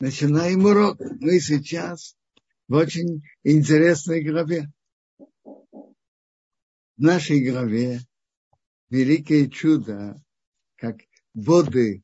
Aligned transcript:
Начинаем 0.00 0.64
урок. 0.64 0.98
Мы 1.20 1.40
сейчас 1.40 2.16
в 2.68 2.72
очень 2.72 3.22
интересной 3.44 4.24
главе. 4.24 4.72
В 5.44 7.02
нашей 7.02 7.46
главе 7.46 8.00
великое 8.88 9.50
чудо, 9.50 10.18
как 10.76 11.02
воды 11.34 12.02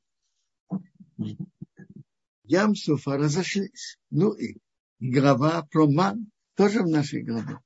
Ямсуфа 2.43 3.17
разошлись. 3.17 3.99
Ну 4.11 4.35
и 4.35 4.59
глава 5.01 5.63
про 5.63 5.91
ман 5.91 6.31
тоже 6.55 6.83
в 6.83 6.89
нашей 6.89 7.23
главе. 7.23 7.61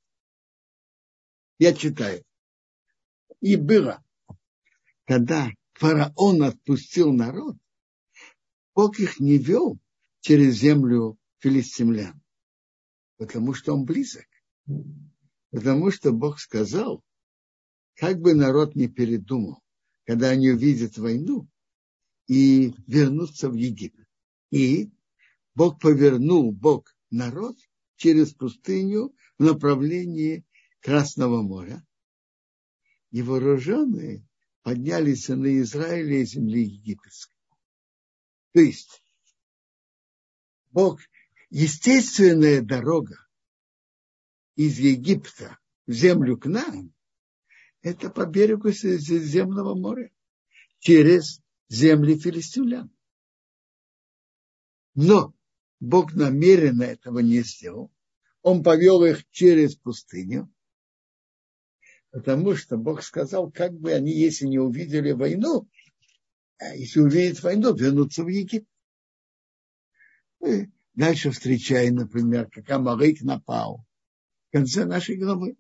Я 1.59 1.75
читаю. 1.75 2.25
И 3.41 3.57
было, 3.57 4.01
когда 5.07 5.51
фараон 5.73 6.45
отпустил 6.45 7.13
народ, 7.13 7.57
Бог 8.77 9.01
их 9.01 9.19
не 9.19 9.37
вел 9.37 9.81
через 10.21 10.57
землю 10.57 11.19
филистимлян, 11.39 12.21
потому 13.17 13.55
что 13.55 13.75
он 13.75 13.85
близок. 13.85 14.27
Потому 15.51 15.91
что 15.91 16.13
Бог 16.13 16.39
сказал, 16.39 17.03
как 17.97 18.21
бы 18.21 18.35
народ 18.35 18.75
не 18.77 18.89
передумал, 18.89 19.63
когда 20.05 20.31
они 20.31 20.51
увидят 20.51 20.97
войну 20.97 21.49
и 22.27 22.73
вернутся 22.87 23.51
в 23.51 23.55
Египет. 23.55 24.07
И 24.51 24.91
Бог 25.55 25.81
повернул 25.81 26.53
Бог 26.53 26.95
народ 27.11 27.57
через 27.97 28.33
пустыню 28.33 29.15
в 29.39 29.45
направлении 29.45 30.45
Красного 30.81 31.43
моря. 31.43 31.85
И 33.11 33.23
вооруженные 33.23 34.27
поднялись 34.63 35.29
на 35.29 35.61
Израиля 35.61 36.21
и 36.21 36.25
земли 36.25 36.63
египетской. 36.63 37.37
То 38.53 38.61
есть 38.61 39.00
Бог, 40.71 41.01
естественная 41.51 42.63
дорога 42.63 43.17
из 44.55 44.79
Египта 44.79 45.59
в 45.87 45.93
землю 45.93 46.39
к 46.39 46.47
нам, 46.47 46.93
это 47.83 48.11
по 48.11 48.27
берегу 48.27 48.73
Средиземного 48.73 49.75
моря, 49.75 50.13
через 50.79 51.41
земли 51.69 52.19
филистимлян. 52.19 52.91
Но 54.95 55.35
Бог 55.81 56.13
намеренно 56.13 56.83
этого 56.83 57.21
не 57.21 57.41
сделал. 57.41 57.91
Он 58.43 58.63
повел 58.63 59.05
их 59.05 59.29
через 59.31 59.77
пустыню, 59.77 60.53
потому 62.11 62.55
что 62.55 62.77
Бог 62.77 63.03
сказал, 63.03 63.51
как 63.51 63.73
бы 63.73 63.93
они, 63.93 64.13
если 64.13 64.47
не 64.47 64.59
увидели 64.59 65.13
войну, 65.13 65.69
а 66.59 66.75
если 66.77 67.01
увидят 67.01 67.43
войну, 67.43 67.75
вернутся 67.75 68.23
в 68.23 68.29
Египет. 68.29 68.70
Мы 70.41 70.73
дальше 70.95 71.31
встречаем, 71.31 71.97
например, 71.97 72.51
как 72.51 72.69
Амарик 72.71 73.23
напал 73.23 73.87
в 74.49 74.53
конце 74.53 74.85
нашей 74.85 75.17
главы. 75.17 75.57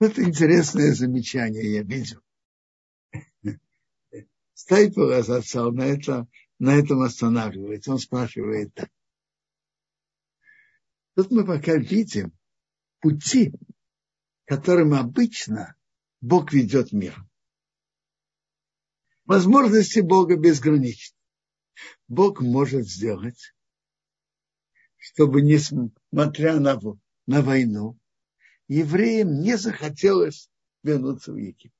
Это 0.00 0.22
интересное 0.22 0.94
замечание, 0.94 1.74
я 1.74 1.82
видел. 1.82 2.22
Стайпер 4.54 5.12
отцал 5.12 5.72
на, 5.72 5.82
это, 5.82 6.26
на 6.58 6.74
этом 6.74 7.02
останавливается. 7.02 7.92
Он 7.92 7.98
спрашивает 7.98 8.74
так. 8.74 8.90
Тут 11.14 11.30
мы 11.30 11.44
пока 11.44 11.76
видим 11.76 12.32
пути, 13.00 13.52
которым 14.44 14.94
обычно 14.94 15.76
Бог 16.20 16.52
ведет 16.52 16.92
мир. 16.92 17.16
Возможности 19.24 20.00
Бога 20.00 20.36
безграничны. 20.36 21.17
Бог 22.08 22.40
может 22.40 22.88
сделать, 22.88 23.54
чтобы, 24.96 25.42
несмотря 25.42 26.58
на, 26.58 26.80
на 27.26 27.42
войну, 27.42 27.98
евреям 28.68 29.40
не 29.40 29.56
захотелось 29.56 30.50
вернуться 30.82 31.32
в 31.32 31.36
Египет. 31.36 31.72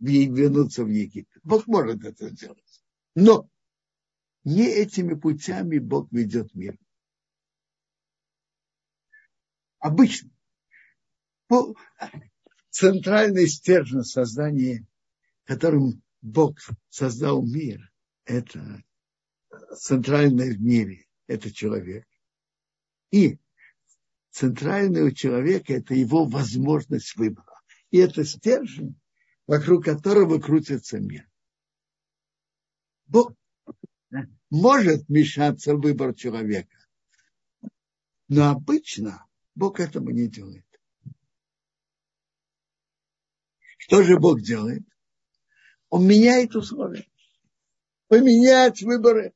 Вернуться 0.00 0.84
в 0.84 0.88
Египет. 0.88 1.40
Бог 1.42 1.66
может 1.66 2.04
это 2.04 2.28
сделать. 2.30 2.82
Но 3.14 3.48
не 4.44 4.66
этими 4.66 5.14
путями 5.14 5.78
Бог 5.78 6.10
ведет 6.12 6.54
мир. 6.54 6.78
Обычно 9.78 10.30
по 11.46 11.74
центральный 12.70 13.48
стержень 13.48 14.04
создания, 14.04 14.86
которым 15.44 16.02
Бог 16.20 16.58
создал 16.88 17.42
мир, 17.42 17.90
это 18.24 18.82
центральное 19.76 20.52
в 20.54 20.60
мире– 20.60 21.06
это 21.26 21.52
человек. 21.52 22.06
И 23.10 23.38
центральный 24.30 25.02
у 25.02 25.10
человека– 25.10 25.72
это 25.74 25.94
его 25.94 26.24
возможность 26.24 27.16
выбора. 27.16 27.60
И 27.90 27.98
это 27.98 28.24
стержень, 28.24 28.98
вокруг 29.46 29.84
которого 29.84 30.38
крутится 30.40 31.00
мир. 31.00 31.28
Бог 33.06 33.32
может 34.50 35.08
вмешаться 35.08 35.74
в 35.74 35.80
выбор 35.80 36.14
человека. 36.14 36.76
Но 38.28 38.50
обычно 38.50 39.26
Бог 39.54 39.80
этому 39.80 40.10
не 40.10 40.28
делает. 40.28 40.64
Что 43.78 44.02
же 44.02 44.18
Бог 44.18 44.42
делает? 44.42 44.84
Он 45.88 46.06
меняет 46.06 46.54
условия. 46.54 47.08
Поменять 48.08 48.82
выборы 48.82 49.32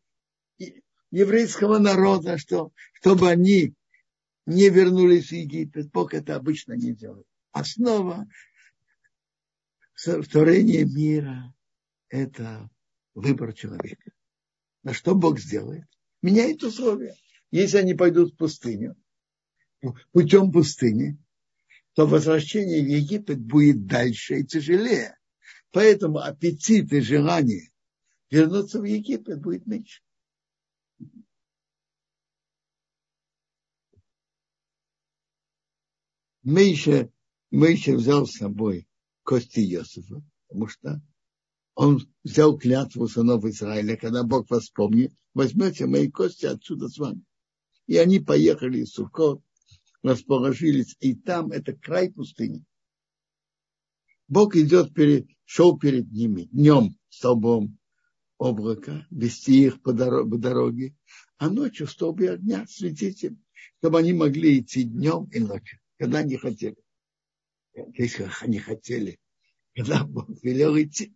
еврейского 1.12 1.78
народа, 1.78 2.38
что, 2.38 2.72
чтобы 2.94 3.30
они 3.30 3.74
не 4.46 4.68
вернулись 4.70 5.28
в 5.28 5.32
Египет. 5.32 5.90
Бог 5.92 6.14
это 6.14 6.34
обычно 6.34 6.72
не 6.72 6.92
делает. 6.92 7.26
Основа 7.52 8.26
творения 10.30 10.84
мира– 10.84 11.54
это 12.08 12.68
выбор 13.14 13.52
человека. 13.52 14.10
На 14.82 14.94
что 14.94 15.14
Бог 15.14 15.38
сделает? 15.38 15.84
Меняет 16.22 16.64
условия. 16.64 17.14
Если 17.50 17.76
они 17.76 17.94
пойдут 17.94 18.32
в 18.32 18.36
пустыню, 18.36 18.96
путем 20.12 20.50
пустыни, 20.50 21.18
то 21.94 22.06
возвращение 22.06 22.82
в 22.82 22.88
Египет 22.88 23.38
будет 23.38 23.86
дальше 23.86 24.40
и 24.40 24.46
тяжелее. 24.46 25.18
Поэтому 25.72 26.18
аппетит 26.18 26.92
и 26.92 27.00
желание 27.00 27.70
вернуться 28.30 28.80
в 28.80 28.84
Египет 28.84 29.40
будет 29.40 29.66
меньше. 29.66 30.02
Мы 36.42 36.62
еще, 36.62 37.10
мы 37.50 37.70
еще 37.70 37.96
взял 37.96 38.26
с 38.26 38.36
собой 38.36 38.88
кости 39.22 39.60
Иосифа, 39.60 40.22
потому 40.48 40.68
что 40.68 41.02
он 41.74 42.00
взял 42.24 42.58
клятву 42.58 43.08
сынов 43.08 43.44
Израиля, 43.44 43.96
когда 43.96 44.24
Бог 44.24 44.50
вас 44.50 44.64
вспомнит, 44.64 45.12
возьмете 45.34 45.86
мои 45.86 46.10
кости 46.10 46.46
отсюда 46.46 46.88
с 46.88 46.98
вами. 46.98 47.22
И 47.86 47.96
они 47.96 48.18
поехали 48.18 48.80
из 48.80 48.92
Сукот, 48.92 49.42
расположились, 50.02 50.96
и 51.00 51.14
там 51.14 51.52
это 51.52 51.72
край 51.72 52.10
пустыни. 52.10 52.64
Бог 54.28 54.56
идет 54.56 54.94
перед, 54.94 55.28
шел 55.44 55.78
перед 55.78 56.10
ними 56.10 56.48
днем 56.52 56.96
столбом 57.08 57.78
облака, 58.38 59.06
вести 59.10 59.64
их 59.66 59.82
по 59.82 59.92
дороге, 59.92 60.30
по 60.30 60.38
дороге 60.38 60.96
а 61.42 61.50
ночью 61.50 61.88
в 61.88 61.90
столбе 61.90 62.30
огня 62.30 62.64
светить 62.68 63.24
им, 63.24 63.42
чтобы 63.78 63.98
они 63.98 64.12
могли 64.12 64.60
идти 64.60 64.84
днем 64.84 65.28
и 65.32 65.40
ночью, 65.40 65.80
когда 66.02 66.18
они 66.18 66.36
хотели. 66.36 66.76
Если 67.94 68.28
они 68.40 68.58
хотели, 68.58 69.20
когда 69.72 70.02
Бог 70.02 70.28
велел 70.42 70.76
идти. 70.76 71.14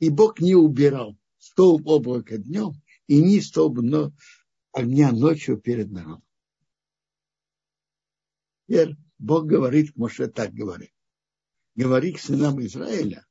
И 0.00 0.10
Бог 0.10 0.38
не 0.40 0.54
убирал 0.54 1.16
столб 1.38 1.88
облака 1.88 2.36
днем 2.36 2.74
и 3.06 3.22
не 3.22 3.40
столб 3.40 3.78
но 3.80 4.12
огня 4.72 5.12
ночью 5.12 5.56
перед 5.56 5.90
народом. 5.90 6.22
Теперь 8.66 8.96
Бог 9.16 9.46
говорит, 9.46 9.96
Моше 9.96 10.28
так 10.28 10.52
говорит. 10.52 10.92
Говори 11.74 12.12
к 12.12 12.20
сынам 12.20 12.60
Израиля, 12.60 13.26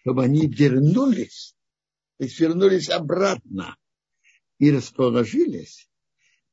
чтобы 0.00 0.24
они 0.24 0.46
вернулись, 0.46 1.54
то 2.16 2.24
есть 2.24 2.40
вернулись 2.40 2.88
обратно 2.88 3.76
и 4.58 4.70
расположились 4.70 5.90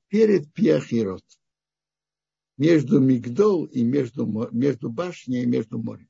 перед 0.10 0.52
Пиахирот, 0.52 1.24
между 2.60 3.00
Мигдол 3.00 3.66
и 3.66 3.84
между, 3.84 4.28
между 4.52 4.92
башней 4.92 5.44
и 5.44 5.48
между 5.48 5.80
морем. 5.80 6.10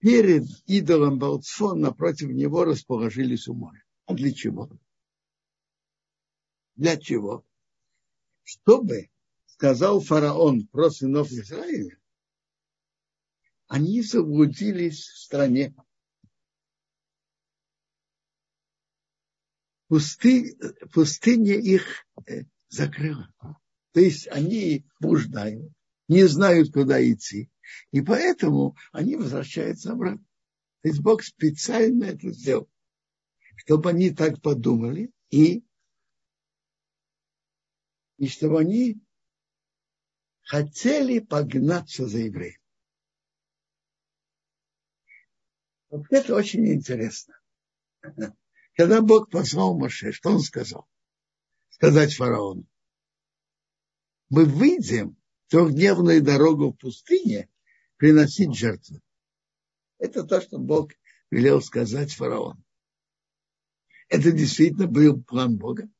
Перед 0.00 0.44
идолом 0.66 1.18
Балцфон 1.18 1.80
напротив 1.80 2.30
него 2.30 2.64
расположились 2.64 3.48
у 3.48 3.54
моря. 3.54 3.82
А 4.04 4.14
для 4.14 4.32
чего? 4.32 4.70
Для 6.74 6.98
чего? 6.98 7.46
Чтобы 8.42 9.08
сказал 9.46 10.00
фараон 10.00 10.66
про 10.66 10.90
сынов 10.90 11.30
Израиля, 11.30 11.98
они 13.68 14.02
заблудились 14.02 15.06
в 15.06 15.18
стране. 15.18 15.74
пусты, 19.90 20.56
пустыня 20.94 21.54
их 21.54 22.06
э, 22.26 22.44
закрыла. 22.68 23.28
То 23.92 24.00
есть 24.00 24.28
они 24.28 24.86
блуждают, 25.00 25.72
не 26.08 26.24
знают, 26.24 26.72
куда 26.72 27.02
идти. 27.02 27.50
И 27.90 28.00
поэтому 28.00 28.76
они 28.92 29.16
возвращаются 29.16 29.92
обратно. 29.92 30.24
То 30.82 30.88
есть 30.88 31.00
Бог 31.00 31.22
специально 31.22 32.04
это 32.04 32.30
сделал, 32.30 32.68
чтобы 33.56 33.90
они 33.90 34.10
так 34.10 34.40
подумали 34.40 35.12
и, 35.28 35.64
и 38.16 38.28
чтобы 38.28 38.60
они 38.60 39.00
хотели 40.42 41.18
погнаться 41.18 42.06
за 42.06 42.18
евреем. 42.18 42.60
Вот 45.90 46.06
это 46.10 46.34
очень 46.34 46.66
интересно. 46.72 47.34
Когда 48.76 49.02
Бог 49.02 49.30
позвал 49.30 49.76
Моше, 49.76 50.12
что 50.12 50.30
он 50.30 50.40
сказал? 50.40 50.88
Сказать 51.70 52.14
фараону. 52.14 52.69
Мы 54.30 54.44
выйдем 54.44 55.16
трехдневную 55.48 56.22
дорогу 56.22 56.70
в 56.70 56.76
пустыне 56.76 57.50
приносить 57.96 58.56
жертвы. 58.56 59.00
Это 59.98 60.22
то, 60.22 60.40
что 60.40 60.58
Бог 60.58 60.92
велел 61.30 61.60
сказать 61.60 62.14
фараону. 62.14 62.62
Это 64.08 64.30
действительно 64.30 64.86
был 64.86 65.22
план 65.22 65.58
Бога. 65.58 65.90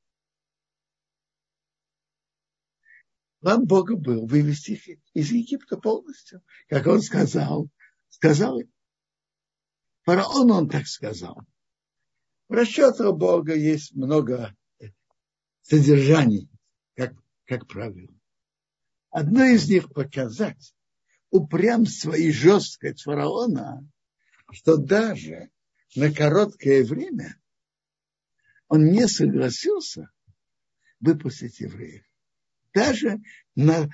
План 3.41 3.67
Бога 3.67 3.97
был 3.97 4.27
вывести 4.27 4.73
их 4.73 5.01
из 5.13 5.33
Египта 5.33 5.77
полностью, 5.77 6.43
как 6.69 6.87
он 6.87 7.03
сказал, 7.03 7.69
сказал. 8.11 8.61
Фараон 10.03 10.51
он 10.53 10.69
так 10.69 10.87
сказал. 10.87 11.41
В 12.49 12.53
расчетах 12.53 13.17
Бога 13.17 13.55
есть 13.55 13.95
много 13.95 14.57
содержаний, 15.63 16.49
как, 16.95 17.15
как 17.45 17.67
правило. 17.67 18.20
Одно 19.11 19.45
из 19.45 19.69
них 19.69 19.93
показать 19.93 20.75
упрямство 21.31 22.15
и 22.15 22.31
жесткость 22.31 23.03
фараона, 23.03 23.89
что 24.53 24.77
даже 24.77 25.51
на 25.97 26.13
короткое 26.13 26.85
время 26.85 27.37
он 28.69 28.87
не 28.87 29.09
согласился 29.09 30.11
выпустить 31.01 31.59
евреев. 31.59 32.05
Даже 32.73 33.21
на, 33.57 33.91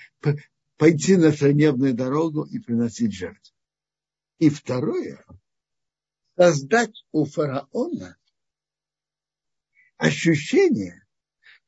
пойти 0.77 1.17
на 1.17 1.33
трехдневную 1.33 1.95
дорогу 1.95 2.43
и 2.45 2.59
приносить 2.59 3.15
жертву. 3.15 3.55
И 4.39 4.51
второе, 4.51 5.25
создать 6.37 7.07
у 7.13 7.25
фараона 7.25 8.19
ощущение, 9.97 11.07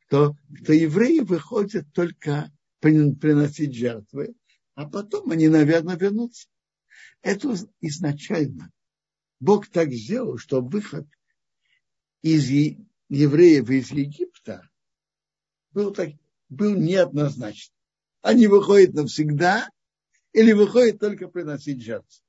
что, 0.07 0.37
что 0.55 0.75
евреи 0.75 1.21
выходят 1.21 1.91
только 1.95 2.53
приносить 2.81 3.75
жертвы, 3.75 4.35
а 4.75 4.89
потом 4.89 5.31
они, 5.31 5.49
наверное, 5.49 5.97
вернутся. 5.97 6.49
Это 7.23 7.55
изначально. 7.81 8.71
Бог 9.41 9.69
так 9.69 9.93
сделал, 9.93 10.39
что 10.39 10.61
выход 10.61 11.07
из 12.23 12.49
евреев 13.09 13.71
из 13.71 13.91
Египта 13.91 14.69
был, 15.73 15.93
так, 15.93 16.11
был 16.49 16.75
неоднозначен. 16.75 17.73
Они 18.21 18.47
выходят 18.47 18.95
навсегда 18.95 19.69
или 20.33 20.53
выходят 20.53 20.99
только 20.99 21.29
приносить 21.29 21.83
жертву. 21.83 22.23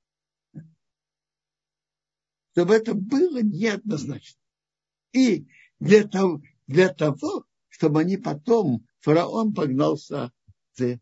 Чтобы 2.52 2.75
это 2.75 2.94
было 2.94 3.42
неоднозначно. 3.42 4.40
И 5.13 5.48
для 5.80 6.07
того, 6.07 6.42
для 6.68 6.90
того, 6.94 7.45
чтобы 7.69 8.02
они 8.02 8.18
потом, 8.18 8.86
фараон 9.00 9.54
погнался 9.54 10.31
за, 10.80 11.00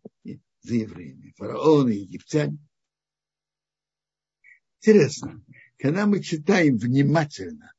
за 0.62 0.75
евреями. 0.75 1.33
Фараон 1.38 1.89
и 1.89 1.97
египтяне. 1.97 2.57
Интересно, 4.79 5.44
когда 5.77 6.06
мы 6.06 6.21
читаем 6.21 6.77
внимательно 6.77 7.74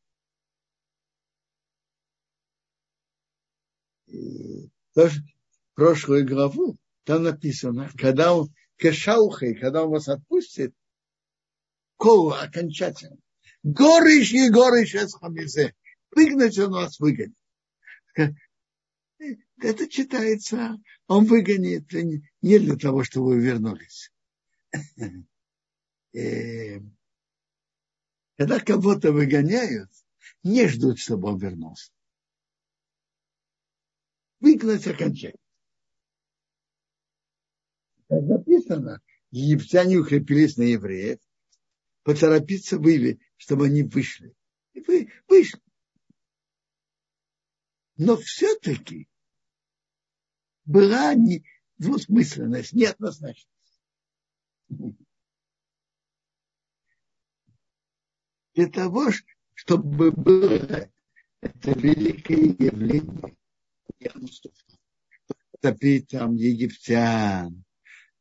тоже 4.94 5.22
прошлую 5.74 6.26
главу, 6.26 6.76
там 7.04 7.22
написано, 7.22 7.90
когда 7.96 8.34
он 8.34 8.48
кешаухой, 8.76 9.54
когда 9.54 9.84
он 9.84 9.90
вас 9.90 10.08
отпустит, 10.08 10.74
колу 11.96 12.30
окончательно. 12.30 13.16
Горыш 13.62 14.32
и 14.32 14.50
горыш 14.50 14.94
эсхамизе. 14.94 15.74
Выгнать 16.10 16.58
он 16.58 16.72
вас 16.72 16.98
выгонит. 16.98 17.34
Это 19.60 19.88
читается, 19.88 20.76
он 21.06 21.24
выгонит 21.24 21.92
не 21.92 22.58
для 22.58 22.76
того, 22.76 23.04
чтобы 23.04 23.28
вы 23.28 23.40
вернулись. 23.40 24.12
Э, 26.14 26.80
когда 28.38 28.60
кого-то 28.60 29.12
выгоняют, 29.12 29.90
не 30.42 30.66
ждут, 30.66 30.98
чтобы 30.98 31.28
он 31.28 31.38
вернулся 31.38 31.92
выгнать 34.40 34.86
окончательно. 34.86 35.42
Как 38.08 38.22
написано, 38.22 39.02
египтяне 39.30 39.98
укрепились 39.98 40.56
на 40.56 40.62
евреев, 40.62 41.18
поторопиться 42.02 42.78
были, 42.78 43.20
чтобы 43.36 43.66
они 43.66 43.82
вышли. 43.82 44.34
И 44.72 44.80
вы 44.80 45.12
вышли. 45.26 45.60
Но 47.96 48.16
все-таки 48.16 49.08
была 50.68 51.14
не 51.14 51.44
двусмысленность, 51.78 52.74
неоднозначность. 52.74 53.48
Для 58.54 58.68
того, 58.68 59.10
чтобы 59.54 60.12
было 60.12 60.90
это 61.40 61.70
великое 61.70 62.54
явление, 62.58 63.34
топить 65.60 66.08
там 66.08 66.34
египтян, 66.34 67.64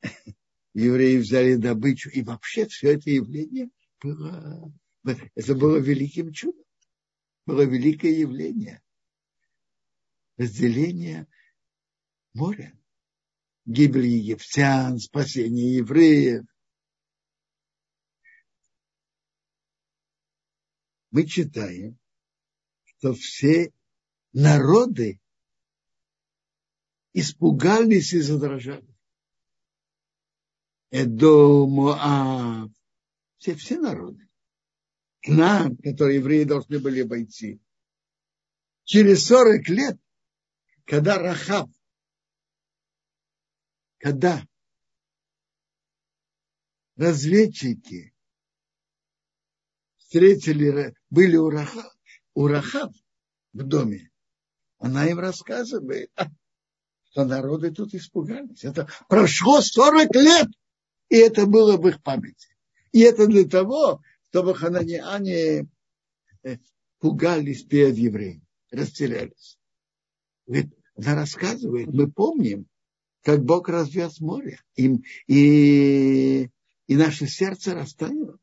евреи 0.73 1.17
взяли 1.17 1.55
добычу, 1.55 2.09
и 2.11 2.21
вообще 2.21 2.65
все 2.67 2.93
это 2.93 3.09
явление 3.09 3.69
было, 4.01 4.71
это 5.03 5.53
было 5.53 5.77
великим 5.77 6.31
чудом, 6.31 6.63
было 7.45 7.63
великое 7.63 8.11
явление. 8.11 8.81
Разделение 10.37 11.27
моря, 12.37 12.71
гибель 13.65 14.05
египтян, 14.05 14.99
спасение 14.99 15.77
евреев. 15.77 16.45
Мы 21.11 21.25
читаем, 21.25 21.97
что 22.83 23.13
все 23.13 23.73
народы 24.33 25.19
испугались 27.13 28.13
и 28.13 28.19
задрожали. 28.19 28.87
Эдо, 30.91 31.65
Моав, 31.65 32.71
все, 33.37 33.55
все 33.55 33.79
народы. 33.79 34.27
К 35.21 35.29
нам, 35.29 35.75
которые 35.77 36.19
евреи 36.19 36.43
должны 36.43 36.79
были 36.79 37.01
обойти. 37.01 37.59
Через 38.83 39.25
40 39.25 39.67
лет, 39.69 39.99
когда 40.85 41.17
Рахаб, 41.17 41.69
когда 43.99 44.45
разведчики 46.95 48.13
встретили, 49.97 50.95
были 51.09 51.35
у 51.35 51.49
Рахаб, 51.49 51.91
у 52.33 52.47
Рахаб 52.47 52.91
в 53.53 53.63
доме, 53.63 54.09
она 54.77 55.07
им 55.07 55.19
рассказывает, 55.19 56.11
то 57.13 57.25
народы 57.25 57.71
тут 57.71 57.93
испугались. 57.93 58.63
Это 58.63 58.87
прошло 59.09 59.61
40 59.61 60.15
лет, 60.15 60.47
и 61.09 61.17
это 61.17 61.45
было 61.45 61.77
в 61.77 61.87
их 61.87 62.01
памяти. 62.03 62.55
И 62.91 63.01
это 63.01 63.27
для 63.27 63.45
того, 63.45 64.01
чтобы 64.29 64.55
хананиане 64.55 65.67
э, 66.43 66.57
пугались 66.99 67.63
перед 67.63 67.97
евреями, 67.97 68.45
растерялись. 68.71 69.57
Ведь 70.45 70.71
она 70.95 71.15
рассказывает, 71.15 71.87
мы 71.87 72.11
помним, 72.11 72.67
как 73.27 73.43
Бог 73.43 73.67
развез 73.67 74.21
море, 74.21 74.57
и, 74.77 74.89
и, 75.27 76.49
и 76.87 76.95
наше 76.95 77.27
сердце 77.27 77.73
растаяло. 77.73 78.39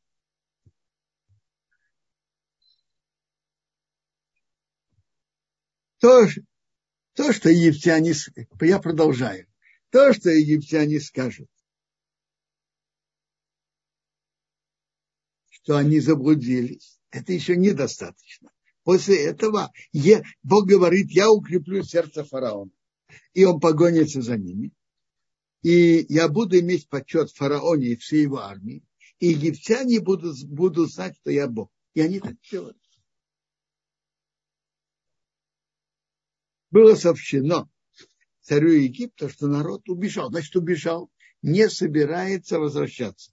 Тоже 6.01 6.45
то, 7.15 7.33
что 7.33 7.49
египтяне, 7.49 8.13
я 8.61 8.79
продолжаю, 8.79 9.47
то, 9.89 10.13
что 10.13 10.29
египтяне 10.29 11.01
скажут, 11.01 11.49
что 15.49 15.79
они 15.79 15.99
заблудились, 15.99 17.01
это 17.11 17.33
еще 17.33 17.57
недостаточно. 17.57 18.53
После 18.83 19.25
этого 19.25 19.73
Бог 20.43 20.69
говорит, 20.69 21.11
я 21.11 21.31
укреплю 21.31 21.83
сердце 21.83 22.23
фараона. 22.23 22.71
И 23.33 23.45
он 23.45 23.61
погонится 23.61 24.23
за 24.23 24.37
ними. 24.37 24.73
И 25.63 26.07
я 26.09 26.29
буду 26.29 26.59
иметь 26.61 26.89
почет 26.89 27.31
фараоне 27.31 27.89
и 27.89 27.97
всей 27.97 28.23
его 28.23 28.39
армии. 28.39 28.85
И 29.19 29.29
египтяне 29.29 30.01
будут, 30.01 30.43
будут 30.45 30.93
знать, 30.93 31.17
что 31.17 31.31
я 31.31 31.49
Бог. 31.49 31.71
И 31.95 32.01
они 32.01 32.21
так 32.21 32.35
делают. 32.51 32.79
Было 36.71 36.97
сообщено 36.97 37.71
царю 38.41 38.73
Египта, 38.73 39.29
что 39.29 39.47
народ 39.47 39.89
убежал. 39.89 40.31
Значит, 40.31 40.57
убежал, 40.57 41.11
не 41.41 41.71
собирается 41.71 42.59
возвращаться. 42.59 43.33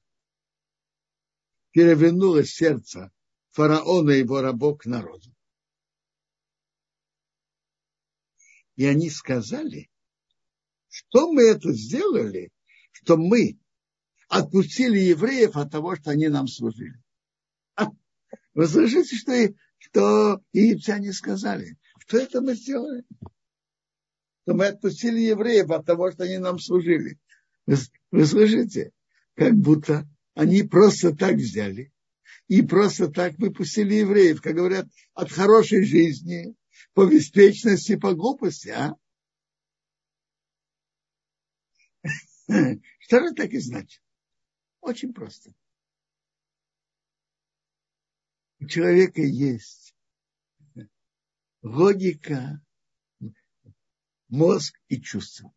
Перевернулось 1.72 2.52
сердце 2.52 3.12
фараона 3.52 4.12
и 4.12 4.20
его 4.20 4.42
рабов 4.42 4.80
к 4.80 4.86
народу. 4.86 5.31
И 8.76 8.86
они 8.86 9.10
сказали, 9.10 9.90
что 10.90 11.32
мы 11.32 11.44
это 11.44 11.72
сделали, 11.74 12.52
что 12.92 13.18
мы 13.18 13.58
отпустили 14.28 15.00
евреев 15.00 15.56
от 15.56 15.72
того, 15.72 15.96
что 15.96 16.12
они 16.12 16.28
нам 16.30 16.48
служили. 16.48 17.02
А, 17.76 17.88
вы 18.54 18.68
слышите, 18.68 19.16
что, 19.16 19.54
что 19.78 20.42
египтяне 20.54 21.12
сказали? 21.14 21.78
Что 22.00 22.18
это 22.18 22.42
мы 22.42 22.56
сделали? 22.56 23.04
Что 24.44 24.54
мы 24.54 24.68
отпустили 24.68 25.20
евреев 25.20 25.70
от 25.72 25.86
того, 25.86 26.12
что 26.12 26.24
они 26.24 26.38
нам 26.38 26.60
служили. 26.60 27.20
Вы, 27.66 27.76
вы 28.12 28.26
слышите? 28.26 28.92
Как 29.36 29.54
будто 29.54 30.08
они 30.34 30.64
просто 30.64 31.16
так 31.16 31.36
взяли 31.36 31.92
и 32.48 32.62
просто 32.62 33.10
так 33.10 33.38
выпустили 33.38 33.96
евреев, 33.96 34.42
как 34.42 34.56
говорят, 34.56 34.88
от 35.14 35.32
хорошей 35.32 35.84
жизни, 35.86 36.56
по 36.94 37.06
беспечности, 37.10 37.96
по 37.96 38.14
глупости, 38.14 38.70
а? 38.70 38.96
Что 43.00 43.18
это 43.18 43.34
так 43.36 43.52
и 43.52 43.60
значит? 43.60 44.02
Очень 44.82 45.14
просто. 45.14 45.54
У 48.60 48.68
человека 48.68 49.22
есть 49.22 49.96
логика, 51.62 52.62
мозг 54.28 54.80
и 54.88 55.02
чувство. 55.02 55.54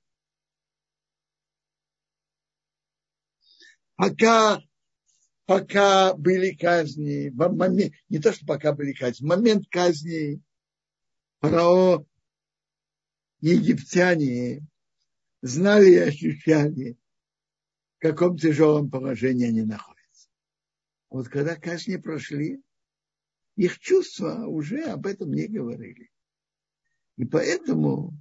Пока, 3.96 4.60
пока 5.46 6.14
были 6.14 6.54
казни, 6.54 7.28
в 7.30 7.48
момент, 7.52 7.94
не 8.08 8.18
то, 8.18 8.32
что 8.32 8.44
пока 8.44 8.72
были 8.72 8.92
казни, 8.92 9.24
в 9.24 9.28
момент 9.28 9.66
казни 9.70 10.42
фараон, 11.44 12.06
египтяне 13.40 14.66
знали 15.42 15.90
и 15.90 15.98
ощущали, 15.98 16.96
в 17.98 18.00
каком 18.00 18.38
тяжелом 18.38 18.90
положении 18.90 19.46
они 19.46 19.62
находятся. 19.62 20.28
Вот 21.10 21.28
когда 21.28 21.54
казни 21.56 21.96
прошли, 21.96 22.62
их 23.56 23.78
чувства 23.78 24.46
уже 24.46 24.84
об 24.84 25.06
этом 25.06 25.32
не 25.32 25.46
говорили. 25.46 26.10
И 27.16 27.24
поэтому 27.26 28.14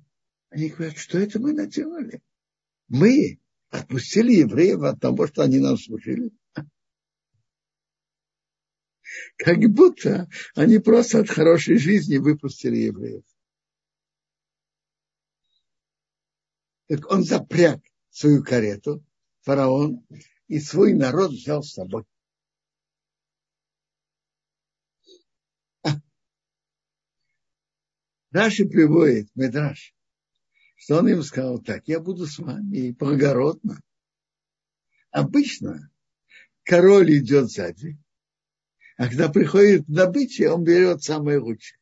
они 0.49 0.69
говорят, 0.69 0.97
что 0.97 1.17
это 1.17 1.39
мы 1.39 1.53
наделали. 1.53 2.21
Мы 2.89 3.39
отпустили 3.69 4.33
евреев 4.33 4.81
от 4.83 4.99
того, 4.99 5.27
что 5.27 5.43
они 5.43 5.59
нам 5.59 5.77
служили. 5.77 6.31
Как 9.37 9.57
будто 9.69 10.29
они 10.55 10.79
просто 10.79 11.19
от 11.19 11.29
хорошей 11.29 11.77
жизни 11.77 12.17
выпустили 12.17 12.77
евреев. 12.77 13.23
Так 16.87 17.09
он 17.11 17.23
запряг 17.23 17.81
свою 18.09 18.43
карету, 18.43 19.03
фараон, 19.41 20.05
и 20.47 20.59
свой 20.59 20.93
народ 20.93 21.31
взял 21.31 21.63
с 21.63 21.73
собой. 21.73 22.05
Раши 28.31 28.65
приводит, 28.65 29.29
Медраш, 29.35 29.93
что 30.75 30.97
он 30.97 31.07
им 31.07 31.21
сказал 31.21 31.59
так, 31.59 31.87
я 31.87 31.99
буду 31.99 32.25
с 32.25 32.39
вами 32.39 32.91
благородно. 32.91 33.79
Обычно 35.11 35.91
король 36.63 37.15
идет 37.19 37.51
сзади, 37.51 37.99
а 39.03 39.09
когда 39.09 39.27
приходит 39.27 39.85
добыча, 39.85 40.53
он 40.53 40.63
берет 40.63 41.03
самое 41.03 41.37
лучшее. 41.37 41.77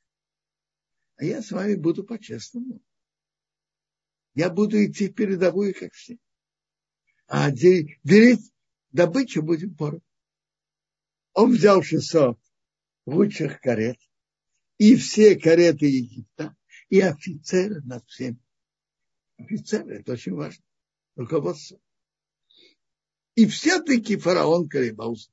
А 1.18 1.24
я 1.24 1.44
с 1.44 1.52
вами 1.52 1.76
буду 1.76 2.04
по-честному. 2.04 2.82
Я 4.34 4.50
буду 4.50 4.84
идти 4.84 5.08
передовую, 5.08 5.76
как 5.76 5.94
все. 5.94 6.18
А 7.28 7.52
делить 7.52 8.52
добычу 8.90 9.44
будем 9.44 9.76
поровну. 9.76 10.02
Он 11.34 11.52
взял 11.52 11.84
600 11.84 12.40
лучших 13.06 13.62
карет, 13.62 14.00
и 14.80 14.96
все 14.96 15.36
кареты 15.36 15.86
Египта, 15.86 16.56
и 16.90 17.02
офицеры 17.02 17.82
над 17.84 18.04
всеми. 18.08 18.40
Офицеры, 19.38 20.00
это 20.00 20.14
очень 20.14 20.34
важно. 20.34 20.64
Руководство. 21.16 21.80
И 23.36 23.46
все-таки 23.46 24.18
фараон 24.18 24.68
колебался. 24.68 25.30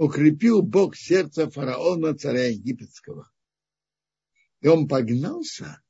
Укрепил 0.00 0.62
Бог 0.62 0.96
сердце 0.96 1.50
фараона, 1.50 2.16
царя 2.16 2.46
египетского. 2.46 3.30
И 4.62 4.66
он 4.66 4.88
погнался 4.88 5.82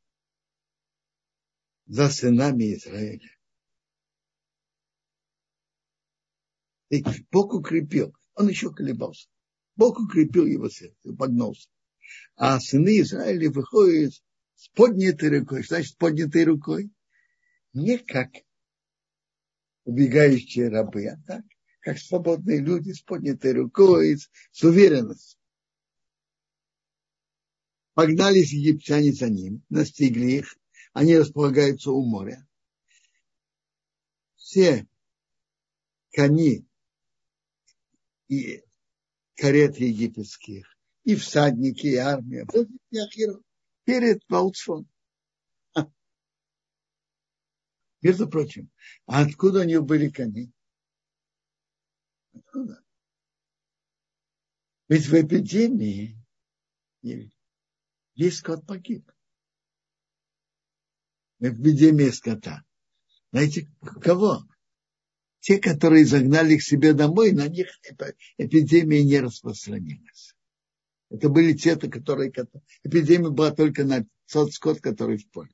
за 1.87 2.09
сынами 2.09 2.75
Израиля. 2.75 3.31
И 6.89 7.05
Бог 7.31 7.55
укрепил. 7.55 8.13
Он 8.35 8.49
еще 8.49 8.75
колебался. 8.75 9.29
Бог 9.77 10.01
укрепил 10.01 10.45
его 10.45 10.69
сердце, 10.69 11.15
погнался. 11.15 11.69
А 12.35 12.59
сыны 12.59 12.99
Израиля 13.03 13.49
выходят 13.53 14.13
с 14.57 14.69
поднятой 14.71 15.39
рукой. 15.39 15.63
Значит 15.63 15.97
поднятой 15.99 16.47
рукой? 16.47 16.91
Не 17.75 17.97
как 17.97 18.31
убегающие 19.85 20.69
рабы, 20.69 21.07
а 21.07 21.17
так, 21.29 21.45
как 21.81 21.99
свободные 21.99 22.61
люди 22.61 22.93
с 22.93 23.01
поднятой 23.01 23.53
рукой, 23.53 24.17
с, 24.17 24.63
уверенностью. 24.63 25.39
Погнались 27.95 28.53
египтяне 28.53 29.13
за 29.13 29.29
ним, 29.29 29.63
настигли 29.69 30.39
их, 30.39 30.57
они 30.93 31.17
располагаются 31.19 31.91
у 31.91 32.05
моря. 32.05 32.47
Все 34.37 34.87
кони 36.15 36.67
и 38.29 38.63
карет 39.37 39.77
египетских, 39.79 40.67
и 41.05 41.15
всадники, 41.15 41.87
и 41.87 41.97
армия 41.97 42.47
перед 43.85 44.23
Волчфон. 44.29 44.89
Между 48.03 48.29
прочим, 48.31 48.71
а 49.07 49.23
откуда 49.23 49.61
у 49.61 49.65
них 49.65 49.85
были 49.85 50.09
кони? 50.09 50.51
Откуда? 52.33 52.83
Ведь 54.89 55.07
в 55.07 55.15
эпидемии 55.15 56.17
весь 57.03 58.37
скот 58.39 58.67
погиб. 58.67 59.11
В 61.39 61.45
эпидемии 61.45 62.11
скота. 62.11 62.65
Знаете, 63.31 63.69
кого? 64.03 64.45
те, 65.41 65.59
которые 65.59 66.05
загнали 66.05 66.57
к 66.57 66.63
себе 66.63 66.93
домой, 66.93 67.33
на 67.33 67.49
них 67.49 67.69
эпидемия 68.37 69.03
не 69.03 69.21
распространилась. 69.21 70.35
Это 71.09 71.29
были 71.29 71.55
те, 71.55 71.77
которые... 71.77 72.33
Эпидемия 72.85 73.31
была 73.31 73.51
только 73.51 73.85
на 73.85 74.07
тот 74.31 74.53
скот, 74.53 74.81
который 74.81 75.17
в 75.17 75.29
поле. 75.31 75.51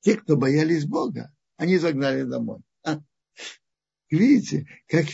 Те, 0.00 0.16
кто 0.16 0.36
боялись 0.36 0.84
Бога, 0.84 1.34
они 1.56 1.78
загнали 1.78 2.22
домой. 2.24 2.60
А? 2.84 3.00
Видите, 4.10 4.66
как, 4.86 5.06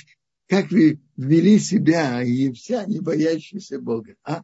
как 0.51 0.73
вы 0.73 1.01
вели 1.17 1.61
себя, 1.61 2.23
египтяне, 2.23 3.01
боящиеся 3.01 3.79
Бога. 3.79 4.17
А? 4.25 4.43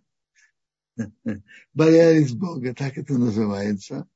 Боялись 1.74 2.32
Бога, 2.32 2.74
так 2.74 2.96
это 2.96 3.14
называется. 3.18 4.08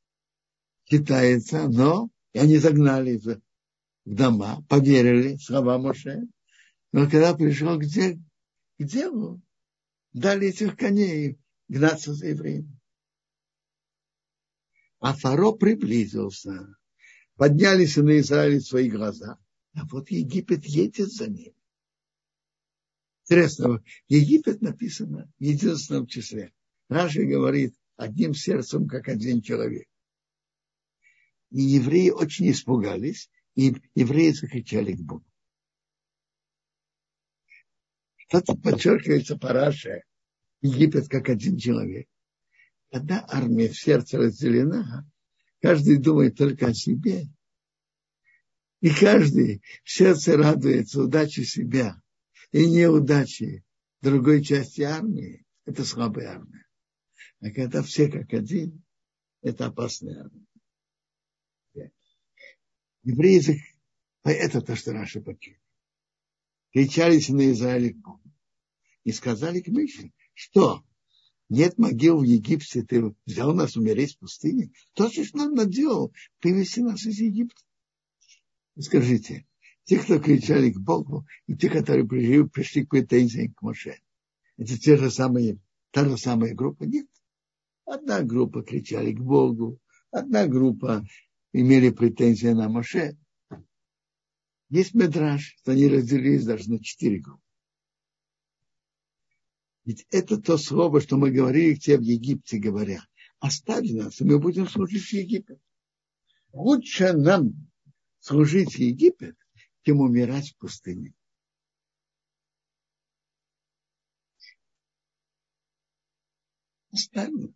Китается, 0.84 1.68
но 1.68 2.08
и 2.32 2.38
они 2.38 2.58
загнали 2.58 3.16
в 3.16 3.40
дома, 4.04 4.64
поверили 4.68 5.36
слова 5.38 5.78
Моше. 5.78 6.28
Но 6.92 7.10
когда 7.10 7.34
пришел 7.34 7.76
к, 7.76 7.84
де, 7.84 8.20
к 8.78 8.84
делу, 8.84 9.42
дали 10.12 10.46
этих 10.46 10.76
коней 10.76 11.40
гнаться 11.66 12.14
за 12.14 12.28
евреями. 12.28 12.78
А 15.00 15.12
Фаро 15.14 15.52
приблизился. 15.52 16.68
Поднялись 17.34 17.96
на 17.96 18.20
Израиле 18.20 18.60
свои 18.60 18.88
глаза. 18.88 19.40
А 19.74 19.84
вот 19.86 20.08
Египет 20.10 20.64
едет 20.66 21.10
за 21.10 21.28
ним. 21.28 21.52
Интересно, 23.30 23.80
Египет 24.08 24.60
написано 24.60 25.32
в 25.38 25.40
единственном 25.40 26.08
числе. 26.08 26.52
Раши 26.88 27.24
говорит 27.24 27.76
одним 27.94 28.34
сердцем, 28.34 28.88
как 28.88 29.06
один 29.06 29.40
человек. 29.40 29.86
И 31.52 31.62
евреи 31.62 32.10
очень 32.10 32.50
испугались, 32.50 33.30
и 33.54 33.76
евреи 33.94 34.32
закричали 34.32 34.94
к 34.94 35.00
Богу. 35.02 35.24
Что 38.16 38.40
тут 38.40 38.64
подчеркивается 38.64 39.38
по 39.38 39.52
Раше, 39.52 40.02
Египет 40.60 41.08
как 41.08 41.28
один 41.28 41.56
человек. 41.56 42.08
Когда 42.90 43.24
армия 43.28 43.68
в 43.68 43.78
сердце 43.78 44.18
разделена, 44.18 45.08
каждый 45.60 45.98
думает 45.98 46.36
только 46.36 46.66
о 46.66 46.74
себе. 46.74 47.28
И 48.80 48.90
каждый 48.90 49.62
в 49.84 49.90
сердце 49.90 50.36
радуется 50.36 51.02
удаче 51.02 51.44
себя 51.44 52.02
и 52.52 52.66
неудачи 52.68 53.64
другой 54.00 54.42
части 54.42 54.82
армии. 54.82 55.44
Это 55.64 55.84
слабая 55.84 56.30
армия. 56.30 56.66
А 57.40 57.50
когда 57.50 57.82
все 57.82 58.08
как 58.08 58.32
один, 58.32 58.82
это 59.42 59.66
опасная 59.66 60.24
армия. 60.24 60.46
Евреи, 63.02 63.62
это 64.24 64.60
то, 64.60 64.76
что 64.76 64.92
Раша 64.92 65.20
подчеркивает. 65.20 65.60
Кричались 66.72 67.28
на 67.30 67.50
Израиле 67.50 67.96
и 69.04 69.12
сказали 69.12 69.60
к 69.60 69.68
Мише, 69.68 70.12
что 70.34 70.84
нет 71.48 71.78
могил 71.78 72.18
в 72.18 72.22
Египте, 72.22 72.82
ты 72.82 73.14
взял 73.26 73.54
нас 73.54 73.76
умереть 73.76 74.14
в 74.14 74.18
пустыне. 74.18 74.70
То, 74.94 75.10
что 75.10 75.24
нам 75.36 75.54
наделал, 75.54 76.12
привести 76.38 76.82
нас 76.82 77.04
из 77.06 77.18
Египта. 77.18 77.60
Скажите, 78.78 79.46
те, 79.90 79.98
кто 79.98 80.20
кричали 80.20 80.70
к 80.70 80.78
Богу, 80.78 81.26
и 81.48 81.56
те, 81.56 81.68
которые 81.68 82.06
пришли, 82.06 82.44
пришли 82.44 82.86
к 82.86 82.90
претензиям 82.90 83.52
к 83.52 83.60
Моше, 83.60 83.98
это 84.56 84.78
те 84.78 84.96
же 84.96 85.10
самые, 85.10 85.58
та 85.90 86.08
же 86.08 86.16
самая 86.16 86.54
группа? 86.54 86.84
Нет. 86.84 87.08
Одна 87.86 88.22
группа 88.22 88.62
кричали 88.62 89.12
к 89.12 89.20
Богу, 89.20 89.80
одна 90.12 90.46
группа 90.46 91.04
имели 91.52 91.90
претензии 91.90 92.52
на 92.52 92.68
Моше. 92.68 93.18
Есть 94.68 94.94
медраж, 94.94 95.56
что 95.58 95.72
они 95.72 95.88
разделились 95.88 96.44
даже 96.44 96.70
на 96.70 96.78
четыре 96.78 97.18
группы. 97.18 97.42
Ведь 99.84 100.06
это 100.12 100.40
то 100.40 100.56
слово, 100.56 101.00
что 101.00 101.16
мы 101.16 101.32
говорили 101.32 101.74
к 101.74 101.80
тебе 101.80 101.98
в 101.98 102.02
Египте, 102.02 102.58
говоря, 102.58 103.04
оставь 103.40 103.90
нас, 103.90 104.20
и 104.20 104.24
мы 104.24 104.38
будем 104.38 104.68
служить 104.68 105.02
в 105.02 105.12
Египет. 105.12 105.58
Лучше 106.52 107.12
нам 107.12 107.68
служить 108.20 108.76
в 108.76 108.78
Египет, 108.78 109.34
чем 109.82 110.00
умирать 110.00 110.50
в 110.50 110.56
пустыне. 110.56 111.14
Оставь 116.92 117.30
нас. 117.30 117.50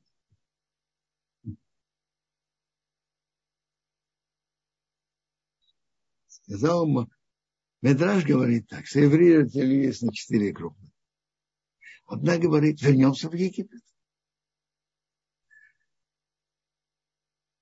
Сказал 6.27 6.87
ему, 6.87 7.09
Медраж 7.81 8.25
говорит 8.25 8.69
так, 8.69 8.87
евреи 8.87 9.43
разделились 9.43 10.03
на 10.03 10.13
четыре 10.13 10.53
группы. 10.53 10.81
Одна 12.07 12.39
говорит, 12.39 12.81
вернемся 12.81 13.29
в 13.29 13.35
Египет. 13.35 13.83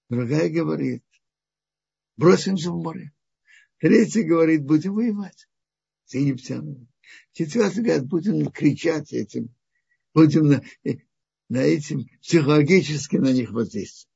Другая 0.08 0.50
говорит, 0.50 1.04
бросимся 2.16 2.70
в 2.70 2.82
море. 2.82 3.12
Третья 3.82 4.22
говорит, 4.22 4.64
будем 4.64 4.94
воевать 4.94 5.48
с 6.04 6.14
египтянами. 6.14 6.86
Четвертая 7.32 7.82
говорит, 7.82 8.06
будем 8.06 8.52
кричать 8.52 9.12
этим, 9.12 9.52
будем 10.14 10.46
на, 10.46 10.62
на 11.48 11.58
этим 11.58 12.06
психологически 12.20 13.16
на 13.16 13.32
них 13.32 13.50
воздействовать. 13.50 14.08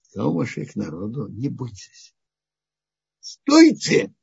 Сказал 0.00 0.34
к 0.34 0.76
народу, 0.76 1.28
не 1.28 1.50
бойтесь. 1.50 2.14
Стойте! 3.20 4.14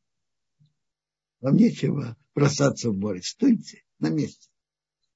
Вам 1.39 1.57
нечего 1.57 2.17
бросаться 2.33 2.89
в 2.89 2.97
море. 2.97 3.21
Стойте 3.21 3.83
на 3.99 4.09
месте. 4.09 4.49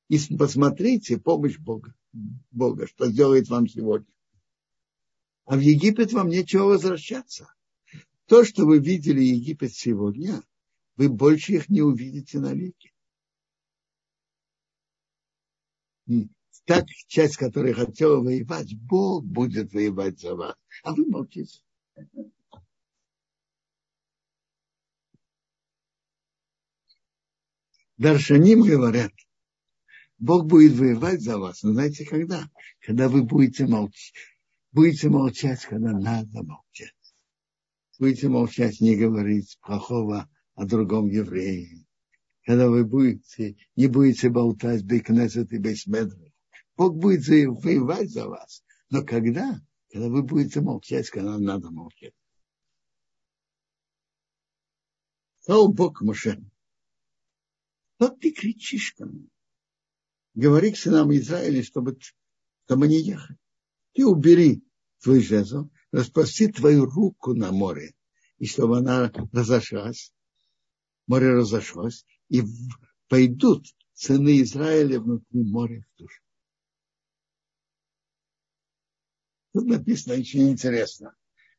И 0.07 0.19
посмотрите 0.37 1.17
помощь 1.17 1.57
Бога, 1.57 1.95
Бога, 2.51 2.85
что 2.85 3.09
сделает 3.09 3.49
вам 3.49 3.67
сегодня. 3.67 4.13
А 5.45 5.55
в 5.55 5.61
Египет 5.61 6.13
вам 6.13 6.29
нечего 6.29 6.65
возвращаться. 6.65 7.51
То, 8.29 8.45
что 8.45 8.63
вы 8.67 8.77
видели 8.77 9.21
Египет 9.23 9.73
сегодня, 9.73 10.43
вы 10.97 11.09
больше 11.09 11.53
их 11.53 11.67
не 11.67 11.81
увидите 11.81 12.39
навеки. 12.39 12.93
Так 16.65 16.85
часть, 17.07 17.37
которая 17.37 17.73
хотела 17.73 18.21
воевать, 18.21 18.77
Бог 18.79 19.25
будет 19.25 19.73
воевать 19.73 20.19
за 20.19 20.35
вас. 20.35 20.55
А 20.83 20.93
вы 20.93 21.07
молчите. 21.07 21.59
Даршаним 27.97 28.61
говорят, 28.61 29.11
Бог 30.19 30.45
будет 30.45 30.73
воевать 30.73 31.21
за 31.21 31.39
вас. 31.39 31.63
Но 31.63 31.73
знаете, 31.73 32.05
когда? 32.05 32.47
Когда 32.81 33.09
вы 33.09 33.23
будете 33.23 33.65
молчать. 33.65 34.13
Будете 34.71 35.09
молчать, 35.09 35.65
когда 35.65 35.93
надо 35.93 36.43
молчать. 36.43 36.93
Будете 37.99 38.29
молчать, 38.29 38.79
не 38.79 38.95
говорить 38.95 39.59
плохого 39.61 40.29
о 40.55 40.65
другом 40.65 41.09
еврее. 41.09 41.85
Когда 42.45 42.69
вы 42.69 42.85
будете, 42.85 43.57
не 43.75 43.87
будете 43.87 44.29
болтать 44.29 44.85
бейкнесет 44.85 45.51
и 45.51 45.57
бейсмедры. 45.57 46.33
Бог 46.77 46.95
будет 46.95 47.27
воевать 47.27 48.09
за 48.09 48.29
вас. 48.29 48.63
Но 48.89 49.03
когда? 49.03 49.59
Когда 49.91 50.07
вы 50.07 50.23
будете 50.23 50.61
молчать, 50.61 51.09
когда 51.09 51.37
надо 51.37 51.71
молчать. 51.71 52.13
Слава 55.39 55.67
Бог, 55.67 56.01
Моше. 56.01 56.41
Что 57.95 58.09
ты 58.09 58.31
кричишь 58.31 58.93
ко 58.93 59.05
мне? 59.07 59.27
Говори 60.35 60.71
к 60.71 60.77
сынам 60.77 61.11
Израиля, 61.13 61.63
чтобы, 61.63 61.99
чтобы 62.65 62.87
не 62.87 63.01
ехали. 63.01 63.37
Ты 63.93 64.05
убери 64.05 64.63
твой 65.01 65.19
жезл, 65.21 65.69
распрости 65.91 66.47
твою 66.47 66.85
руку 66.85 67.33
на 67.33 67.51
море, 67.51 67.93
и 68.37 68.45
чтобы 68.45 68.77
она 68.77 69.11
разошлась, 69.31 70.13
море 71.07 71.33
разошлось, 71.33 72.05
и 72.29 72.43
пойдут 73.07 73.65
сыны 73.93 74.41
Израиля 74.41 74.99
внутри 74.99 75.43
моря 75.43 75.81
в 75.81 75.99
сушу. 75.99 76.21
Тут 79.53 79.65
написано 79.65 80.15
очень 80.15 80.49
интересно. 80.49 81.15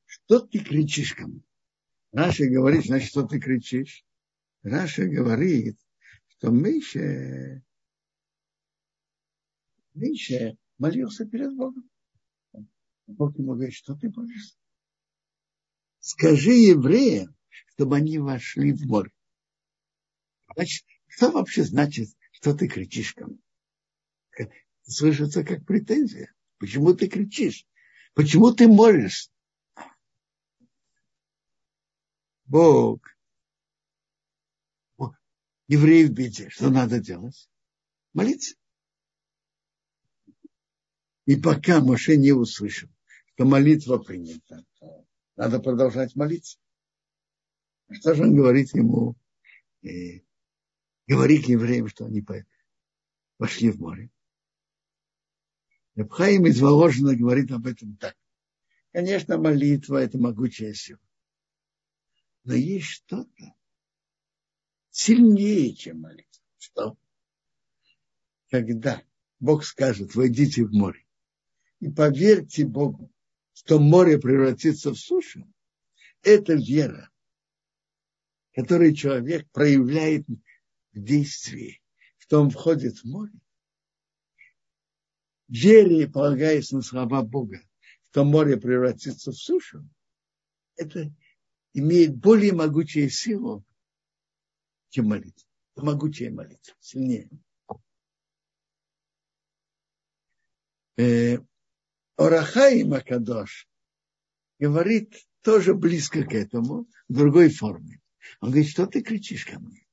Что 0.07 0.41
ты 0.41 0.61
кричишь 0.61 1.15
ко 1.15 1.27
мне? 1.27 1.43
Раши 2.13 2.47
говорит, 2.47 2.87
значит, 2.87 3.11
что 3.11 3.27
ты 3.27 3.41
кричишь? 3.41 4.05
Раши 4.63 5.07
говорит, 5.07 5.77
что 6.29 6.51
Моше, 6.51 7.63
Моше 9.95 10.57
молился 10.79 11.27
перед 11.27 11.55
Богом. 11.57 11.90
Бог 13.17 13.37
ему 13.39 13.55
говорит, 13.55 13.75
что 13.75 13.95
ты 13.95 14.11
молишься? 14.11 14.57
Скажи 16.01 16.53
евреям, 16.53 17.37
чтобы 17.69 17.97
они 17.97 18.19
вошли 18.19 18.73
в 18.73 18.83
море. 18.87 19.13
Значит, 20.55 20.87
что 21.07 21.31
вообще 21.31 21.65
значит, 21.65 22.09
что 22.33 22.55
ты 22.55 22.69
кричишь 22.69 23.15
ко 23.15 23.27
мне? 23.27 23.39
Слышится 24.83 25.45
как 25.45 25.65
претензия. 25.67 26.33
Почему 26.59 26.95
ты 26.95 27.09
кричишь? 27.09 27.67
Почему 28.15 28.53
ты 28.53 28.67
молишься? 28.67 29.31
Бог 32.47 33.11
евреи 35.71 36.05
в 36.05 36.11
беде, 36.11 36.51
что 36.51 36.69
надо 36.69 36.99
делать? 36.99 37.49
Молиться. 38.13 38.57
И 41.27 41.37
пока 41.37 41.81
Моше 41.81 42.17
не 42.17 42.33
услышал, 42.33 42.89
что 43.35 43.45
молитва 43.45 43.99
принята, 43.99 44.65
надо 45.37 45.61
продолжать 45.61 46.15
молиться. 46.17 46.59
Что 47.91 48.15
же 48.15 48.23
он 48.23 48.37
говорит 48.37 48.75
ему? 48.75 49.17
И 49.83 50.25
говори 51.07 51.43
к 51.43 51.49
евреям, 51.49 51.89
что 51.89 52.05
они 52.05 52.25
пошли 53.37 53.71
в 53.71 53.81
море. 53.81 54.11
Рабхаим 55.97 56.47
из 56.47 56.61
Воложина 56.61 57.17
говорит 57.17 57.51
об 57.51 57.67
этом 57.67 57.97
так. 57.97 58.17
Конечно, 58.93 59.39
молитва– 59.39 59.97
это 60.03 60.19
могучая 60.19 60.75
сила. 60.75 61.01
Но 62.45 62.55
есть 62.55 62.87
что-то, 62.87 63.55
сильнее, 64.91 65.75
чем 65.75 66.01
молитва. 66.01 66.43
Что? 66.59 66.99
Когда 68.51 69.03
Бог 69.39 69.65
скажет, 69.65 70.15
войдите 70.15 70.65
в 70.65 70.73
море, 70.73 71.05
и 71.81 71.89
поверьте 71.89 72.67
Богу, 72.67 73.11
что 73.63 73.79
море 73.79 74.19
превратится 74.19 74.91
в 74.91 74.97
сушу, 74.97 75.47
это 76.23 76.55
вера, 76.55 77.11
которую 78.55 78.95
человек 78.95 79.47
проявляет 79.51 80.27
в 80.27 80.99
действии, 80.99 81.83
что 82.17 82.41
он 82.41 82.49
входит 82.49 82.97
в 82.97 83.05
море, 83.05 83.39
вере, 85.49 86.09
полагаясь 86.09 86.73
на 86.73 86.81
слова 86.81 87.23
Бога, 87.23 87.61
что 88.11 88.25
море 88.25 88.57
превратится 88.57 89.31
в 89.31 89.37
сушу, 89.37 89.87
это 90.77 91.15
имеет 91.75 92.17
более 92.17 92.55
могучую 92.55 93.11
силу, 93.11 93.63
чем 94.89 95.09
молитва. 95.09 95.47
Могучая 95.77 96.31
молитва, 96.31 96.75
сильнее. 96.81 97.29
Орахай 102.21 102.85
Макадош 102.85 103.67
говорит 104.59 105.27
тоже 105.41 105.73
близко 105.73 106.23
к 106.23 106.35
этому, 106.35 106.87
в 107.09 107.15
другой 107.15 107.49
форме. 107.49 108.03
Он 108.43 108.51
говорит, 108.51 108.69
что 108.69 108.87
ты 108.87 109.01
кричишь 109.01 109.47
ко 109.47 109.59
мне? 109.59 109.87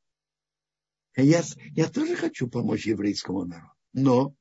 Я, 1.15 1.41
я 1.71 1.87
тоже 1.87 2.17
хочу 2.17 2.49
помочь 2.49 2.85
еврейскому 2.85 3.45
народу. 3.45 3.71
Но 3.93 4.35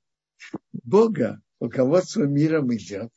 Бога, 0.72 1.40
руководство 1.61 2.25
миром 2.25 2.75
идет, 2.75 3.12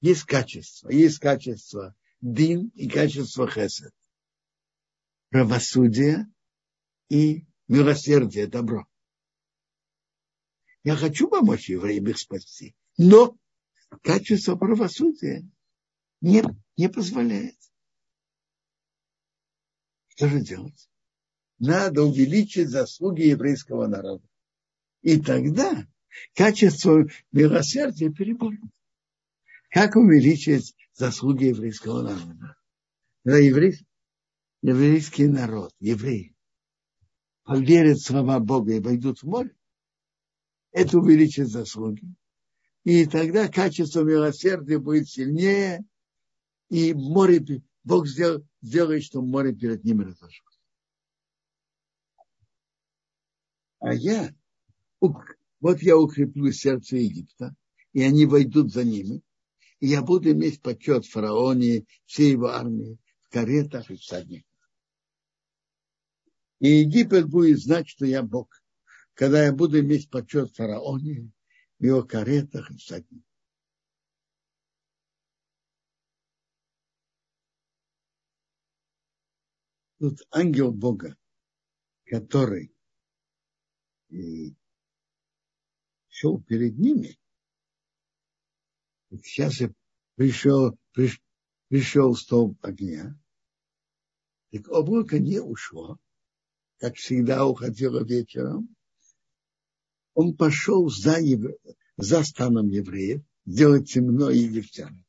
есть 0.00 0.22
качество. 0.22 0.88
Есть 0.88 1.18
качество 1.18 1.94
дин 2.22 2.68
и 2.74 2.88
качество 2.88 3.46
хесед. 3.46 3.92
Правосудие 5.28 6.26
и 7.10 7.46
милосердие, 7.68 8.46
добро. 8.46 8.86
Я 10.84 10.96
хочу 10.96 11.28
помочь 11.28 11.68
евреям 11.68 12.08
их 12.08 12.18
спасти, 12.18 12.74
но 12.96 13.36
качество 14.02 14.56
правосудия 14.56 15.48
не, 16.20 16.42
не 16.76 16.88
позволяет. 16.88 17.56
Что 20.08 20.28
же 20.28 20.40
делать? 20.40 20.88
Надо 21.58 22.02
увеличить 22.02 22.68
заслуги 22.68 23.22
еврейского 23.22 23.86
народа. 23.86 24.26
И 25.02 25.20
тогда 25.20 25.86
качество 26.34 27.06
милосердия 27.32 28.10
переборет. 28.10 28.60
Как 29.70 29.96
увеличить 29.96 30.74
заслуги 30.92 31.46
еврейского 31.46 32.02
народа? 32.02 32.56
Когда 33.24 33.38
еврей, 33.38 33.86
еврейский 34.62 35.26
народ, 35.26 35.74
евреи, 35.80 36.34
поверят 37.42 37.98
в 37.98 38.06
слова 38.06 38.38
Бога 38.38 38.74
и 38.74 38.80
войдут 38.80 39.20
в 39.20 39.24
море, 39.24 39.54
это 40.72 40.98
увеличит 40.98 41.48
заслуги. 41.48 42.02
И 42.84 43.06
тогда 43.06 43.48
качество 43.48 44.02
милосердия 44.02 44.78
будет 44.78 45.08
сильнее, 45.08 45.84
и 46.70 46.92
море, 46.92 47.62
Бог 47.82 48.06
сделал, 48.06 48.46
сделает, 48.60 49.04
что 49.04 49.22
море 49.22 49.54
перед 49.54 49.84
ними 49.84 50.04
разошлось. 50.04 50.60
А 53.80 53.94
я, 53.94 54.34
вот 55.00 55.82
я 55.82 55.96
укреплю 55.96 56.52
сердце 56.52 56.96
Египта, 56.96 57.54
и 57.92 58.02
они 58.02 58.26
войдут 58.26 58.72
за 58.72 58.84
ними, 58.84 59.22
и 59.80 59.86
я 59.88 60.02
буду 60.02 60.30
иметь 60.32 60.60
почет 60.60 61.06
фараоне, 61.06 61.84
всей 62.04 62.32
его 62.32 62.48
армии, 62.48 62.98
в 63.22 63.28
каретах 63.30 63.90
и 63.90 63.96
всадниках. 63.96 64.50
И 66.60 66.68
Египет 66.80 67.28
будет 67.28 67.60
знать, 67.60 67.88
что 67.88 68.06
я 68.06 68.22
Бог 68.22 68.48
когда 69.14 69.44
я 69.44 69.52
буду 69.52 69.80
иметь 69.80 70.10
почет 70.10 70.54
фараоне, 70.54 71.30
в 71.84 71.86
его 71.86 72.02
каретах 72.02 72.70
и 72.70 72.76
всяких. 72.78 73.18
Тут 79.98 80.20
ангел 80.30 80.72
Бога, 80.72 81.14
который 82.06 82.74
шел 86.08 86.42
перед 86.42 86.78
ними, 86.78 87.18
сейчас 89.10 89.60
я 89.60 89.70
пришел, 90.14 90.78
приш, 90.92 91.20
пришел 91.68 92.14
столб 92.14 92.64
огня, 92.64 93.14
так 94.52 94.66
облако 94.70 95.18
не 95.18 95.38
ушло, 95.38 95.98
как 96.78 96.94
всегда 96.94 97.44
уходило 97.44 98.02
вечером, 98.02 98.74
он 100.14 100.36
пошел 100.36 100.88
за, 100.88 101.18
евре... 101.18 101.56
за 101.96 102.22
станом 102.22 102.68
евреев, 102.68 103.22
сделать 103.46 103.90
темно 103.90 104.30
египтян. 104.30 105.04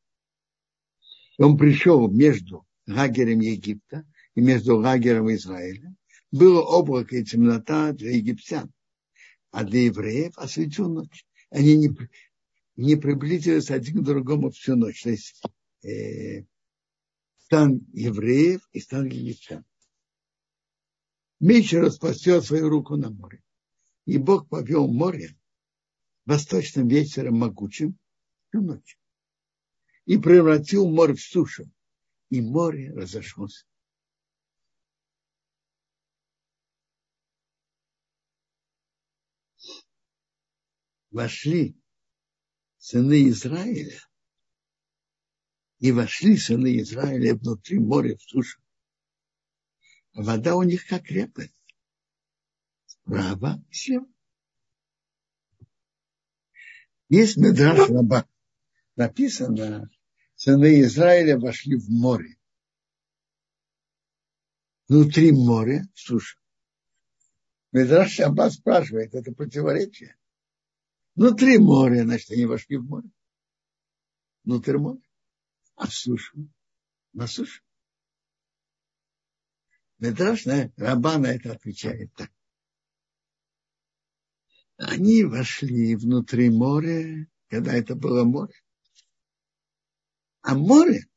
Он 1.37 1.57
пришел 1.57 2.09
между 2.09 2.65
лагерем 2.87 3.39
Египта 3.39 4.05
и 4.35 4.41
между 4.41 4.77
лагерем 4.77 5.33
Израиля. 5.33 5.95
Было 6.31 6.61
облако 6.61 7.17
и 7.17 7.23
темнота 7.23 7.93
для 7.93 8.11
египтян, 8.11 8.71
а 9.51 9.63
для 9.63 9.85
евреев 9.85 10.37
осветил 10.37 10.89
ночь. 10.89 11.25
Они 11.49 11.75
не, 11.77 11.89
не 12.75 12.95
приблизились 12.95 13.71
один 13.71 14.01
к 14.01 14.05
другому 14.05 14.49
всю 14.51 14.75
ночь. 14.75 15.03
То 15.03 15.11
есть 15.11 15.41
э, 15.83 16.45
стан 17.37 17.85
евреев 17.93 18.67
и 18.71 18.79
стан 18.79 19.05
египтян. 19.05 19.63
Меч 21.39 21.73
распостел 21.73 22.41
свою 22.41 22.69
руку 22.69 22.95
на 22.95 23.09
море. 23.11 23.41
И 24.05 24.17
Бог 24.17 24.47
повел 24.49 24.87
море 24.87 25.35
восточным 26.25 26.87
ветером 26.87 27.39
могучим 27.39 27.97
всю 28.47 28.61
ночь. 28.61 28.99
И 30.05 30.17
превратил 30.17 30.87
море 30.87 31.15
в 31.15 31.21
сушу. 31.21 31.69
И 32.29 32.41
море 32.41 32.91
разошлось. 32.93 33.65
Вошли 41.09 41.79
сыны 42.77 43.29
Израиля, 43.29 43.97
и 45.79 45.91
вошли 45.91 46.35
сыны 46.35 46.77
Израиля 46.79 47.35
внутри 47.35 47.79
моря 47.79 48.17
в 48.17 48.21
сушу. 48.21 48.61
Вода 50.13 50.55
у 50.55 50.63
них 50.63 50.85
как 50.87 51.03
крепость 51.05 51.64
справа, 53.05 53.63
слева. 53.71 54.07
Есть 57.09 57.37
Медраш 57.37 57.89
Раба. 57.89 58.27
Написано, 58.95 59.89
сыны 60.35 60.81
Израиля 60.81 61.37
вошли 61.37 61.75
в 61.75 61.89
море. 61.89 62.37
Внутри 64.87 65.31
моря 65.31 65.87
суша. 65.93 66.37
Медраш 67.71 68.13
Шаба 68.13 68.49
спрашивает, 68.49 69.13
это 69.13 69.33
противоречие. 69.33 70.17
Внутри 71.15 71.57
моря, 71.57 72.03
значит, 72.03 72.31
они 72.31 72.45
вошли 72.45 72.77
в 72.77 72.85
море. 72.85 73.09
Внутрь 74.43 74.77
моря. 74.77 75.01
А 75.75 75.87
в 75.87 75.93
сушу? 75.93 76.49
На 77.13 77.27
сушу. 77.27 77.61
Медраш 79.99 80.45
Раба 80.77 81.17
на 81.17 81.27
это 81.27 81.51
отвечает 81.51 82.13
так 82.13 82.31
они 84.77 85.23
вошли 85.23 85.95
внутри 85.95 86.49
моря, 86.49 87.27
когда 87.49 87.73
это 87.73 87.95
было 87.95 88.23
море. 88.23 88.53
А 90.41 90.55
море 90.55 91.07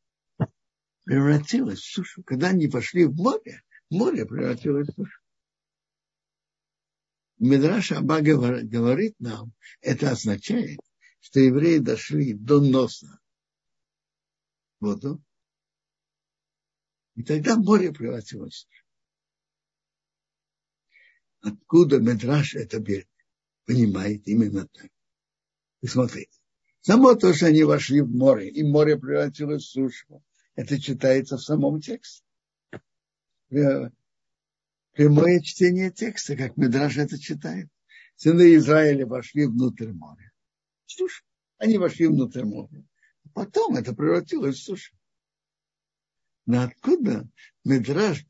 превратилось 1.04 1.80
в 1.80 1.92
сушу. 1.92 2.22
Когда 2.22 2.48
они 2.48 2.68
вошли 2.68 3.04
в 3.04 3.14
море, 3.14 3.62
море 3.90 4.26
превратилось 4.26 4.88
в 4.88 4.94
сушу. 4.94 5.20
Мидраш 7.38 7.92
Аба 7.92 8.20
говорит 8.20 9.14
нам, 9.20 9.52
это 9.80 10.10
означает, 10.10 10.80
что 11.20 11.40
евреи 11.40 11.78
дошли 11.78 12.34
до 12.34 12.60
носа 12.60 13.20
воду, 14.80 15.22
и 17.14 17.22
тогда 17.22 17.56
море 17.56 17.92
превратилось 17.92 18.54
в 18.54 18.58
сушу. 18.60 18.84
Откуда 21.40 22.00
Медраш 22.00 22.54
это 22.54 22.80
берет? 22.80 23.08
Понимает 23.68 24.26
именно 24.26 24.66
так. 24.66 24.90
И 25.82 25.86
смотрите, 25.86 26.32
само 26.80 27.14
то, 27.14 27.34
что 27.34 27.46
они 27.46 27.64
вошли 27.64 28.00
в 28.00 28.08
море, 28.08 28.48
и 28.48 28.62
море 28.62 28.98
превратилось 28.98 29.64
в 29.64 29.70
сушу, 29.70 30.24
это 30.54 30.80
читается 30.80 31.36
в 31.36 31.42
самом 31.42 31.78
тексте. 31.82 32.24
Прямое 33.50 35.40
чтение 35.40 35.90
текста, 35.92 36.34
как 36.34 36.56
Медраж 36.56 36.96
это 36.96 37.20
читает. 37.20 37.68
Сыны 38.16 38.54
Израиля 38.56 39.06
вошли 39.06 39.46
внутрь 39.46 39.92
моря. 39.92 40.32
Суша. 40.86 41.22
Они 41.58 41.76
вошли 41.76 42.06
внутрь 42.06 42.44
моря. 42.44 42.82
Потом 43.34 43.76
это 43.76 43.94
превратилось 43.94 44.56
в 44.56 44.64
сушу. 44.64 44.96
Но 46.46 46.62
откуда 46.62 47.28
Медраж 47.64 48.24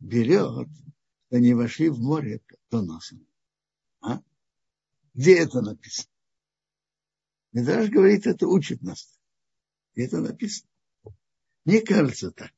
берет, 0.00 0.68
что 0.68 1.36
они 1.36 1.54
вошли 1.54 1.88
в 1.88 1.98
море 1.98 2.42
до 2.70 2.82
носа? 2.82 3.16
Где 5.14 5.40
это 5.40 5.60
написано? 5.60 6.10
Медраж 7.52 7.90
говорит, 7.90 8.26
это 8.26 8.46
учит 8.46 8.82
нас. 8.82 9.18
Где 9.92 10.06
это 10.06 10.20
написано? 10.20 10.70
Мне 11.64 11.82
кажется 11.82 12.30
так. 12.30 12.52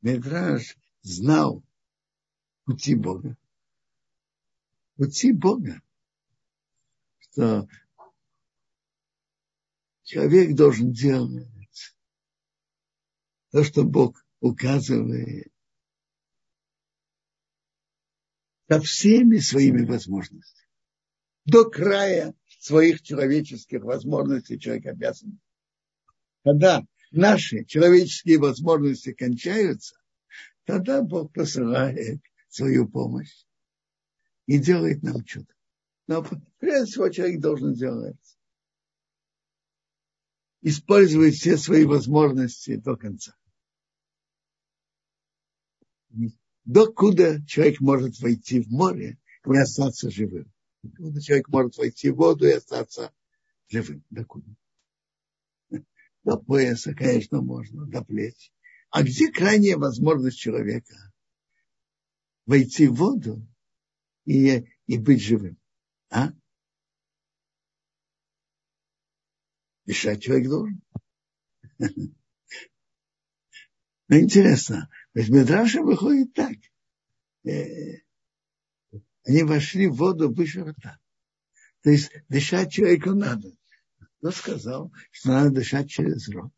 Медраж 0.00 0.76
знал 1.02 1.62
пути 2.64 2.94
Бога. 2.94 3.36
пути 4.96 5.32
Бога, 5.32 5.82
что 7.18 7.68
человек 10.02 10.56
должен 10.56 10.92
делать 10.92 11.48
то, 13.50 13.62
что 13.62 13.84
Бог 13.84 14.24
указывает 14.40 15.52
со 18.68 18.80
всеми 18.80 19.38
своими 19.38 19.84
возможностями. 19.84 20.65
До 21.46 21.64
края 21.70 22.34
своих 22.58 23.02
человеческих 23.02 23.84
возможностей 23.84 24.58
человек 24.58 24.86
обязан. 24.86 25.38
Когда 26.42 26.84
наши 27.12 27.64
человеческие 27.64 28.38
возможности 28.38 29.12
кончаются, 29.12 29.96
тогда 30.64 31.02
Бог 31.02 31.32
посылает 31.32 32.20
свою 32.48 32.88
помощь 32.88 33.46
и 34.46 34.58
делает 34.58 35.04
нам 35.04 35.22
чудо. 35.24 35.54
Но 36.08 36.26
прежде 36.58 36.86
всего 36.86 37.08
человек 37.10 37.40
должен 37.40 37.74
делать. 37.74 38.16
Использовать 40.62 41.34
все 41.34 41.56
свои 41.56 41.84
возможности 41.84 42.74
до 42.74 42.96
конца. 42.96 43.36
Докуда 46.64 47.40
человек 47.46 47.80
может 47.80 48.18
войти 48.18 48.60
в 48.60 48.68
море 48.68 49.18
и 49.44 49.56
остаться 49.56 50.10
живым. 50.10 50.52
Докуда 50.92 51.20
человек 51.20 51.48
может 51.48 51.76
войти 51.76 52.10
в 52.10 52.16
воду 52.16 52.46
и 52.46 52.52
остаться 52.52 53.12
живым. 53.68 54.04
Докуда? 54.10 54.54
До 56.24 56.38
пояса, 56.38 56.94
конечно, 56.94 57.40
можно, 57.40 57.86
до 57.86 58.04
плеч. 58.04 58.52
А 58.90 59.02
где 59.02 59.30
крайняя 59.30 59.76
возможность 59.76 60.38
человека 60.38 60.94
войти 62.46 62.88
в 62.88 62.94
воду 62.94 63.46
и, 64.24 64.66
и 64.86 64.98
быть 64.98 65.22
живым? 65.22 65.58
А? 66.10 66.32
Дышать 69.84 70.22
человек 70.22 70.48
должен. 70.48 70.82
Ну, 74.08 74.20
интересно. 74.20 74.88
Есть 75.14 75.30
Медраша 75.30 75.82
выходит 75.82 76.32
так. 76.32 76.56
Они 79.26 79.42
вошли 79.42 79.88
в 79.88 79.96
воду 79.96 80.32
выше 80.32 80.62
рта. 80.62 80.98
То 81.82 81.90
есть 81.90 82.10
дышать 82.28 82.72
человеку 82.72 83.10
надо. 83.10 83.50
Кто 84.18 84.30
сказал, 84.30 84.92
что 85.10 85.30
надо 85.30 85.50
дышать 85.50 85.90
через 85.90 86.28
рот? 86.28 86.52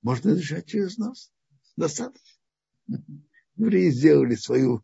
Можно 0.00 0.34
дышать 0.34 0.66
через 0.66 0.96
нос. 0.96 1.30
Достаточно. 1.76 2.40
Евреи 3.56 3.90
сделали 3.90 4.34
свою, 4.34 4.82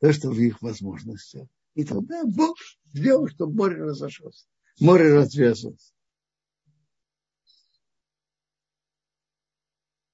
то, 0.00 0.12
что 0.12 0.30
в 0.30 0.38
их 0.38 0.62
возможностях. 0.62 1.48
И 1.74 1.84
тогда 1.84 2.24
Бог 2.24 2.56
сделал, 2.92 3.28
чтобы 3.28 3.54
море 3.54 3.82
разошлось. 3.82 4.46
Море 4.78 5.12
развязалось. 5.12 5.92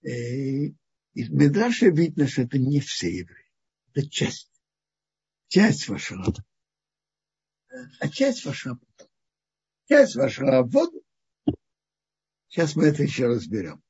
И 0.02 0.74
из 1.12 1.28
Медраша 1.28 1.88
видно, 1.88 2.26
что 2.26 2.42
это 2.42 2.58
не 2.58 2.80
все 2.80 3.18
евреи. 3.18 3.52
Это 3.92 4.08
часть. 4.08 4.55
Часть 5.48 5.88
вошла. 5.88 6.24
А 8.00 8.08
часть 8.08 8.44
потом. 8.44 9.10
Часть 9.88 10.16
вошла 10.16 10.62
в 10.62 10.70
воду. 10.70 11.02
Сейчас 12.48 12.74
мы 12.74 12.86
это 12.86 13.02
еще 13.02 13.26
разберем. 13.26 13.82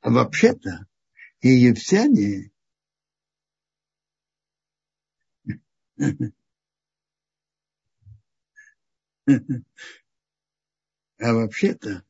А 0.00 0.10
вообще-то 0.10 0.86
египтяне 1.40 2.52
а 11.18 11.34
вообще-то 11.34 12.04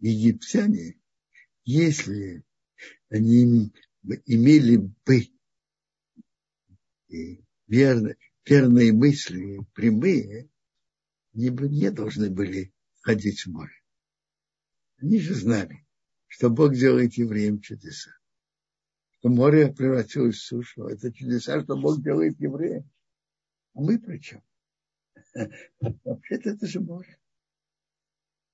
египтяне, 0.00 0.98
если 1.64 2.42
они 3.08 3.72
имели 4.26 4.76
бы 4.76 5.28
верные, 7.66 8.16
верные 8.44 8.92
мысли, 8.92 9.60
прямые, 9.74 10.48
бы 11.32 11.68
не 11.68 11.90
должны 11.90 12.30
были 12.30 12.72
ходить 13.02 13.42
в 13.42 13.50
море. 13.50 13.72
Они 14.98 15.18
же 15.18 15.34
знали, 15.34 15.86
что 16.26 16.50
Бог 16.50 16.74
делает 16.74 17.14
евреям 17.14 17.60
чудеса. 17.60 18.10
Что 19.18 19.28
море 19.28 19.72
превратилось 19.72 20.36
в 20.36 20.44
сушу. 20.44 20.86
Это 20.86 21.12
чудеса, 21.12 21.62
что 21.62 21.76
Бог 21.76 22.02
делает 22.02 22.38
евреям. 22.40 22.90
А 23.74 23.80
мы 23.80 23.98
при 23.98 24.18
чем? 24.18 24.42
Вообще-то 25.80 26.50
это 26.50 26.66
же 26.66 26.80
море. 26.80 27.18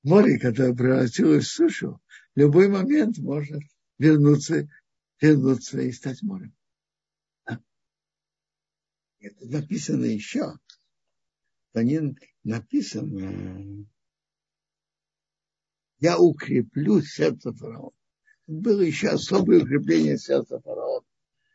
Море, 0.02 0.38
которое 0.38 0.74
превратилось 0.74 1.46
в 1.46 1.52
сушу, 1.52 2.00
в 2.34 2.38
любой 2.38 2.68
момент 2.68 3.18
может 3.18 3.62
вернуться, 3.98 4.68
вернуться 5.20 5.80
и 5.80 5.90
стать 5.90 6.22
морем. 6.22 6.54
Это 9.20 9.46
написано 9.46 10.04
еще. 10.04 10.54
Это 11.72 11.84
не 11.84 12.16
написано. 12.44 13.86
Я 15.98 16.18
укреплю 16.18 17.00
сердце 17.00 17.52
фараона. 17.52 17.96
Было 18.46 18.80
еще 18.82 19.08
особое 19.08 19.62
укрепление 19.62 20.18
сердца 20.18 20.60
фараона. 20.60 21.06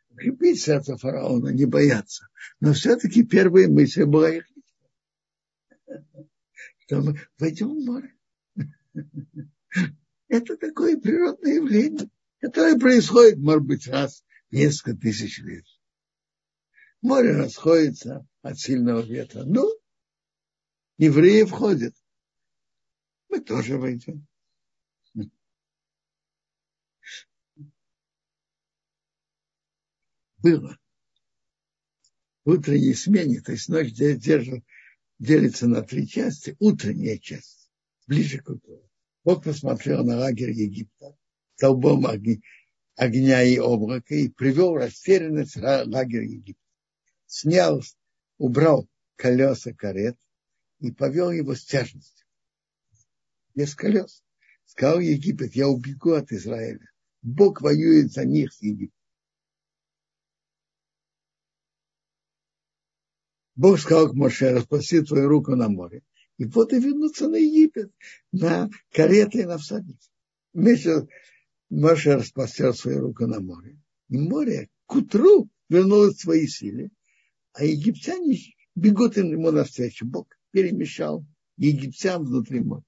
Укрепить 0.10 0.62
сердце 0.62 0.98
фараона, 0.98 1.50
не 1.50 1.66
бояться. 1.66 2.28
Но 2.60 2.74
все-таки 2.74 3.24
первая 3.24 3.70
мысль 3.70 4.06
была 4.06 4.30
их 4.30 4.46
что 6.80 7.02
мы 7.02 7.18
войдем 7.38 7.70
в 7.70 7.86
море. 7.86 8.14
Это 10.28 10.58
такое 10.58 10.98
природное 10.98 11.54
явление 11.54 12.10
которое 12.42 12.78
происходит, 12.78 13.38
может 13.38 13.64
быть, 13.64 13.88
раз 13.88 14.26
в 14.50 14.54
несколько 14.54 14.98
тысяч 14.98 15.40
лет. 15.40 15.64
Море 17.02 17.34
расходится 17.34 18.28
от 18.42 18.60
сильного 18.60 19.02
ветра. 19.02 19.44
Ну, 19.44 19.70
евреи 20.98 21.44
входят. 21.44 21.96
Мы 23.30 23.42
тоже 23.42 23.78
войдем. 23.78 24.28
Было. 30.38 30.78
Утренней 32.46 32.96
смене, 32.96 33.42
то 33.42 33.52
есть 33.52 33.70
ночь 33.70 33.94
держит, 33.94 34.64
делится 35.20 35.68
на 35.68 35.84
три 35.84 36.08
части. 36.08 36.56
Утренняя 36.60 37.20
часть, 37.20 37.70
ближе 38.08 38.40
к 38.40 38.50
утру. 38.50 38.90
Бог 39.24 39.44
посмотрел 39.44 40.04
на 40.04 40.18
лагерь 40.18 40.52
Египта 40.52 41.16
столбом 41.62 42.08
огня 42.96 43.44
и 43.44 43.58
облака 43.58 44.16
и 44.16 44.30
привел 44.30 44.74
растерянность 44.74 45.58
лагерь 45.58 46.24
Египта. 46.24 46.71
Снял, 47.34 47.82
убрал 48.40 48.90
колеса 49.16 49.74
карет 49.74 50.18
и 50.82 50.92
повел 50.92 51.32
его 51.32 51.56
с 51.56 51.64
тяжестью. 51.64 52.28
Без 53.56 53.74
колес. 53.74 54.22
Сказал 54.66 55.00
Египет, 55.00 55.56
я 55.56 55.70
убегу 55.70 56.12
от 56.12 56.34
Израиля. 56.34 56.92
Бог 57.22 57.62
воюет 57.62 58.12
за 58.12 58.26
них 58.26 58.52
с 58.52 58.62
Египтом. 58.62 59.00
Бог 63.56 63.80
сказал 63.80 64.10
к 64.10 64.14
Моше, 64.14 64.52
распусти 64.52 65.00
твою 65.02 65.30
руку 65.30 65.56
на 65.56 65.70
море. 65.70 66.04
И 66.36 66.44
вот 66.44 66.74
и 66.74 66.82
вернуться 66.82 67.30
на 67.30 67.38
Египет, 67.38 67.94
на 68.34 68.70
кареты 68.92 69.44
и 69.44 69.46
на 69.46 69.58
всадниц. 69.58 70.12
Вместе 70.52 71.08
Маша 71.70 72.18
распостер 72.18 72.74
свою 72.74 73.00
руку 73.00 73.26
на 73.26 73.40
море. 73.40 73.80
И 74.10 74.18
море 74.18 74.70
к 74.86 74.96
утру 74.96 75.50
вернулось 75.70 76.18
в 76.18 76.22
свои 76.22 76.46
силы, 76.46 76.92
а 77.54 77.64
египтяне 77.64 78.38
бегут 78.76 79.18
ему 79.18 79.52
навстречу. 79.52 80.06
Бог 80.06 80.28
перемешал 80.52 81.26
египтян 81.58 82.24
внутри 82.24 82.62
моря. 82.62 82.84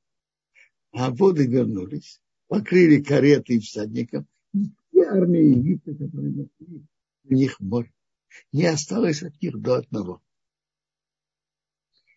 А 0.91 1.09
воды 1.11 1.47
вернулись, 1.47 2.21
покрыли 2.47 3.01
кареты 3.01 3.55
и 3.55 3.59
всадников. 3.59 4.25
И 4.53 4.99
армия 5.01 5.49
Египта, 5.49 5.93
которые 5.93 6.31
нашли 6.31 6.85
у 7.23 7.33
них 7.33 7.59
море. 7.59 7.91
Не 8.51 8.65
осталось 8.65 9.23
от 9.23 9.41
них 9.41 9.59
до 9.59 9.75
одного. 9.75 10.21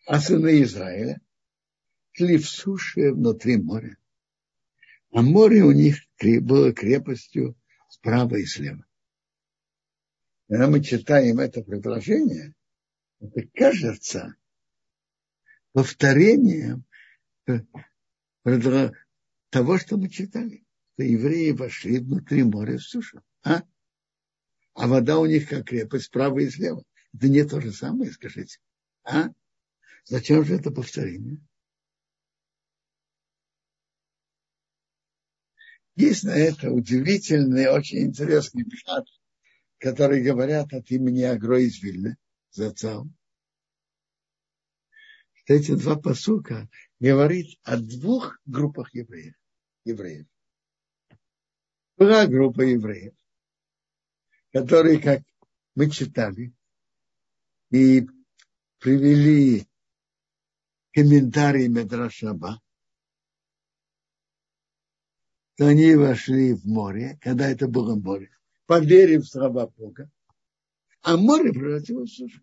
А 0.07 0.21
сыны 0.21 0.63
Израиля 0.63 1.21
шли 2.13 2.39
в 2.39 2.49
суше 2.49 3.13
внутри 3.13 3.57
моря 3.57 3.97
а 5.17 5.23
море 5.23 5.63
у 5.63 5.73
них 5.73 5.97
было 6.43 6.75
крепостью 6.75 7.57
справа 7.89 8.37
и 8.37 8.45
слева. 8.45 8.85
Когда 10.49 10.69
мы 10.69 10.83
читаем 10.83 11.41
это 11.41 11.63
предложение, 11.63 12.55
это 13.21 13.43
кажется 13.53 14.37
повторением 15.73 16.85
того, 19.51 19.79
что 19.79 19.97
мы 19.97 20.09
читали. 20.09 20.65
Что 20.95 21.03
евреи 21.03 21.51
вошли 21.51 21.99
внутри 21.99 22.45
моря 22.45 22.79
в 22.79 22.83
сушу. 22.83 23.23
А? 23.43 23.63
а 24.75 24.87
вода 24.87 25.19
у 25.19 25.27
них 25.27 25.49
как 25.49 25.67
крепость 25.67 26.07
справа 26.07 26.39
и 26.39 26.49
слева. 26.49 26.83
Это 27.15 27.29
не 27.29 27.45
то 27.45 27.61
же 27.61 27.73
самое, 27.73 28.13
скажите. 28.13 28.59
А? 29.05 29.31
Зачем 30.05 30.45
же 30.45 30.55
это 30.55 30.71
повторение? 30.71 31.39
Есть 35.97 36.25
на 36.25 36.37
это 36.37 36.71
удивительный, 36.71 37.71
очень 37.71 38.05
интересный 38.05 38.67
пшат, 38.67 39.07
который 39.87 40.21
говорят 40.21 40.73
от 40.73 40.91
имени 40.91 41.23
Агро 41.23 41.61
из 41.61 41.81
Вильны, 41.81 42.17
Зацал. 42.51 43.07
Эти 45.47 45.77
два 45.77 45.95
посука 45.95 46.69
говорит 46.99 47.57
о 47.63 47.77
двух 47.77 48.37
группах 48.47 48.93
евреев. 48.95 49.37
евреев. 49.85 50.27
Была 51.97 52.27
группа 52.27 52.63
евреев, 52.63 53.15
которые, 54.53 55.01
как 55.01 55.23
мы 55.77 55.89
читали, 55.89 56.53
и 57.71 58.09
привели 58.79 59.69
комментарии 60.91 61.69
Медрашаба, 61.69 62.61
то 65.55 65.69
они 65.69 65.95
вошли 65.95 66.55
в 66.55 66.65
море, 66.65 67.21
когда 67.23 67.49
это 67.49 67.69
было 67.69 67.95
море, 67.95 68.36
поверив 68.67 69.25
в 69.25 69.29
слова 69.29 69.67
Бога, 69.69 70.11
а 71.03 71.17
море 71.17 71.53
превратилось 71.53 72.11
в 72.11 72.17
сушу. 72.17 72.43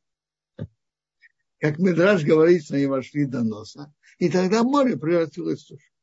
Как 1.59 1.79
Медраж 1.79 2.23
говорит, 2.23 2.69
они 2.71 2.85
вошли 2.87 3.25
до 3.25 3.43
носа, 3.43 3.93
и 4.17 4.29
тогда 4.29 4.63
море 4.63 4.97
превратилось 4.97 5.61
в 5.61 5.67
сушу. 5.67 5.93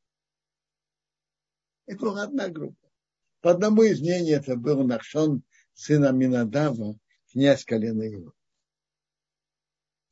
Это 1.86 2.00
была 2.00 2.22
одна 2.22 2.48
группа. 2.48 2.90
По 3.40 3.50
одному 3.50 3.82
из 3.82 4.00
мнений 4.00 4.32
это 4.32 4.56
был 4.56 4.84
Нахшон, 4.84 5.42
сын 5.74 6.04
Аминадава, 6.04 6.98
князь 7.32 7.64
колена 7.64 8.02
его. 8.02 8.32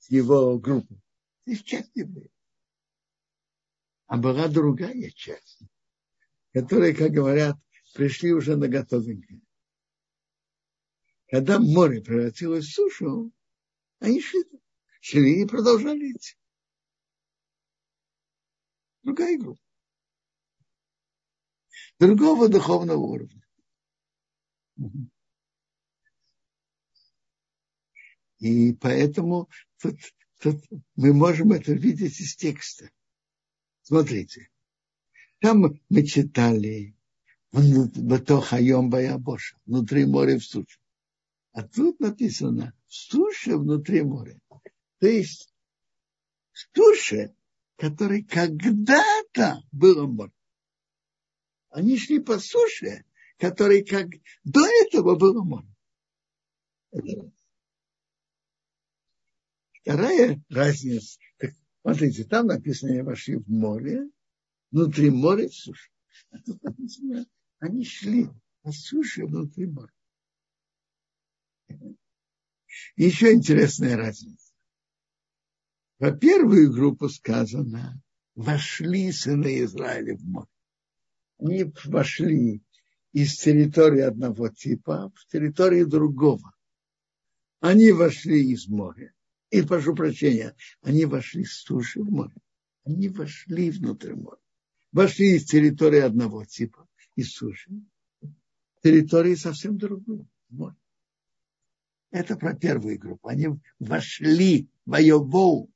Его 0.09 0.59
группы. 0.59 1.01
Из 1.45 1.63
часть 1.63 1.95
евреев. 1.95 2.33
А 4.07 4.17
была 4.17 4.49
другая 4.49 5.11
часть 5.11 5.63
которые, 6.53 6.95
как 6.95 7.13
говорят, 7.13 7.57
пришли 7.95 8.33
уже 8.33 8.57
на 8.57 8.69
готовенькое. 8.69 9.41
Когда 11.29 11.59
море 11.59 12.01
превратилось 12.01 12.67
в 12.67 12.75
сушу, 12.75 13.33
они 13.99 14.21
шли, 14.21 14.45
шли 15.01 15.43
и 15.43 15.47
продолжали 15.47 16.13
идти. 16.13 16.35
Другая 19.03 19.37
группа. 19.39 19.63
Другого 21.99 22.49
духовного 22.49 22.99
уровня. 22.99 23.47
И 28.39 28.73
поэтому 28.75 29.51
тут, 29.83 29.97
тут 30.41 30.65
мы 30.95 31.13
можем 31.13 31.53
это 31.53 31.73
видеть 31.73 32.21
из 32.21 32.37
текста. 32.37 32.91
Смотрите. 33.83 34.49
Там 35.41 35.79
мы 35.89 36.07
читали 36.07 36.97
Батохайом 37.53 38.89
Баябоша, 38.89 39.59
внутри 39.67 40.07
моря 40.07 40.39
в 40.39 40.45
суше. 40.45 40.79
А 41.59 41.65
тут 41.65 41.99
написано 41.99 42.73
в 42.87 42.95
суше 42.95 43.57
внутри 43.57 44.03
моря. 44.03 44.41
То 45.01 45.09
есть 45.09 45.53
в 46.53 46.69
суше, 46.73 47.35
который 47.75 48.23
когда-то 48.23 49.65
было 49.73 50.07
море. 50.07 50.31
Они 51.71 51.99
шли 51.99 52.21
по 52.21 52.39
суше, 52.39 53.05
который 53.39 53.85
как 53.85 54.07
до 54.45 54.65
этого 54.67 55.17
было 55.17 55.43
море. 55.43 55.67
Вторая 59.83 60.41
разница. 60.51 61.19
Так, 61.39 61.55
смотрите, 61.83 62.23
там 62.23 62.47
написано, 62.47 62.93
я 62.93 63.03
вошли 63.03 63.35
в 63.35 63.49
море, 63.49 64.09
внутри 64.71 65.11
моря 65.11 65.49
суши. 65.49 65.91
А 66.31 66.39
тут 66.39 66.63
написано, 66.63 67.27
они 67.59 67.85
шли 67.85 68.29
по 68.63 68.71
суше 68.71 69.27
внутри 69.27 69.67
моря. 69.67 69.93
Еще 72.97 73.33
интересная 73.33 73.97
разница. 73.97 74.53
По 75.99 76.13
первую 76.13 76.73
группу 76.73 77.09
сказано, 77.09 78.01
вошли 78.35 79.11
сыны 79.13 79.63
Израиля 79.65 80.17
в 80.17 80.25
море. 80.25 80.49
Они 81.39 81.73
вошли 81.85 82.63
из 83.13 83.37
территории 83.37 84.03
одного 84.03 84.49
типа 84.49 85.13
в 85.15 85.27
территорию 85.27 85.87
другого. 85.87 86.53
Они 87.61 87.91
вошли 87.91 88.53
из 88.53 88.69
моря. 88.69 89.13
И, 89.51 89.63
прошу 89.63 89.95
прощения, 89.95 90.55
они 90.83 91.05
вошли 91.05 91.45
с 91.45 91.63
суши 91.63 92.03
в 92.03 92.11
море. 92.11 92.37
Они 92.85 93.09
вошли 93.09 93.71
внутрь 93.71 94.15
моря 94.15 94.39
вошли 94.93 95.37
из 95.37 95.45
территории 95.45 96.01
одного 96.01 96.45
типа, 96.45 96.89
из 97.15 97.33
суши, 97.33 97.71
территории 98.83 99.35
совсем 99.35 99.77
другой. 99.79 100.27
Вот. 100.49 100.75
Это 102.11 102.37
про 102.37 102.55
первую 102.55 102.99
группу. 102.99 103.29
Они 103.29 103.49
вошли 103.79 104.69
в 104.87 104.95
Айовоу. 104.95 105.71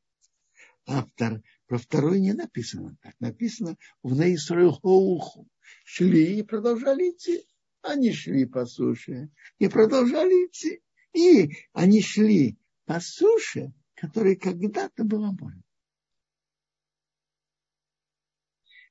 Автор 0.87 1.43
про 1.67 1.79
вторую 1.79 2.21
не 2.21 2.33
написано 2.33 2.97
так. 3.03 3.15
Написано 3.21 3.77
в 4.03 4.17
Наисрухоуху. 4.17 5.49
Шли 5.85 6.39
и 6.39 6.43
продолжали 6.43 7.11
идти. 7.11 7.45
Они 7.83 8.13
шли 8.13 8.47
по 8.47 8.65
суше 8.65 9.31
и 9.59 9.69
продолжали 9.69 10.47
идти. 10.47 10.83
И 11.13 11.51
они 11.73 12.01
шли 12.01 12.57
по 12.85 13.01
суше, 13.01 13.73
которая 13.95 14.37
когда-то 14.37 15.05
была 15.05 15.33
море. 15.33 15.63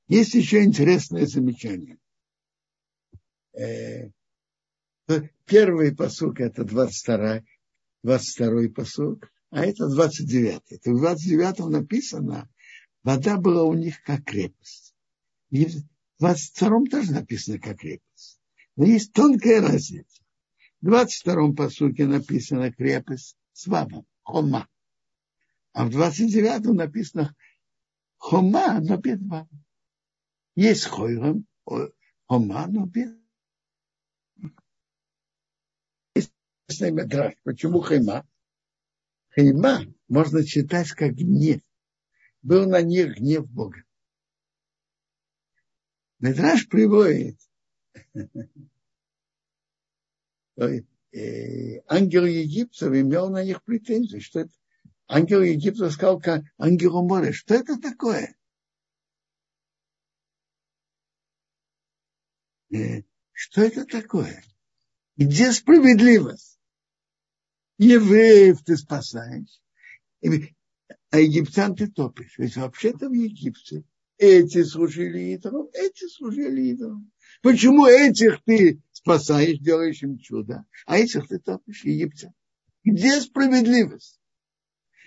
Есть 0.06 0.34
еще 0.34 0.62
интересное 0.62 1.26
замечание. 1.26 1.98
Э, 5.08 5.20
первый 5.46 5.94
посук 5.94 6.40
это 6.40 6.64
22, 6.64 7.42
22 8.02 8.68
посук, 8.74 9.30
а 9.50 9.64
это 9.64 9.88
29. 9.88 10.62
Это 10.70 10.90
в 10.92 10.98
29 10.98 11.58
написано, 11.70 12.48
вода 13.02 13.36
была 13.36 13.64
у 13.64 13.74
них 13.74 14.02
как 14.02 14.24
крепость. 14.24 14.94
И 15.50 15.66
в 15.66 15.74
22 16.20 16.84
тоже 16.90 17.12
написано 17.12 17.58
как 17.58 17.78
крепость. 17.78 18.40
Но 18.76 18.84
есть 18.84 19.12
тонкая 19.12 19.60
разница. 19.60 20.22
В 20.80 20.86
22 20.86 21.52
посуке 21.52 22.06
написано 22.06 22.72
крепость 22.72 23.36
Сваба, 23.52 24.04
Хома. 24.22 24.68
А 25.72 25.84
в 25.86 25.90
29 25.90 26.74
написано 26.74 27.34
Хома, 28.18 28.80
но 28.80 28.96
без 28.96 29.20
Ваба. 29.20 29.48
Есть 30.54 30.84
хойрам, 30.84 31.46
хома, 32.26 32.66
но 32.66 32.86
без. 32.86 33.21
Есть 36.72 36.80
медраж. 36.80 37.34
Почему 37.42 37.80
хайма? 37.80 38.26
Хайма 39.28 39.84
можно 40.08 40.42
читать 40.42 40.90
как 40.92 41.12
гнев. 41.12 41.60
Был 42.40 42.66
на 42.66 42.80
них 42.80 43.18
гнев 43.18 43.46
Бога. 43.46 43.84
Медраж 46.18 46.66
приводит 46.68 47.38
ангел 50.56 52.24
Египтов 52.24 52.94
имел 52.94 53.28
на 53.28 53.44
них 53.44 53.62
претензии, 53.64 54.20
что 54.20 54.40
это 54.40 54.52
ангел 55.08 55.42
Египта 55.42 55.90
сказал 55.90 56.20
как 56.20 56.42
ангелу 56.56 57.06
моря, 57.06 57.32
что 57.32 57.54
это 57.54 57.78
такое? 57.78 58.34
Э, 62.72 63.02
что 63.32 63.60
это 63.60 63.84
такое? 63.84 64.42
Где 65.16 65.52
справедливость? 65.52 66.51
Евреев 67.82 68.62
ты 68.62 68.76
спасаешь, 68.76 69.60
а 71.10 71.18
египтян 71.18 71.74
ты 71.74 71.88
топишь. 71.88 72.38
Ведь 72.38 72.56
вообще-то 72.56 73.08
в 73.08 73.12
Египте 73.12 73.82
эти 74.18 74.62
служили 74.62 75.34
идолам, 75.34 75.68
эти 75.72 76.06
служили 76.08 76.68
идолам. 76.68 77.10
Почему 77.42 77.86
этих 77.86 78.40
ты 78.44 78.80
спасаешь, 78.92 79.58
делаешь 79.58 80.00
им 80.02 80.18
чудо, 80.18 80.64
а 80.86 80.96
этих 80.96 81.26
ты 81.26 81.40
топишь, 81.40 81.84
египтян? 81.84 82.32
Где 82.84 83.20
справедливость? 83.20 84.20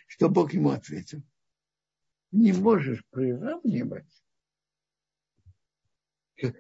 Что 0.08 0.28
Бог 0.28 0.54
ему 0.54 0.72
ответил? 0.72 1.24
Не 2.34 2.52
можешь 2.52 3.06
приравнивать 3.10 4.12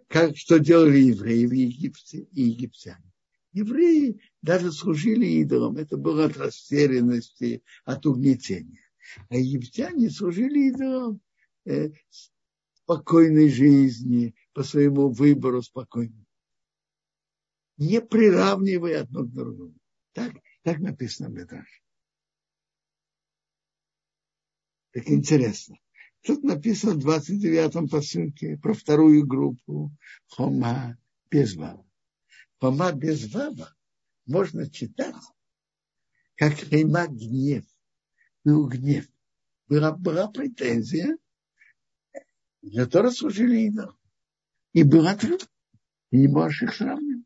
как, 0.07 0.37
что 0.37 0.59
делали 0.59 0.99
евреи 0.99 1.45
в 1.45 1.51
Египте 1.51 2.19
и 2.19 2.43
египтяне. 2.43 3.11
Евреи 3.55 4.19
даже 4.41 4.69
служили 4.73 5.25
идолам. 5.25 5.77
Это 5.77 5.95
было 5.95 6.25
от 6.25 6.35
растерянности, 6.35 7.63
от 7.85 8.05
угнетения. 8.05 8.83
А 9.29 9.37
египтяне 9.37 10.09
служили 10.09 10.71
идолам 10.71 11.21
э, 11.63 11.91
спокойной 12.83 13.49
жизни, 13.49 14.35
по 14.51 14.61
своему 14.61 15.09
выбору 15.09 15.61
спокойно. 15.61 16.25
Не 17.77 18.01
приравнивая 18.01 19.03
одно 19.03 19.23
к 19.23 19.31
другому. 19.31 19.75
Так, 20.11 20.33
так 20.63 20.79
написано 20.79 21.29
в 21.29 21.33
Медраже. 21.33 21.81
Так 24.91 25.09
интересно. 25.09 25.77
Тут 26.23 26.43
написано 26.43 26.95
в 26.95 27.07
29-м 27.07 27.87
посылке 27.87 28.57
про 28.57 28.73
вторую 28.73 29.25
группу 29.25 29.91
Хома 30.27 30.97
без 31.31 31.55
вава. 31.55 31.84
Хома 32.59 32.91
без 32.93 33.31
вава 33.33 33.75
можно 34.25 34.69
читать 34.69 35.15
как 36.35 36.53
хейма 36.53 37.07
гнев. 37.07 37.65
Ну, 38.43 38.67
гнев. 38.67 39.07
Была, 39.67 39.91
была 39.91 40.27
претензия, 40.29 41.17
которая 42.73 43.11
служили 43.11 43.67
идолам. 43.67 43.97
И 44.73 44.83
была 44.83 45.15
трудно. 45.15 45.47
И 46.11 46.17
не 46.17 46.27
можешь 46.27 46.63
их 46.63 46.75
сравнивать. 46.75 47.25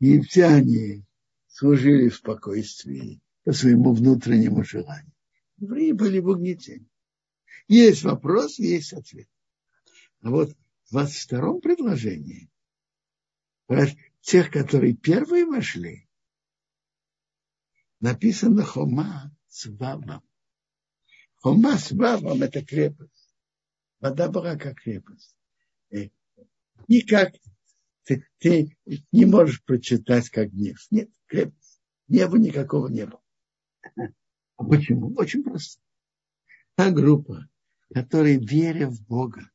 Они 0.00 1.04
служили 1.46 2.08
в 2.08 2.16
спокойствии 2.16 3.22
по 3.44 3.52
своему 3.52 3.94
внутреннему 3.94 4.64
желанию. 4.64 5.12
Евреи 5.58 5.92
были 5.92 6.18
в 6.18 6.28
угнетении. 6.28 6.90
Есть 7.68 8.02
вопрос, 8.02 8.58
есть 8.58 8.92
ответ. 8.92 9.28
А 10.22 10.30
вот 10.30 10.54
в 10.90 10.96
22-м 10.96 11.60
предложении 11.60 12.50
тех, 14.20 14.50
которые 14.50 14.94
первые 14.94 15.44
вошли, 15.44 16.08
написано 18.00 18.62
Хома 18.62 19.34
с 19.48 19.66
Вавом. 19.66 20.22
Хома 21.36 21.78
с 21.78 21.92
Вавом– 21.92 22.42
это 22.44 22.64
крепость. 22.64 23.34
Вода 24.00 24.28
была 24.28 24.56
как 24.56 24.76
крепость. 24.76 25.36
И 25.90 26.12
никак 26.88 27.34
ты, 28.04 28.26
ты 28.38 28.76
не 29.12 29.24
можешь 29.24 29.62
прочитать 29.64 30.28
как 30.30 30.50
гнев. 30.50 30.86
Нет, 30.90 31.10
крепость. 31.26 31.80
Неба 32.08 32.38
никакого 32.38 32.88
не 32.88 33.06
было. 33.06 33.22
А 34.56 34.64
почему? 34.64 35.14
Очень 35.16 35.42
просто. 35.42 35.80
Та 36.74 36.90
группа, 36.90 37.48
которая, 37.92 38.38
веря 38.38 38.88
в 38.88 39.00
Бога, 39.06 39.50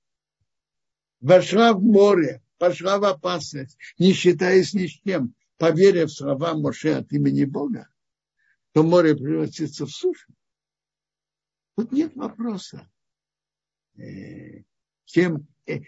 вошла 1.20 1.74
в 1.74 1.82
море, 1.82 2.41
пошла 2.60 2.99
в 2.99 3.05
опасность, 3.05 3.78
не 3.97 4.14
считаясь 4.14 4.74
ни 4.74 4.86
с 4.86 4.91
чем, 4.91 5.34
поверив 5.57 6.10
в 6.10 6.16
слова 6.16 6.53
Моше 6.53 6.93
от 6.93 7.12
имени 7.12 7.45
Бога, 7.45 7.89
то 8.74 8.84
море 8.84 9.16
превратится 9.16 9.86
в 9.86 9.89
сушу. 9.89 10.32
Тут 11.76 11.91
нет 11.91 12.16
вопроса. 12.16 12.88
Э, 13.97 14.64
чем 15.05 15.47
э, 15.66 15.80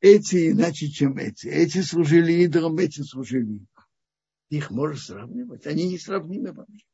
эти 0.00 0.50
иначе, 0.50 0.88
чем 0.88 1.16
эти. 1.16 1.46
Эти 1.46 1.80
служили 1.80 2.32
идолам, 2.44 2.78
эти 2.78 3.02
служили. 3.02 3.60
Их 4.50 4.70
можно 4.70 4.98
сравнивать. 4.98 5.66
Они 5.66 5.88
не 5.88 5.98
сравнимы 5.98 6.52
вообще. 6.52 6.84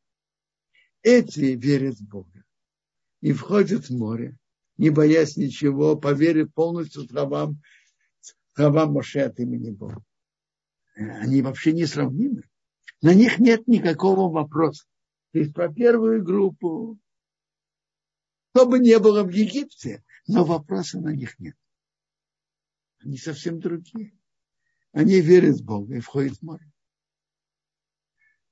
Эти 1.03 1.41
верят 1.41 1.97
в 1.97 2.09
Бога 2.09 2.45
и 3.20 3.32
входят 3.32 3.89
в 3.89 3.97
море, 3.97 4.39
не 4.76 4.91
боясь 4.91 5.37
ничего, 5.37 5.97
поверив 5.97 6.53
полностью 6.53 7.05
словам, 7.05 7.61
словам 8.55 8.93
Моше 8.93 9.21
от 9.21 9.39
имени 9.41 9.71
Бога. 9.71 10.03
Они 10.95 11.43
вообще 11.43 11.73
не 11.73 11.87
сравнимы. 11.87 12.43
На 13.03 13.15
них 13.15 13.39
нет 13.39 13.67
никакого 13.67 14.33
вопроса. 14.33 14.87
То 15.33 15.41
есть 15.41 15.53
про 15.53 15.73
первую 15.73 16.23
группу, 16.23 16.99
что 18.55 18.67
бы 18.67 18.79
не 18.79 18.99
было 18.99 19.25
в 19.25 19.31
Египте, 19.31 20.05
но 20.29 20.45
вопроса 20.45 21.01
на 21.01 21.11
них 21.11 21.39
нет. 21.41 21.57
Они 23.01 23.19
совсем 23.19 23.59
другие. 23.59 24.17
Они 24.93 25.21
верят 25.21 25.57
в 25.57 25.65
Бога 25.65 25.97
и 25.97 26.01
входят 26.01 26.39
в 26.39 26.43
море. 26.43 26.71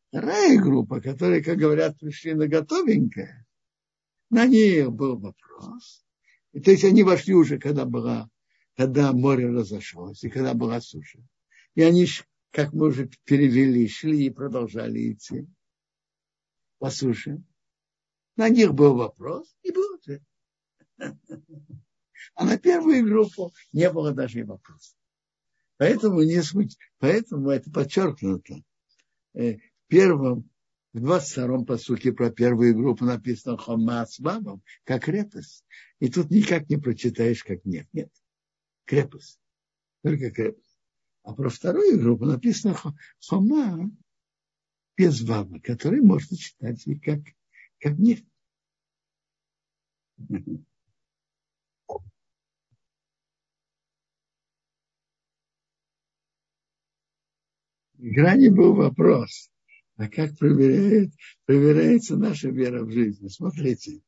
Вторая 0.08 0.60
группа, 0.60 1.00
которая, 1.00 1.42
как 1.42 1.56
говорят, 1.56 1.98
пришли 1.98 2.34
на 2.34 2.48
готовенькое, 2.48 3.46
на 4.28 4.46
них 4.46 4.92
был 4.92 5.16
вопрос. 5.18 6.04
И, 6.52 6.60
то 6.60 6.70
есть 6.70 6.84
они 6.84 7.02
вошли 7.02 7.32
уже, 7.34 7.58
когда, 7.58 7.86
была, 7.86 8.28
когда 8.76 9.12
море 9.12 9.48
разошлось, 9.48 10.24
и 10.24 10.30
когда 10.30 10.54
была 10.54 10.80
суша. 10.80 11.18
И 11.74 11.82
они, 11.82 12.06
как 12.50 12.72
мы 12.72 12.88
уже 12.88 13.10
перевели, 13.24 13.88
шли 13.88 14.26
и 14.26 14.30
продолжали 14.30 15.12
идти 15.12 15.46
по 16.78 16.90
суше. 16.90 17.42
На 18.36 18.48
них 18.48 18.74
был 18.74 18.96
вопрос, 18.96 19.54
и 19.62 19.70
был 19.70 19.94
ответ. 19.94 20.22
А 22.34 22.44
на 22.44 22.56
первую 22.56 23.04
группу 23.04 23.52
не 23.72 23.90
было 23.90 24.12
даже 24.12 24.40
и 24.40 24.42
вопроса. 24.42 24.94
Поэтому, 25.76 26.22
не 26.22 26.42
смыть, 26.42 26.78
поэтому 26.98 27.50
это 27.50 27.70
подчеркнуто. 27.70 28.62
Э, 29.34 29.56
в 29.56 29.60
первом, 29.88 30.48
в 30.92 30.98
22-м 30.98 31.66
посуке 31.66 32.12
про 32.12 32.30
первую 32.30 32.76
группу 32.76 33.04
написано 33.04 33.56
Хома 33.58 34.06
с 34.06 34.20
бабом, 34.20 34.62
как 34.84 35.04
крепость. 35.04 35.64
И 35.98 36.08
тут 36.08 36.30
никак 36.30 36.68
не 36.68 36.76
прочитаешь, 36.76 37.42
как 37.42 37.64
нет. 37.64 37.86
Нет. 37.92 38.10
Крепость. 38.92 39.40
Только 40.02 40.30
крепость. 40.30 40.78
А 41.22 41.32
про 41.32 41.48
вторую 41.48 41.98
группу 41.98 42.26
написано 42.26 42.76
Хома 43.26 43.90
без 44.98 45.22
баба, 45.22 45.60
который 45.60 46.02
можно 46.02 46.36
читать 46.36 46.86
и 46.86 46.98
как, 46.98 47.20
как 47.78 47.98
нет. 47.98 48.22
Грани 57.94 58.48
был 58.50 58.74
вопрос, 58.74 59.50
а 59.96 60.06
как 60.06 60.36
проверяет, 60.36 61.14
проверяется 61.46 62.18
наша 62.18 62.50
вера 62.50 62.84
в 62.84 62.90
жизни? 62.90 63.28
Смотрите, 63.28 64.02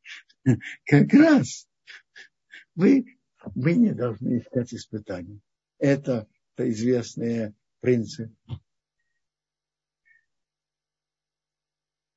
как 0.85 1.11
раз 1.15 1.67
вы, 2.75 3.14
вы 3.55 3.75
не 3.75 3.93
должны 3.93 4.39
искать 4.39 4.73
испытаний. 4.75 5.41
Это, 5.79 6.27
известный 6.57 7.55
принцип. 7.81 8.33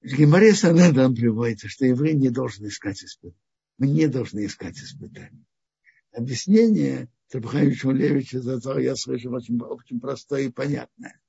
В 0.01 0.15
Геморе 0.15 0.53
Санедрам 0.53 1.13
приводится, 1.15 1.67
что 1.67 1.85
еврей 1.85 2.13
не 2.13 2.29
должен 2.29 2.67
искать 2.67 3.03
испытаний. 3.03 3.41
Мы 3.77 3.87
не 3.87 4.07
должны 4.07 4.45
искать 4.45 4.77
испытаний. 4.77 5.45
Объяснение 6.11 7.09
Трабхавича 7.29 7.91
Левича, 7.91 8.39
я 8.79 8.95
слышу, 8.95 9.31
очень, 9.31 9.59
очень 9.61 9.99
простое 9.99 10.43
и 10.43 10.51
понятное 10.51 11.19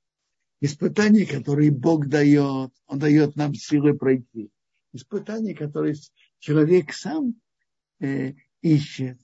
испытания, 0.61 1.25
которые 1.25 1.71
Бог 1.71 2.07
дает, 2.07 2.71
Он 2.87 2.99
дает 2.99 3.35
нам 3.35 3.53
силы 3.53 3.97
пройти. 3.97 4.51
Испытания, 4.93 5.55
которые 5.55 5.95
человек 6.39 6.93
сам 6.93 7.39
э, 7.99 8.33
ищет. 8.61 9.19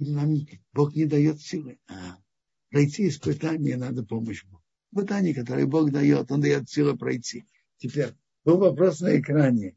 Нам 0.00 0.46
Бог 0.72 0.94
не 0.94 1.04
дает 1.04 1.40
силы. 1.42 1.78
А 1.86 2.16
пройти 2.70 3.08
испытание 3.08 3.76
надо 3.76 4.02
помощь 4.02 4.44
Богу. 4.44 4.64
Испытания, 4.92 5.34
которые 5.34 5.66
Бог 5.66 5.92
дает, 5.92 6.32
Он 6.32 6.40
дает 6.40 6.70
силы 6.70 6.96
пройти. 6.96 7.44
Теперь 7.76 8.14
был 8.44 8.56
вопрос 8.56 9.00
на 9.00 9.18
экране. 9.20 9.76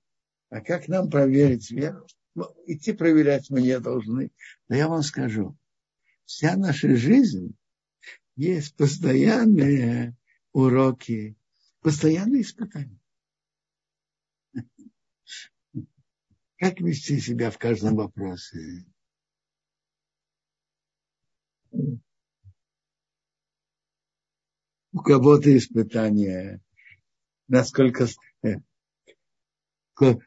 А 0.50 0.62
как 0.62 0.88
нам 0.88 1.10
проверить 1.10 1.70
веру? 1.72 2.08
Ну, 2.36 2.46
идти 2.66 2.94
проверять 2.94 3.50
мы 3.50 3.62
не 3.62 3.80
должны. 3.80 4.32
Но 4.70 4.76
я 4.76 4.88
вам 4.88 5.04
скажу, 5.04 5.58
вся 6.26 6.56
наша 6.56 6.96
жизнь 6.96 7.56
есть 8.36 8.76
постоянная 8.76 10.16
уроки, 10.54 11.36
постоянные 11.82 12.44
испытания. 12.44 13.00
Как 16.58 16.80
вести 16.80 17.20
себя 17.20 17.52
в 17.52 17.58
каждом 17.58 17.96
вопросе? 17.96 18.86
У 24.92 25.00
кого-то 25.00 25.56
испытания, 25.58 26.62
насколько, 27.48 28.08
э, 28.44 28.56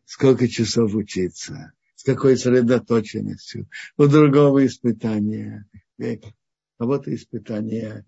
сколько 0.04 0.48
часов 0.48 0.94
учиться, 0.94 1.72
с 1.94 2.02
какой 2.02 2.36
сосредоточенностью. 2.36 3.68
У 3.96 4.06
другого 4.06 4.66
испытания, 4.66 5.68
э, 5.98 6.16
у 6.16 6.20
кого-то 6.78 7.14
испытания 7.14 8.04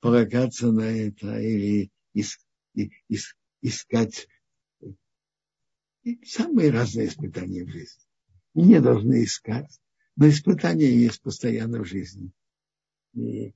полагаться 0.00 0.70
на 0.70 0.82
это 0.82 1.38
или 1.40 1.90
искать 3.60 4.28
самые 6.24 6.70
разные 6.70 7.08
испытания 7.08 7.64
в 7.64 7.70
жизни. 7.70 8.02
Мы 8.54 8.62
не 8.62 8.80
должны 8.80 9.24
искать, 9.24 9.80
но 10.16 10.28
испытания 10.28 10.90
есть 10.90 11.20
постоянно 11.20 11.80
в 11.80 11.84
жизни. 11.84 12.32
И 13.12 13.54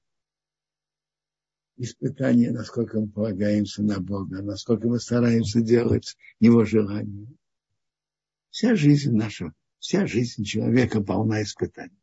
испытания, 1.77 2.51
насколько 2.51 3.01
мы 3.01 3.09
полагаемся 3.09 3.83
на 3.83 3.99
Бога, 4.01 4.43
насколько 4.43 4.87
мы 4.87 5.01
стараемся 5.01 5.61
делать 5.61 6.17
Его 6.39 6.65
желание. 6.65 7.29
Вся 8.51 8.75
жизнь 8.75 9.13
наша, 9.13 9.53
вся 9.79 10.07
жизнь 10.07 10.45
человека 10.45 11.01
полна 11.01 11.43
испытаний. 11.43 11.97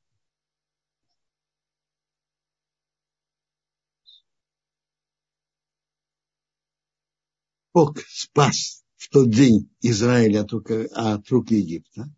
Бог 7.74 8.00
спас 8.08 8.84
в 8.96 9.10
тот 9.10 9.30
день 9.30 9.70
Израиля 9.82 10.42
от, 10.42 11.30
рук 11.30 11.52
Египта. 11.52 12.10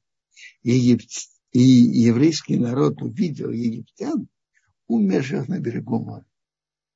Египт, 0.63 1.11
и 1.51 1.61
еврейский 1.61 2.57
народ 2.57 3.01
увидел 3.01 3.49
египтян, 3.49 4.27
умерших 4.87 5.47
на 5.47 5.59
берегу 5.59 5.99
моря. 5.99 6.25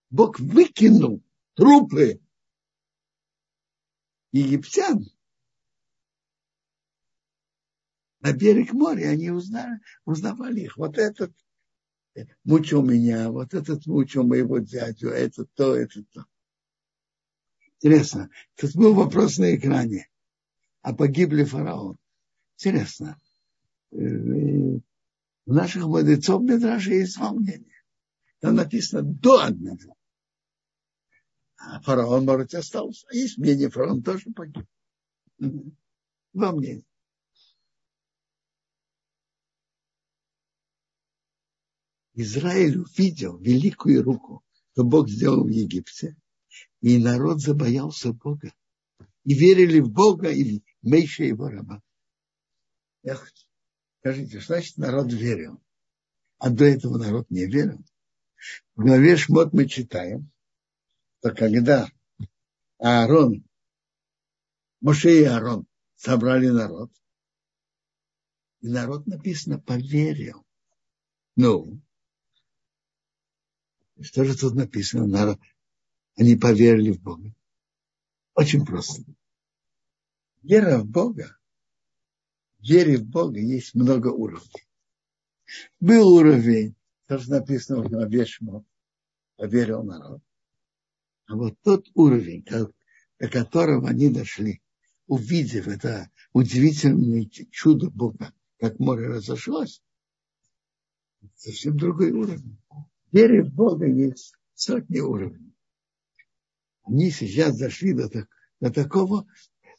Бог 0.10 0.39
выкинул 0.39 1.24
трупы 1.56 2.22
египтян 4.32 5.06
на 8.20 8.32
берег 8.32 8.74
моря, 8.74 9.10
они 9.10 9.32
узнали, 9.32 9.80
узнавали 10.06 10.62
их. 10.62 10.78
Вот 10.78 10.97
этот 10.97 11.34
мучил 12.43 12.84
меня, 12.84 13.32
вот 13.32 13.54
этот 13.54 13.86
мучил 13.86 14.24
моего 14.24 14.60
дядю, 14.60 15.10
это 15.10 15.45
то, 15.56 15.76
это 15.76 16.04
то. 16.12 16.26
Интересно, 17.78 18.30
тут 18.56 18.76
был 18.76 18.93
вопрос 18.93 19.38
на 19.39 19.56
экране. 19.56 20.10
А 20.82 20.93
погибли 20.93 21.43
фараон. 21.43 21.97
Интересно. 22.56 23.20
Э, 25.46 25.52
наших 25.52 25.84
мудрецов 25.86 26.44
Медраша 26.44 26.91
есть 26.94 27.18
два 27.18 27.34
мнения. 27.34 27.84
Там 28.39 28.56
написано 28.56 29.04
до 29.04 29.44
одного. 29.44 29.96
А 31.58 31.82
фараон, 31.82 32.26
может, 32.26 32.54
остался. 32.54 33.08
А 33.10 33.16
есть 33.16 33.38
мнение, 33.38 33.70
фараон 33.70 34.04
тоже 34.04 34.32
погиб. 34.32 34.66
Два 35.39 36.52
мнения. 36.52 36.84
Израиль 42.16 42.78
увидел 42.78 43.38
великую 43.39 44.04
руку, 44.04 44.44
что 44.74 44.84
Бог 44.84 45.10
сделал 45.10 45.46
в 45.46 45.50
Египте, 45.50 46.16
и 46.82 47.00
народ 47.00 47.41
забоялся 47.41 48.14
Бога. 48.14 48.54
И 49.24 49.34
верили 49.34 49.80
в 49.80 49.89
Бога 49.89 50.30
и 50.30 50.60
в 50.60 50.64
Мейша 50.84 51.24
его 51.24 51.48
раба. 51.48 51.82
Эх, 53.04 53.32
скажите, 54.04 54.41
что 54.41 54.56
значит 54.56 54.78
народ 54.78 55.14
верил? 55.14 55.64
А 56.38 56.49
до 56.49 56.66
этого 56.66 56.97
народ 56.97 57.30
не 57.30 57.45
верил. 57.45 57.82
В 58.76 58.82
главе 58.82 59.16
Шмот 59.16 59.54
мы 59.54 59.66
читаем, 59.66 60.30
что 61.20 61.34
когда 61.34 61.88
Аарон, 62.80 63.45
Моше 64.82 65.22
и 65.22 65.24
Аарон 65.24 65.66
собрали 65.95 66.49
народ, 66.49 66.91
и 68.60 68.68
народ 68.68 69.08
написано 69.08 69.58
поверил. 69.58 70.45
Ну, 71.38 71.82
что 74.01 74.26
же 74.26 74.38
тут 74.38 74.54
написано? 74.56 75.08
Народ, 75.08 75.39
они 76.18 76.36
поверили 76.36 76.91
в 76.91 77.01
Бога. 77.01 77.34
Очень 78.34 78.66
просто. 78.66 79.01
Вера 80.41 80.80
в 80.80 80.86
Бога, 80.86 81.38
вере 82.64 82.97
в 82.97 83.05
Бога 83.05 83.39
есть 83.39 83.76
много 83.76 84.07
уровней. 84.07 84.68
Был 85.80 86.14
уровень, 86.14 86.76
тоже 87.07 87.30
написано 87.30 87.84
в 87.84 87.89
главе 87.89 88.26
Шмот, 88.26 88.66
поверил 89.36 89.84
народ. 89.84 90.22
А 91.28 91.36
вот 91.36 91.55
тот 91.61 91.88
уровень, 91.93 92.43
до 92.43 93.30
которого 93.30 93.89
они 93.89 94.09
дошли, 94.09 94.61
увидев 95.07 95.68
это 95.68 96.09
удивительное 96.34 97.26
чудо 97.51 97.89
Бога, 97.89 98.34
как 98.59 98.80
море 98.80 99.07
разошлось, 99.07 99.82
совсем 101.36 101.78
другой 101.78 102.11
уровень. 102.11 102.57
Вере 103.11 103.43
в 103.43 103.53
Бога 103.53 103.86
есть 103.86 104.34
сотни 104.55 104.99
уровней 104.99 105.53
они 106.84 107.11
сейчас 107.11 107.57
дошли 107.57 107.93
до, 107.93 108.09
до 108.59 108.72
такого 108.72 109.26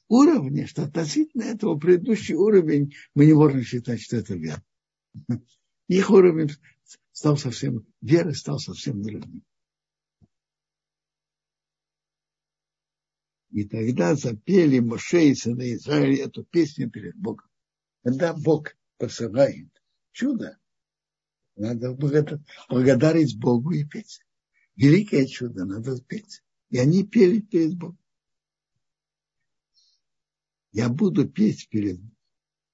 уровня, 0.08 0.66
что 0.66 0.84
относительно 0.84 1.44
этого 1.44 1.78
предыдущий 1.78 2.34
уровень 2.34 2.94
мы 3.14 3.26
не 3.26 3.32
можем 3.32 3.62
считать, 3.62 4.00
что 4.00 4.16
это 4.16 4.34
вера. 4.34 4.62
Их 5.88 6.10
уровень 6.10 6.50
стал 7.12 7.36
совсем, 7.36 7.86
вера 8.00 8.32
стал 8.32 8.58
совсем 8.58 9.02
другим. 9.02 9.42
И 13.50 13.64
тогда 13.64 14.16
запели 14.16 14.80
Моше 14.80 15.28
и 15.28 15.34
сыны 15.34 15.74
Израиля 15.74 16.24
эту 16.24 16.44
песню 16.44 16.90
перед 16.90 17.14
Богом. 17.14 17.46
Когда 18.02 18.34
Бог 18.34 18.76
посылает 18.98 19.68
чудо, 20.10 20.58
надо 21.54 21.92
благодарить 21.94 23.38
Богу 23.38 23.70
и 23.70 23.84
петь. 23.84 24.20
Великое 24.74 25.26
чудо 25.26 25.64
надо 25.64 26.00
петь. 26.02 26.42
И 26.70 26.78
они 26.78 27.04
пели 27.04 27.40
перед 27.40 27.78
Богом. 27.78 27.98
Я 30.74 30.88
буду 30.88 31.28
петь 31.28 31.68
перед 31.68 32.00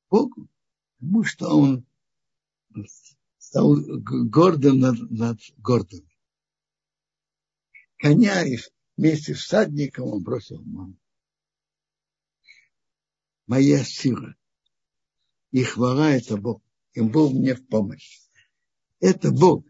Богом, 0.08 0.48
потому 0.98 1.22
что 1.22 1.48
он 1.48 1.86
стал 3.36 3.76
гордым 3.76 4.78
над, 4.78 5.10
над 5.10 5.38
гордым. 5.58 6.08
Коня 7.98 8.42
вместе 8.96 9.34
с 9.34 9.40
всадником 9.40 10.08
он 10.08 10.22
бросил 10.22 10.62
маму. 10.62 10.96
Моя 13.46 13.84
сила 13.84 14.34
и 15.50 15.62
хвала 15.62 16.10
это 16.10 16.38
Бог. 16.38 16.62
И 16.94 17.02
Бог 17.02 17.34
мне 17.34 17.54
в 17.54 17.66
помощь. 17.66 18.22
Это 19.00 19.30
Бог. 19.30 19.66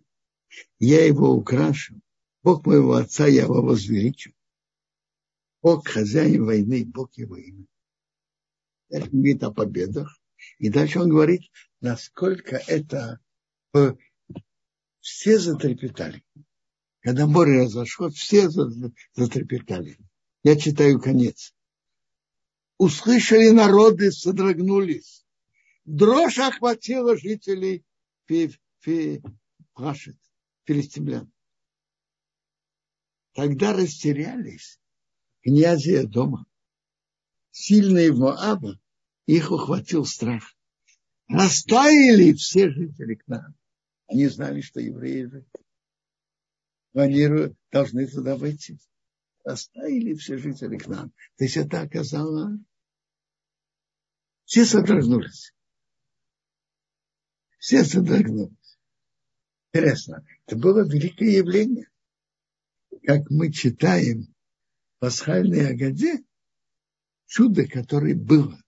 Я 0.78 1.04
его 1.04 1.32
украшу 1.32 2.00
Бог 2.44 2.64
моего 2.64 2.94
отца, 2.94 3.26
я 3.26 3.42
его 3.42 3.60
возвеличу. 3.60 4.32
Бог 5.62 5.88
хозяин 5.88 6.44
войны, 6.44 6.84
Бог 6.86 7.12
его 7.14 7.36
имя. 7.36 7.66
Это 8.90 9.08
говорит 9.08 9.42
о 9.42 9.52
победах. 9.52 10.20
И 10.58 10.68
дальше 10.68 11.00
он 11.00 11.08
говорит, 11.08 11.42
насколько 11.80 12.56
это 12.66 13.20
все 15.00 15.38
затрепетали. 15.38 16.22
Когда 17.00 17.26
море 17.26 17.62
разошло, 17.62 18.10
все 18.10 18.50
затрепетали. 18.50 19.96
Я 20.42 20.56
читаю 20.56 21.00
конец. 21.00 21.54
Услышали 22.76 23.50
народы, 23.50 24.10
содрогнулись. 24.10 25.24
Дрожь 25.84 26.38
охватила 26.38 27.16
жителей 27.16 27.84
Пашет, 29.72 30.16
филистимлян. 30.64 31.32
Тогда 33.32 33.72
растерялись 33.72 34.78
князья 35.42 36.04
дома. 36.04 36.46
Сильные 37.50 38.12
Моаба, 38.12 38.78
их 39.26 39.50
ухватил 39.50 40.04
страх. 40.04 40.42
Растаяли 41.28 42.32
все 42.32 42.70
жители 42.70 43.14
к 43.14 43.26
нам. 43.26 43.54
Они 44.06 44.26
знали, 44.26 44.60
что 44.60 44.80
евреи 44.80 45.24
же 45.24 45.46
планируют, 46.92 47.56
должны 47.70 48.06
туда 48.06 48.36
войти. 48.36 48.78
Растаяли 49.44 50.14
все 50.14 50.36
жители 50.36 50.78
к 50.78 50.86
нам. 50.86 51.10
То 51.36 51.44
есть 51.44 51.56
это 51.56 51.80
оказало... 51.82 52.58
Все 54.44 54.64
содрогнулись. 54.64 55.54
Все 57.58 57.84
содрогнулись. 57.84 58.78
Интересно, 59.72 60.26
это 60.46 60.56
было 60.56 60.84
великое 60.84 61.28
явление 61.28 61.90
как 63.04 63.30
мы 63.30 63.52
читаем 63.52 64.34
в 64.96 65.00
пасхальной 65.00 65.70
Агаде, 65.70 66.22
чудо, 67.30 67.66
которое 67.66 68.16
было 68.16 68.60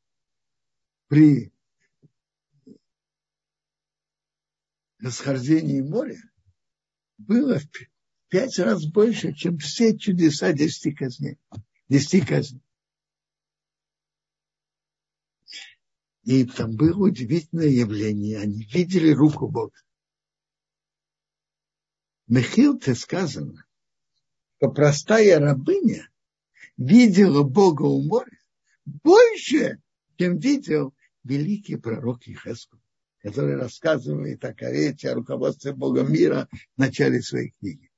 при 1.09 1.53
расхождении 5.01 5.81
моря, 5.81 6.23
было 7.19 7.59
в 7.59 7.67
пять 8.29 8.59
раз 8.61 8.87
больше, 8.87 9.35
чем 9.35 9.59
все 9.59 9.99
чудеса 9.99 10.53
десяти 10.53 10.93
казней. 10.93 11.39
Десяти 11.89 12.21
казней. 12.25 12.63
И 16.23 16.45
там 16.45 16.77
было 16.77 17.09
удивительное 17.09 17.67
явление. 17.67 18.39
Они 18.39 18.63
видели 18.63 19.11
руку 19.11 19.49
Бога. 19.49 19.77
Михил-то 22.29 22.95
сказано, 22.95 23.67
что 24.57 24.71
простая 24.71 25.41
рабыня 25.41 26.09
видела 26.77 27.43
Бога 27.43 27.83
у 27.83 28.01
моря 28.05 28.39
больше, 28.85 29.81
чем 30.19 30.39
видел 30.39 30.95
великий 31.25 31.77
пророк 31.77 32.25
Ехеску, 32.27 32.81
который 33.19 33.57
рассказывает 33.57 34.45
о 34.45 34.55
карете, 34.55 35.11
о 35.11 35.15
руководстве 35.15 35.73
Бога 35.73 36.03
мира 36.03 36.49
в 36.77 36.79
начале 36.79 37.23
своей 37.23 37.51
книги. 37.59 37.91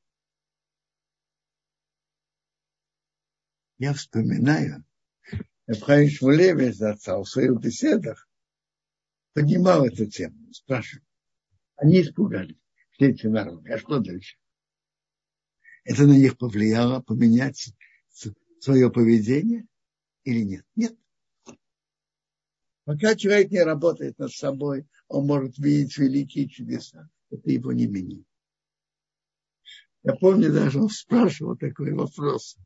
Я 3.79 3.93
вспоминаю, 3.93 4.85
Эфраим 5.67 6.11
Шмулевич 6.11 6.77
в 6.77 7.25
своих 7.25 7.59
беседах 7.61 8.29
поднимал 9.33 9.85
эту 9.85 10.07
тему, 10.07 10.53
спрашивал. 10.53 11.05
Они 11.77 12.03
испугались, 12.03 12.57
все 12.93 13.11
эти 13.11 13.27
народы. 13.27 13.73
А 13.73 13.79
что 13.79 13.99
дальше? 13.99 14.37
это 15.85 16.07
на 16.07 16.17
них 16.17 16.37
повлияло 16.39 17.01
поменять 17.01 17.73
свое 18.61 18.91
поведение? 18.91 19.67
Или 20.25 20.43
нет? 20.43 20.67
Нет. 20.75 20.99
Пока 22.85 23.15
человек 23.15 23.51
не 23.51 23.63
работает 23.63 24.19
над 24.19 24.33
собой, 24.33 24.87
он 25.09 25.27
может 25.27 25.57
видеть 25.59 25.97
великие 25.97 26.49
чудеса. 26.49 27.09
Это 27.31 27.51
его 27.51 27.73
не 27.73 27.87
меняет. 27.87 28.27
Я 30.03 30.15
помню, 30.17 30.53
даже 30.53 30.83
он 30.83 30.91
спрашивал 30.91 31.57
такой 31.57 31.95
вопрос. 31.95 32.59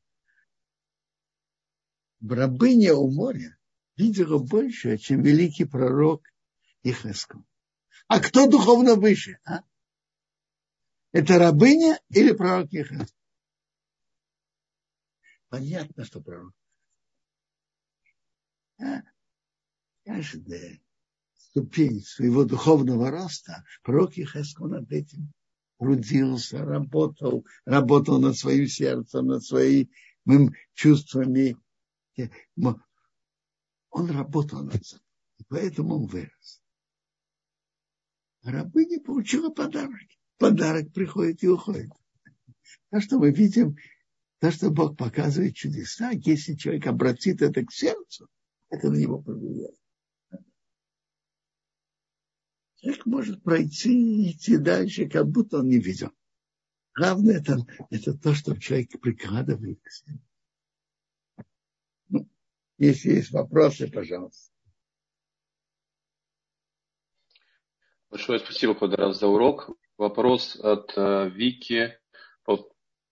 Рабыня 2.20 2.94
у 2.94 3.10
моря 3.12 3.56
видела 3.96 4.38
больше, 4.38 4.98
чем 4.98 5.22
великий 5.22 5.64
пророк 5.64 6.26
Ихесков. 6.82 7.42
А 8.08 8.20
кто 8.20 8.48
духовно 8.48 8.96
выше? 8.96 9.38
А? 9.44 9.62
Это 11.12 11.38
рабыня 11.38 12.00
или 12.08 12.32
пророк 12.32 12.72
Ихесков? 12.72 13.08
Понятно, 15.48 16.04
что 16.04 16.20
пророк. 16.20 16.57
А? 18.80 19.02
Каждая 20.04 20.80
ступень 21.34 22.00
своего 22.00 22.44
духовного 22.44 23.10
роста 23.10 23.64
пророк 23.82 24.16
Ихесков 24.16 24.68
над 24.70 24.90
этим 24.92 25.32
трудился, 25.78 26.64
работал, 26.64 27.46
работал 27.64 28.20
над 28.20 28.36
своим 28.36 28.66
сердцем, 28.66 29.26
над 29.26 29.44
своими 29.44 29.88
чувствами. 30.74 31.56
Он 33.90 34.10
работал 34.10 34.64
над 34.64 34.84
собой, 34.84 35.04
и 35.38 35.44
поэтому 35.48 35.96
он 35.96 36.06
вырос. 36.06 36.62
Рабыня 38.42 39.00
получила 39.00 39.50
подарок. 39.50 40.00
Подарок 40.38 40.92
приходит 40.92 41.42
и 41.42 41.48
уходит. 41.48 41.90
То, 42.90 43.00
что 43.00 43.18
мы 43.18 43.32
видим, 43.32 43.76
то, 44.40 44.50
что 44.50 44.70
Бог 44.70 44.96
показывает 44.96 45.56
чудеса, 45.56 46.10
если 46.10 46.54
человек 46.54 46.86
обратит 46.86 47.42
это 47.42 47.64
к 47.64 47.72
сердцу, 47.72 48.28
это 48.70 48.90
на 48.90 48.96
него 48.96 49.20
повлияет. 49.22 49.76
Человек 52.76 53.06
может 53.06 53.42
пройти 53.42 53.90
и 53.90 54.32
идти 54.32 54.56
дальше, 54.56 55.08
как 55.08 55.26
будто 55.26 55.58
он 55.58 55.68
не 55.68 55.78
видел. 55.78 56.12
Главное 56.94 57.38
это, 57.38 57.56
это 57.90 58.16
то, 58.16 58.34
что 58.34 58.58
человек 58.58 59.00
прикладывает 59.00 59.80
к 59.82 59.90
себе. 59.90 60.20
Ну, 62.08 62.28
если 62.78 63.10
есть 63.10 63.30
вопросы, 63.32 63.90
пожалуйста. 63.90 64.52
Большое 68.10 68.38
спасибо, 68.38 68.74
Квадрат, 68.74 69.16
за 69.16 69.26
урок. 69.26 69.70
Вопрос 69.96 70.56
от 70.56 70.96
э, 70.96 71.28
Вики. 71.30 71.98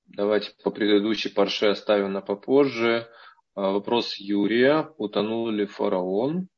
Давайте 0.08 0.52
по 0.62 0.70
предыдущей 0.70 1.28
парше 1.30 1.66
оставим 1.66 2.12
на 2.12 2.20
попозже. 2.20 3.08
Э, 3.56 3.60
вопрос 3.60 4.16
Юрия. 4.16 4.90
Утонул 4.98 5.48
ли 5.48 5.66
фараон? 5.66 6.48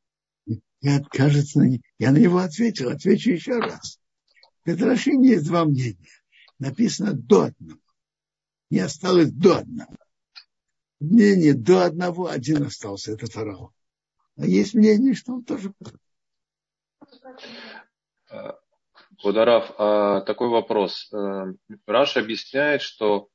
Я, 0.80 1.02
кажется, 1.10 1.60
я 1.98 2.12
на 2.12 2.18
него 2.18 2.38
ответил, 2.38 2.90
отвечу 2.90 3.30
еще 3.30 3.58
раз. 3.58 4.00
В 4.60 4.64
Петрашине 4.64 5.30
есть 5.30 5.46
два 5.46 5.64
мнения. 5.64 5.96
Написано 6.58 7.14
до 7.14 7.44
одного. 7.44 7.80
Не 8.70 8.80
осталось 8.80 9.30
до 9.30 9.58
одного. 9.58 9.96
Мнение 11.00 11.54
до 11.54 11.84
одного, 11.84 12.26
один 12.26 12.64
остался, 12.64 13.12
это 13.12 13.26
фараон. 13.26 13.70
А 14.36 14.46
есть 14.46 14.74
мнение, 14.74 15.14
что 15.14 15.34
он 15.34 15.44
тоже 15.44 15.72
Кударав, 19.22 19.72
а 19.78 20.20
такой 20.22 20.48
вопрос. 20.48 21.12
Э, 21.12 21.54
Раш 21.86 22.16
объясняет, 22.16 22.82
что, 22.82 23.28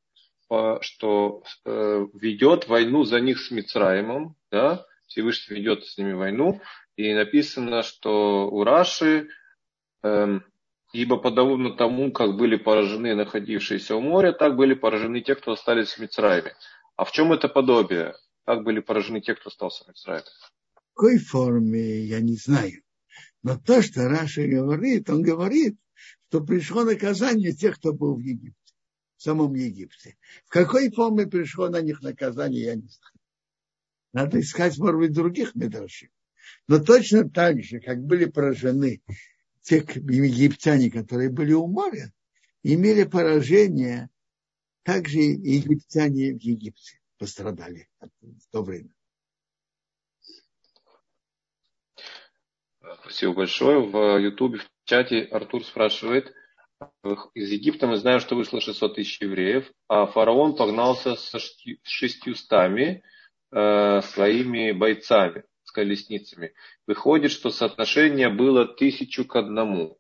что 0.82 1.44
э, 1.66 2.06
ведет 2.14 2.68
войну 2.68 3.04
за 3.04 3.20
них 3.20 3.40
с 3.40 3.52
Мицраимом, 3.52 4.36
да? 4.52 4.86
Всевышний 5.08 5.58
ведет 5.58 5.86
с 5.86 5.98
ними 5.98 6.14
войну, 6.14 6.62
и 6.96 7.14
написано, 7.14 7.84
что 7.84 8.50
у 8.50 8.64
Раши, 8.64 9.30
эм, 10.04 10.44
ибо 10.92 11.18
подобно 11.18 11.76
тому, 11.76 12.12
как 12.12 12.36
были 12.38 12.56
поражены 12.56 13.16
находившиеся 13.16 13.96
у 13.96 14.02
моря, 14.02 14.32
так 14.32 14.56
были 14.56 14.74
поражены 14.74 15.22
те, 15.22 15.36
кто 15.36 15.54
остались 15.54 15.94
в 15.94 16.00
Мицраиме. 16.00 16.54
А 16.96 17.06
в 17.06 17.12
чем 17.12 17.34
это 17.34 17.48
подобие? 17.48 18.16
Как 18.46 18.64
были 18.64 18.80
поражены 18.80 19.22
те, 19.22 19.36
кто 19.36 19.50
остался 19.50 19.84
в 19.84 19.88
Мицраиме? 19.90 20.24
В 20.74 20.96
какой 20.96 21.18
форме, 21.18 22.06
я 22.06 22.20
не 22.22 22.36
знаю. 22.36 22.82
Но 23.42 23.58
то, 23.58 23.82
что 23.82 24.08
Раша 24.08 24.48
говорит, 24.48 25.10
он 25.10 25.22
говорит, 25.22 25.78
что 26.30 26.42
пришло 26.42 26.84
наказание 26.84 27.52
тех, 27.52 27.76
кто 27.76 27.94
был 27.94 28.16
в 28.16 28.20
Египте, 28.20 28.63
самом 29.24 29.56
Египте. 29.56 30.18
В 30.46 30.50
какой 30.50 30.92
форме 30.92 31.26
пришло 31.26 31.70
на 31.70 31.82
них 31.82 32.02
наказание, 32.02 32.64
я 32.64 32.76
не 32.76 32.88
знаю. 32.88 33.14
Надо 34.14 34.40
искать, 34.40 34.78
может 34.78 35.00
быть, 35.00 35.14
других 35.14 35.56
медрашей. 35.56 36.12
Но 36.68 36.80
точно 36.80 37.30
так 37.30 37.64
же, 37.64 37.80
как 37.80 38.04
были 38.04 38.26
поражены 38.26 39.02
те 39.62 39.78
египтяне, 39.78 40.92
которые 40.92 41.30
были 41.30 41.54
у 41.54 41.68
моря, 41.68 42.12
имели 42.64 43.04
поражение, 43.06 44.10
также 44.84 45.20
и 45.20 45.56
египтяне 45.56 46.34
в 46.34 46.42
Египте 46.42 47.00
пострадали 47.18 47.88
в 48.02 48.52
то 48.52 48.62
время. 48.62 48.94
Спасибо 53.02 53.34
большое. 53.34 53.80
В 53.80 54.18
Ютубе, 54.20 54.60
в 54.60 54.70
чате 54.84 55.22
Артур 55.24 55.64
спрашивает, 55.64 56.34
из 57.34 57.52
Египта 57.52 57.88
мы 57.88 57.98
знаем, 57.98 58.20
что 58.20 58.36
вышло 58.36 58.62
600 58.62 58.96
тысяч 58.96 59.22
евреев, 59.22 59.72
а 59.88 60.06
фараон 60.06 60.56
погнался 60.56 61.16
с 61.16 61.34
шестьюстами 61.84 63.04
э, 63.52 64.02
своими 64.02 64.72
бойцами 64.72 65.44
колесницами. 65.74 66.54
Выходит, 66.88 67.32
что 67.32 67.50
соотношение 67.50 68.30
было 68.30 68.66
тысячу 68.66 69.26
к 69.26 69.36
одному. 69.36 70.00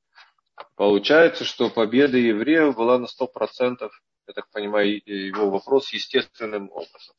Получается, 0.76 1.44
что 1.44 1.70
победа 1.70 2.18
евреев 2.18 2.76
была 2.76 2.98
на 3.00 3.08
сто 3.08 3.28
процентов, 3.28 3.92
я 4.28 4.34
так 4.34 4.50
понимаю, 4.52 5.02
его 5.06 5.50
вопрос 5.50 5.92
естественным 5.92 6.70
образом. 6.72 7.16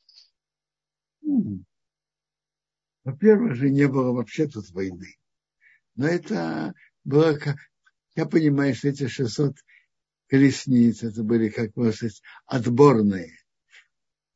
Во-первых, 3.05 3.57
же 3.57 3.69
не 3.69 3.87
было 3.87 4.13
вообще 4.13 4.47
тут 4.47 4.71
войны. 4.71 5.17
Но 5.97 6.07
это 6.07 6.73
было, 7.05 7.39
я 8.15 8.27
понимаю, 8.27 8.75
что 8.75 8.89
эти 8.89 9.07
600 9.07 9.57
колесниц, 10.29 11.03
это 11.03 11.23
были, 11.23 11.49
как 11.49 11.77
можно 11.77 11.93
сказать, 11.93 12.23
отборные. 12.47 13.39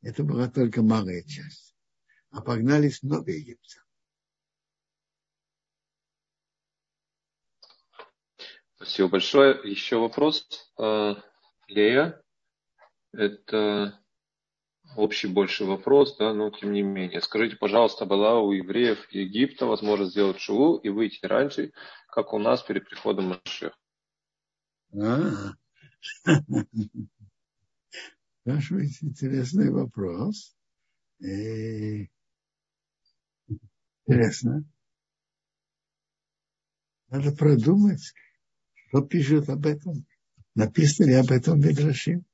Это 0.02 0.22
была 0.22 0.48
только 0.48 0.82
малая 0.82 1.22
часть. 1.22 1.74
А 2.30 2.40
погнались 2.40 3.02
много 3.02 3.32
египтян. 3.32 3.82
Спасибо 8.76 9.08
большое. 9.08 9.60
Еще 9.64 9.96
вопрос. 9.96 10.46
А, 10.78 11.16
Лея. 11.66 12.22
Это 13.12 13.98
общий 14.96 15.28
больше 15.28 15.64
вопрос, 15.64 16.16
да, 16.16 16.34
но 16.34 16.50
тем 16.50 16.72
не 16.72 16.82
менее. 16.82 17.20
Скажите, 17.20 17.56
пожалуйста, 17.56 18.04
была 18.06 18.40
у 18.40 18.52
евреев 18.52 18.98
Египта 19.10 19.66
возможность 19.66 20.12
сделать 20.12 20.40
шуву 20.40 20.76
и 20.76 20.88
выйти 20.88 21.24
раньше, 21.24 21.72
как 22.08 22.32
у 22.32 22.38
нас 22.38 22.62
перед 22.62 22.88
приходом 22.88 23.38
Машех? 23.44 23.78
А, 24.94 25.52
спрашиваете 28.42 29.06
интересный 29.06 29.70
вопрос. 29.70 30.56
Интересно. 34.06 34.64
Надо 37.08 37.32
продумать, 37.32 38.12
что 38.74 39.02
пишут 39.02 39.48
об 39.48 39.66
этом? 39.66 40.06
Написано 40.54 41.06
ли 41.06 41.14
об 41.14 41.30
этом 41.30 41.60
Медрашим? 41.60 42.24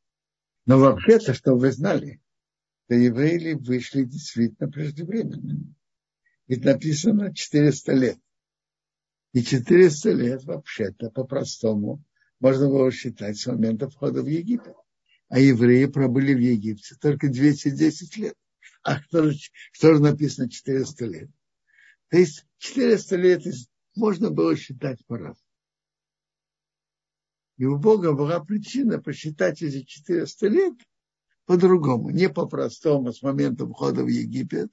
Но 0.66 0.78
вообще-то, 0.78 1.34
что 1.34 1.55
вы 1.55 1.70
знали, 1.72 2.20
что 2.85 2.95
евреи 2.95 3.55
вышли 3.55 4.05
действительно 4.05 4.70
преждевременно. 4.70 5.74
Ведь 6.47 6.64
написано 6.64 7.35
400 7.35 7.93
лет. 7.93 8.18
И 9.32 9.43
400 9.43 10.11
лет 10.12 10.45
вообще-то 10.45 11.11
по-простому 11.11 12.05
можно 12.41 12.68
было 12.68 12.91
считать 12.93 13.39
с 13.39 13.47
момента 13.47 13.89
входа 13.89 14.22
в 14.22 14.26
Египет. 14.26 14.76
А 15.28 15.39
евреи 15.39 15.87
пробыли 15.87 16.35
в 16.35 16.39
Египте 16.39 16.95
только 17.01 17.28
210 17.28 18.16
лет. 18.18 18.35
А 18.82 19.01
что 19.01 19.30
же, 19.30 19.39
что 19.72 19.95
же 19.95 20.03
написано 20.03 20.51
400 20.51 21.07
лет? 21.07 21.30
То 22.11 22.18
есть 22.18 22.47
400 22.59 23.16
лет 23.16 23.43
можно 23.97 24.30
было 24.30 24.55
считать 24.57 25.05
по-разному. 25.07 25.41
И 27.57 27.64
у 27.64 27.78
Бога 27.78 28.12
была 28.12 28.45
причина 28.45 29.01
посчитать 29.01 29.62
эти 29.62 29.85
400 29.85 30.49
лет 30.49 30.74
по-другому, 31.47 32.11
не 32.11 32.28
по-простому, 32.28 33.12
с 33.12 33.22
момента 33.22 33.66
входа 33.66 34.03
в 34.03 34.09
Египет, 34.09 34.70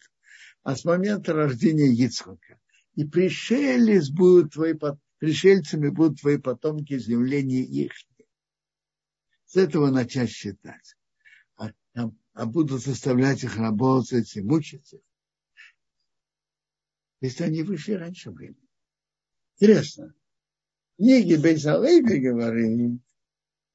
а 0.63 0.75
с 0.75 0.85
момента 0.85 1.33
рождения 1.33 1.87
Ицхака. 1.87 2.59
И 2.95 3.05
пришелец 3.05 4.09
будут 4.09 4.53
твои, 4.53 4.73
пришельцами 5.17 5.89
будут 5.89 6.21
твои 6.21 6.37
потомки 6.37 6.97
земления 6.97 7.63
их. 7.63 7.91
С 9.45 9.55
этого 9.55 9.89
начать 9.89 10.29
считать. 10.29 10.95
А, 11.55 11.71
а, 12.33 12.45
будут 12.45 12.81
заставлять 12.81 13.43
их 13.43 13.57
работать 13.57 14.35
и 14.35 14.41
мучить 14.41 14.93
есть 17.21 17.39
они 17.39 17.63
вышли 17.63 17.93
раньше 17.93 18.31
времени. 18.31 18.67
Интересно. 19.55 20.13
В 20.97 21.03
книге 21.03 21.37
Бейсалейби 21.37 22.17
говорит, 22.17 22.99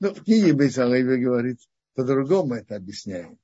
ну, 0.00 0.14
в 0.14 0.24
книге 0.24 0.52
Бейсалейби 0.52 1.22
говорит, 1.22 1.60
по-другому 1.96 2.54
это 2.54 2.76
объясняет. 2.76 3.38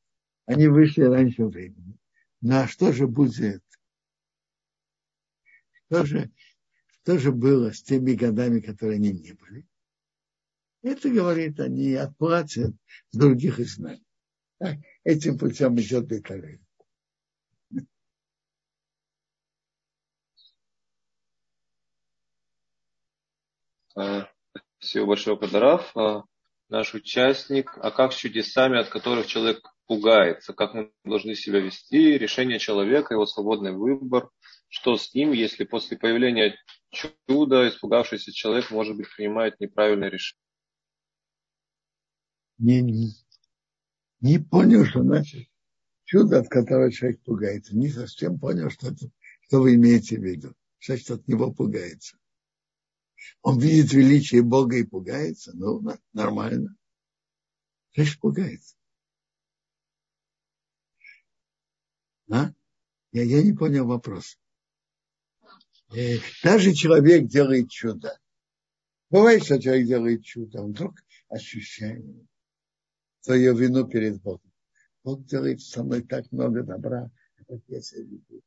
Они 0.47 0.69
вышли 0.69 1.03
раньше 1.03 1.47
времени. 1.47 1.99
Ну 2.43 2.55
а 2.55 2.69
что 2.69 2.93
же 2.93 3.09
будет? 3.09 3.65
Что 5.87 6.05
же, 6.05 6.31
что 7.03 7.19
же 7.19 7.33
было 7.33 7.73
с 7.73 7.83
теми 7.83 8.13
годами, 8.13 8.61
которые 8.61 8.97
они 8.97 9.13
не 9.13 9.33
были? 9.33 9.67
Это, 10.83 11.11
говорит, 11.11 11.61
они 11.61 11.95
отплатят 11.95 12.75
других 13.13 13.59
изнаний. 13.59 14.05
Так, 14.59 14.79
этим 15.05 15.39
путем 15.39 15.79
идет 15.81 16.07
Бекалей. 16.07 16.61
Спасибо 24.79 25.07
большое, 25.07 25.39
Кадарав. 25.39 25.95
Наш 26.73 26.95
участник. 26.95 27.77
А 27.83 27.91
как 27.91 28.15
с 28.15 28.17
чудесами, 28.17 28.81
от 28.81 28.89
которых 28.89 29.27
человек 29.27 29.61
пугается? 29.87 30.55
Как 30.55 30.73
мы 30.73 30.91
должны 31.05 31.35
себя 31.35 31.61
вести? 31.61 32.17
Решение 32.17 32.59
человека, 32.59 33.13
его 33.13 33.27
свободный 33.27 33.73
выбор. 33.73 34.31
Что 34.69 34.97
с 34.97 35.13
ним, 35.13 35.33
если 35.33 35.65
после 35.65 35.99
появления 35.99 36.57
чуда 36.91 37.69
испугавшийся 37.69 38.33
человек, 38.33 38.71
может 38.71 38.97
быть, 38.97 39.07
принимает 39.15 39.61
неправильное 39.61 40.09
решение? 40.09 40.41
Не, 42.57 42.81
не, 42.81 43.09
не 44.23 44.39
понял, 44.39 44.87
что 44.87 45.03
значит 45.03 45.49
чудо, 46.05 46.39
от 46.39 46.49
которого 46.49 46.91
человек 46.91 47.23
пугается. 47.23 47.77
Не 47.77 47.91
совсем 47.91 48.39
понял, 48.39 48.71
что, 48.71 48.87
это, 48.89 49.11
что 49.43 49.61
вы 49.61 49.75
имеете 49.75 50.17
в 50.17 50.25
виду. 50.25 50.55
Значит, 50.81 51.11
от 51.11 51.29
него 51.29 51.53
пугается. 51.53 52.17
Он 53.43 53.59
видит 53.59 53.93
величие 53.93 54.43
Бога 54.43 54.77
и 54.77 54.85
пугается. 54.85 55.53
Ну, 55.55 55.83
нормально. 56.13 56.77
Значит, 57.95 58.21
пугается. 58.21 58.77
А? 62.31 62.53
Я, 63.13 63.25
я 63.25 63.43
не 63.43 63.53
понял 63.53 63.87
вопрос. 63.87 64.39
Э, 65.95 66.17
даже 66.43 66.73
человек 66.73 67.27
делает 67.27 67.71
чудо. 67.71 68.19
Бывает, 69.11 69.45
что 69.45 69.61
человек 69.61 69.87
делает 69.87 70.25
чудо, 70.25 70.63
он 70.63 70.71
вдруг 70.71 70.95
ощущает 71.29 72.03
свою 73.21 73.55
вину 73.55 73.87
перед 73.87 74.23
Богом. 74.23 74.51
Бог 75.05 75.27
делает 75.27 75.61
со 75.61 75.83
мной 75.85 76.03
так 76.03 76.31
много 76.33 76.63
добра, 76.63 77.11
как 77.47 77.61
я 77.69 77.83
себя 77.83 78.05
веду. 78.05 78.43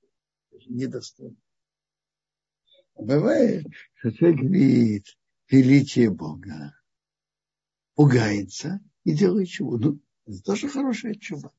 Недостойно. 0.67 1.35
Бывает, 2.95 3.65
что 3.95 4.11
человек 4.11 4.41
видит 4.41 5.17
величие 5.49 6.09
Бога, 6.09 6.73
пугается 7.93 8.79
и 9.03 9.13
делает 9.13 9.49
чего. 9.49 9.77
Ну, 9.77 9.99
это 10.25 10.41
тоже 10.41 10.69
хорошая 10.69 11.13
чува. 11.15 11.51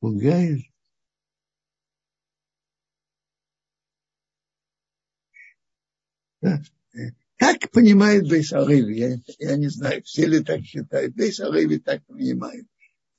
Пугает. 0.00 0.62
Да. 6.40 6.62
Как 7.36 7.70
понимает 7.70 8.28
Бейсалыви? 8.28 8.94
Я, 8.94 9.16
я 9.38 9.56
не 9.56 9.68
знаю, 9.68 10.02
все 10.02 10.26
ли 10.26 10.42
так 10.42 10.62
считают. 10.62 11.14
Бейсалыви 11.14 11.78
так 11.78 12.04
понимают. 12.06 12.66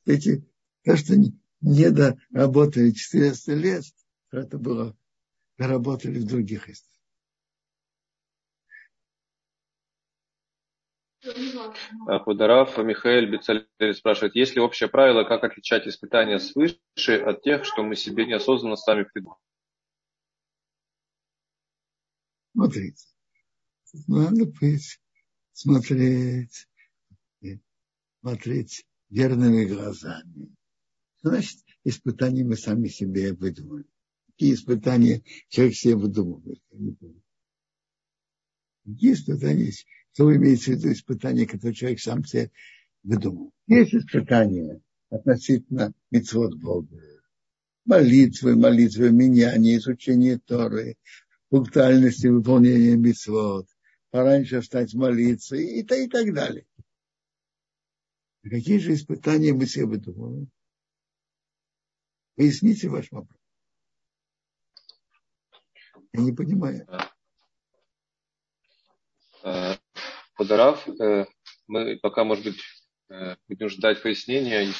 Эти, 0.06 0.44
то, 0.84 0.98
что 0.98 1.16
не 1.16 1.39
доработали 1.62 2.92
400 2.92 3.54
лет, 3.54 3.84
это 4.32 4.58
было 4.58 4.96
доработали 5.58 6.20
в 6.20 6.26
других 6.26 6.70
историях. 6.70 6.90
Худараф 12.24 12.78
Михаил 12.78 13.30
Бецалель 13.30 13.94
спрашивает, 13.94 14.36
есть 14.36 14.56
ли 14.56 14.62
общее 14.62 14.88
правило, 14.90 15.26
как 15.26 15.44
отличать 15.44 15.86
испытания 15.86 16.40
свыше 16.40 16.80
от 17.26 17.42
тех, 17.42 17.66
что 17.66 17.84
мы 17.84 17.96
себе 17.96 18.26
неосознанно 18.26 18.78
сами 18.78 19.04
придумали? 19.04 19.40
Смотрите, 22.54 23.06
надо 24.08 24.46
быть, 24.46 25.00
смотреть, 25.54 26.68
смотреть 28.22 28.86
верными 29.10 29.66
глазами 29.66 30.56
Значит, 31.22 31.60
испытания 31.84 32.44
мы 32.44 32.56
сами 32.56 32.88
себе 32.88 33.34
выдумываем. 33.34 33.88
Какие 34.28 34.54
испытания 34.54 35.22
человек 35.50 35.76
себе 35.76 35.96
выдумывает? 35.96 36.62
Какие 38.86 39.14
испытания? 39.14 39.72
Что 40.14 40.26
вы 40.26 40.38
имеете 40.38 40.64
в 40.64 40.78
виду 40.78 40.92
испытания, 40.92 41.46
которые 41.46 41.74
человек 41.74 42.00
сам 42.00 42.24
себе 42.24 42.52
выдумал? 43.04 43.52
Есть 43.68 43.94
испытания 43.94 44.82
относительно 45.10 45.94
мецвод 46.10 46.56
Бога. 46.56 46.98
Молитвы, 47.86 48.56
молитвы, 48.56 49.12
меняния, 49.12 49.78
изучение 49.78 50.40
Торы, 50.40 50.98
пунктуальности 51.50 52.28
выполнения 52.28 52.96
мецвод, 52.96 53.68
пораньше 54.12 54.62
встать 54.62 54.94
молиться 54.94 55.56
и, 55.56 55.82
и, 55.82 55.82
и 55.82 56.08
так 56.08 56.34
далее. 56.34 56.66
Какие 58.44 58.78
же 58.78 58.94
испытания 58.94 59.54
мы 59.54 59.66
себе 59.66 59.86
выдумываем? 59.86 60.50
Поясните 62.40 62.88
ваш 62.88 63.12
вопрос. 63.12 63.38
Я 66.14 66.22
не 66.22 66.32
понимаю. 66.32 66.88
Подарав, 70.38 70.88
э, 70.88 71.26
мы 71.68 71.98
пока, 71.98 72.24
может 72.24 72.46
быть, 72.46 72.62
э, 73.10 73.36
будем 73.50 73.68
ждать 73.68 74.02
пояснения 74.02 74.70
и 74.70 74.74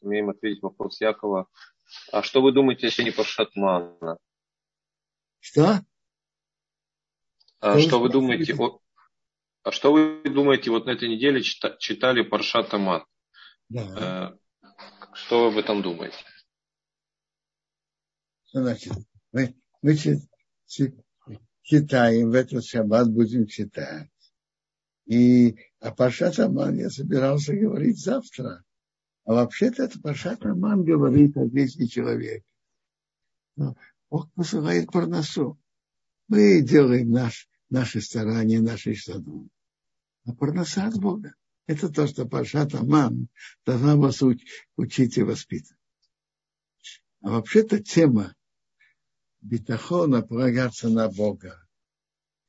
умеем 0.00 0.30
ответить 0.30 0.62
вопрос 0.62 0.98
Якова. 1.02 1.46
А 2.10 2.22
что 2.22 2.40
вы 2.40 2.52
думаете 2.52 2.88
о 2.88 3.02
не 3.02 3.10
Паршатмана? 3.10 4.16
Что? 5.40 5.84
А 7.60 7.78
что, 7.80 8.00
вы 8.00 8.08
думаете 8.08 8.54
о... 8.54 8.80
А 9.62 9.72
что 9.72 9.92
вы 9.92 10.22
думаете, 10.24 10.70
вот 10.70 10.86
на 10.86 10.92
этой 10.92 11.10
неделе 11.10 11.42
читали 11.42 12.22
Паршатаман? 12.22 13.04
Да. 13.68 14.38
Э, 14.62 14.68
что 15.12 15.42
вы 15.42 15.52
об 15.52 15.58
этом 15.58 15.82
думаете? 15.82 16.16
Значит, 18.54 18.92
мы, 19.32 19.52
мы 19.82 19.96
читаем 21.62 22.30
в 22.30 22.34
этот 22.34 22.64
шаббат, 22.64 23.10
будем 23.10 23.48
читать. 23.48 24.08
И 25.06 25.56
о 25.80 25.90
Пашат 25.90 26.38
Аман 26.38 26.76
я 26.76 26.88
собирался 26.88 27.52
говорить 27.52 27.98
завтра. 27.98 28.62
А 29.24 29.34
вообще-то 29.34 29.82
это 29.82 30.00
Пашат 30.00 30.46
Аман 30.46 30.84
говорит 30.84 31.36
о 31.36 31.50
жизни 31.50 31.86
человека. 31.86 32.46
Но 33.56 33.76
Бог 34.08 34.32
посылает 34.34 34.86
парносу. 34.92 35.58
Мы 36.28 36.62
делаем 36.62 37.10
наш, 37.10 37.48
наши 37.70 38.00
старания, 38.00 38.60
наши 38.60 38.94
штаду. 38.94 39.48
А 40.26 40.32
парноса 40.32 40.86
от 40.86 41.00
Бога. 41.00 41.34
Это 41.66 41.88
то, 41.88 42.06
что 42.06 42.24
Пашат 42.24 42.72
Аман 42.76 43.26
должна 43.66 43.96
вас 43.96 44.22
учить 44.76 45.18
и 45.18 45.24
воспитывать. 45.24 45.76
А 47.20 47.30
вообще-то 47.30 47.82
тема 47.82 48.32
битахона 49.44 50.22
полагаться 50.22 50.88
на 50.88 51.08
Бога. 51.08 51.62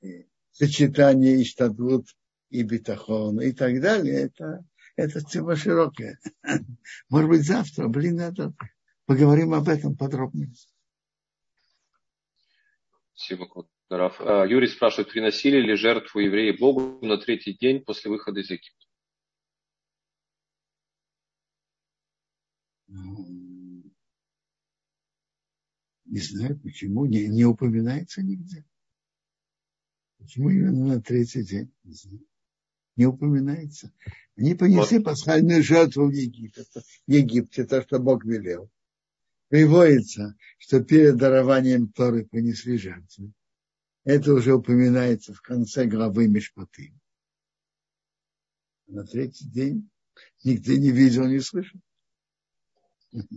И 0.02 0.28
сочетание 0.52 1.42
Иштадвут 1.42 2.08
и 2.50 2.64
битахон 2.64 3.42
и 3.42 3.52
так 3.52 3.82
далее, 3.82 4.22
это, 4.22 4.66
это 4.96 5.22
тема 5.22 5.56
широкая. 5.56 6.20
Может 7.10 7.30
быть, 7.30 7.46
завтра, 7.46 7.88
блин, 7.88 8.20
это, 8.20 8.54
поговорим 9.06 9.54
об 9.54 9.68
этом 9.68 9.96
подробнее. 9.96 10.52
Спасибо, 13.14 13.68
Раф. 13.90 14.20
А, 14.20 14.46
Юрий 14.46 14.68
спрашивает, 14.68 15.12
приносили 15.12 15.60
ли 15.60 15.76
жертву 15.76 16.20
евреи 16.20 16.52
Богу 16.52 17.06
на 17.06 17.18
третий 17.18 17.54
день 17.54 17.84
после 17.84 18.10
выхода 18.10 18.40
из 18.40 18.50
Египта? 18.50 18.86
Не 26.16 26.22
знаю, 26.22 26.58
почему 26.58 27.06
не, 27.06 27.28
не 27.28 27.44
упоминается 27.44 28.24
нигде. 28.24 28.64
Почему 30.18 30.50
именно 30.50 30.96
на 30.96 31.02
третий 31.02 31.44
день? 31.44 31.74
Не 31.84 31.94
знаю. 31.94 32.26
Не 32.96 33.06
упоминается. 33.08 33.92
Они 34.38 34.56
понесли 34.56 35.00
вот. 35.00 35.08
пасхальную 35.08 35.62
жертву 35.62 36.08
в 36.08 36.14
Египте, 36.14 36.64
в 36.64 37.12
Египте, 37.12 37.66
то, 37.66 37.82
что 37.82 38.00
Бог 38.00 38.24
велел. 38.24 38.72
Приводится, 39.50 40.38
что 40.58 40.82
перед 40.82 41.18
дарованием 41.18 41.90
Торы 41.90 42.26
принесли 42.26 42.78
жертву. 42.78 43.34
Это 44.06 44.34
уже 44.36 44.54
упоминается 44.54 45.34
в 45.34 45.42
конце 45.42 45.84
главы 45.84 46.30
Мишпаты. 46.30 46.94
На 48.88 49.06
третий 49.06 49.50
день 49.50 49.90
нигде 50.46 50.78
не 50.78 50.92
видел, 50.92 51.28
не 51.28 51.42
слышал. 51.42 51.82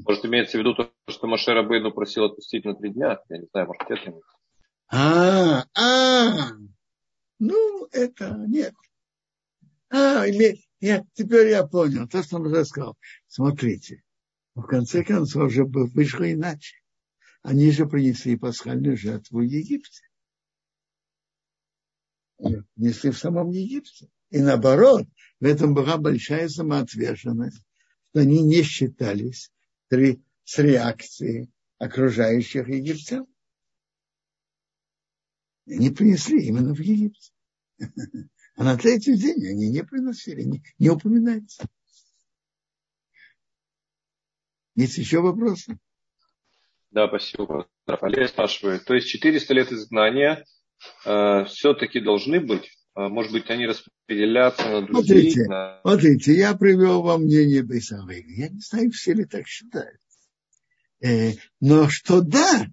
Может, 0.07 0.24
имеется 0.26 0.57
в 0.57 0.61
виду 0.61 0.74
то, 0.74 0.93
что 1.09 1.26
Маше 1.29 1.53
Рабейну 1.53 1.93
просил 1.93 2.24
отпустить 2.24 2.64
на 2.64 2.74
три 2.74 2.91
дня? 2.91 3.20
Я 3.29 3.39
не 3.39 3.47
знаю, 3.47 3.68
может, 3.68 3.83
это. 3.89 4.20
А, 4.91 5.64
а, 5.74 6.51
ну, 7.39 7.87
это 7.93 8.45
нет. 8.49 8.74
А, 9.91 10.24
я, 10.26 11.05
теперь 11.12 11.49
я 11.49 11.66
понял, 11.66 12.09
то, 12.09 12.22
что 12.22 12.37
он 12.37 12.53
рассказал. 12.53 12.97
Смотрите, 13.29 14.03
в 14.55 14.62
конце 14.62 15.05
концов 15.05 15.45
уже 15.45 15.64
вышло 15.64 16.31
иначе. 16.31 16.76
Они 17.43 17.70
же 17.70 17.87
принесли 17.87 18.37
пасхальную 18.37 18.97
жертву 18.97 19.39
в 19.39 19.43
Египте. 19.43 20.03
Несли 22.76 23.11
в 23.11 23.18
самом 23.18 23.51
Египте. 23.51 24.09
И 24.31 24.41
наоборот, 24.41 25.07
в 25.41 25.45
этом 25.45 25.74
была 25.74 25.99
большая 25.99 26.49
самоотверженность, 26.49 27.62
что 28.11 28.20
они 28.20 28.43
не 28.43 28.62
считались 28.62 29.53
с 29.91 30.59
реакцией 30.59 31.51
окружающих 31.78 32.68
египтян. 32.68 33.26
Они 35.66 35.91
принесли 35.91 36.47
именно 36.47 36.74
в 36.74 36.80
Египте. 36.80 37.32
А 38.57 38.64
на 38.64 38.76
третий 38.76 39.16
день 39.16 39.47
они 39.47 39.70
не 39.70 39.84
приносили, 39.84 40.43
не, 40.43 40.62
не 40.78 40.91
упоминается. 40.91 41.64
Есть 44.74 44.99
еще 44.99 45.20
вопросы? 45.20 45.78
Да, 46.91 47.07
спасибо. 47.09 47.68
Рафалия 47.86 48.26
спрашивает. 48.26 48.84
То 48.84 48.95
есть 48.95 49.09
400 49.09 49.55
лет 49.55 49.72
изгнания 49.72 50.45
э, 51.05 51.45
все-таки 51.45 52.01
должны 52.01 52.41
быть? 52.41 52.78
Э, 52.99 53.07
может 53.07 53.31
быть, 53.31 53.49
они 53.49 53.67
распределятся 53.67 54.69
на 54.69 54.83
другие? 54.83 55.31
Смотрите, 55.31 55.45
на... 55.49 55.81
смотрите 55.83 56.33
я 56.35 56.57
привел 56.57 57.03
вам 57.03 57.23
мнение 57.23 57.63
Бейсавейга. 57.63 58.33
Я 58.33 58.49
не 58.49 58.61
знаю, 58.61 58.91
все 58.91 59.13
ли 59.13 59.25
так 59.25 59.47
считают. 59.47 60.01
Э, 61.01 61.35
но 61.61 61.89
что 61.89 62.23
да, 62.23 62.67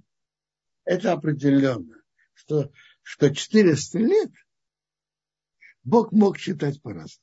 это 0.83 1.11
определенно, 1.11 2.01
что, 2.33 2.71
что 3.03 3.29
400 3.29 3.99
лет 3.99 4.31
Бог 5.83 6.11
мог 6.11 6.39
читать 6.39 6.81
по-разному. 6.81 7.21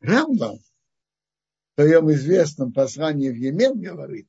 Рамбам 0.00 0.58
в 0.58 1.80
своем 1.80 2.12
известном 2.12 2.72
послании 2.72 3.30
в 3.30 3.34
Емен 3.34 3.80
говорит, 3.80 4.28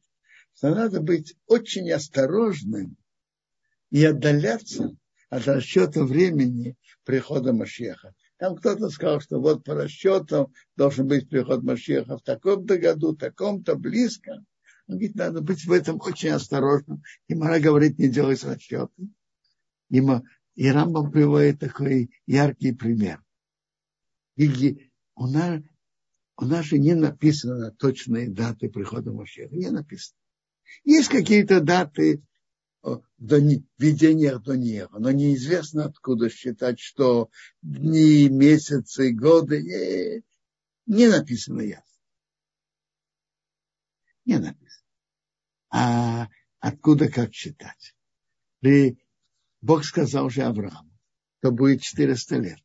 что 0.55 0.73
надо 0.73 1.01
быть 1.01 1.35
очень 1.45 1.91
осторожным 1.91 2.97
и 3.91 4.03
отдаляться 4.03 4.97
от 5.29 5.47
расчета 5.47 6.03
времени 6.03 6.75
прихода 7.03 7.53
Машеха. 7.53 8.13
Там 8.37 8.55
кто-то 8.55 8.89
сказал, 8.89 9.21
что 9.21 9.39
вот 9.39 9.63
по 9.63 9.75
расчетам 9.75 10.53
должен 10.75 11.07
быть 11.07 11.29
приход 11.29 11.63
Машеха 11.63 12.17
в 12.17 12.23
таком-то 12.23 12.77
году, 12.77 13.15
таком-то, 13.15 13.75
близко. 13.75 14.31
Он 14.87 14.95
говорит, 14.95 15.15
надо 15.15 15.41
быть 15.41 15.65
в 15.65 15.71
этом 15.71 15.99
очень 16.01 16.29
осторожным. 16.29 17.03
И 17.27 17.35
Мара 17.35 17.59
говорит, 17.59 17.99
не 17.99 18.09
делай 18.09 18.35
расчеты. 18.41 19.09
И 19.89 20.01
и 20.55 20.67
Рамбам 20.67 21.11
приводит 21.11 21.59
такой 21.59 22.11
яркий 22.25 22.73
пример. 22.73 23.23
И 24.35 24.91
у 25.15 25.27
нас, 25.27 25.61
у 26.37 26.45
нас 26.45 26.65
же 26.65 26.79
не 26.79 26.95
написано 26.95 27.71
точные 27.71 28.29
даты 28.29 28.69
прихода 28.69 29.11
Машеха. 29.11 29.55
Не 29.55 29.69
написано. 29.69 30.17
Есть 30.83 31.09
какие-то 31.09 31.61
даты 31.61 32.23
в 32.81 33.03
видениях 33.77 34.41
до 34.43 34.55
нее, 34.55 34.87
но 34.91 35.11
неизвестно 35.11 35.85
откуда 35.85 36.29
считать, 36.29 36.79
что 36.79 37.29
дни, 37.61 38.29
месяцы, 38.29 39.11
годы 39.11 39.61
не, 39.61 40.23
не 40.85 41.07
написано 41.07 41.61
ясно. 41.61 41.85
Не 44.25 44.37
написано. 44.37 44.85
А 45.69 46.27
откуда 46.59 47.09
как 47.09 47.33
считать? 47.33 47.95
При 48.59 48.97
Бог 49.61 49.83
сказал 49.83 50.29
же 50.29 50.43
Аврааму, 50.43 50.97
что 51.39 51.51
будет 51.51 51.81
400 51.81 52.35
лет. 52.37 52.59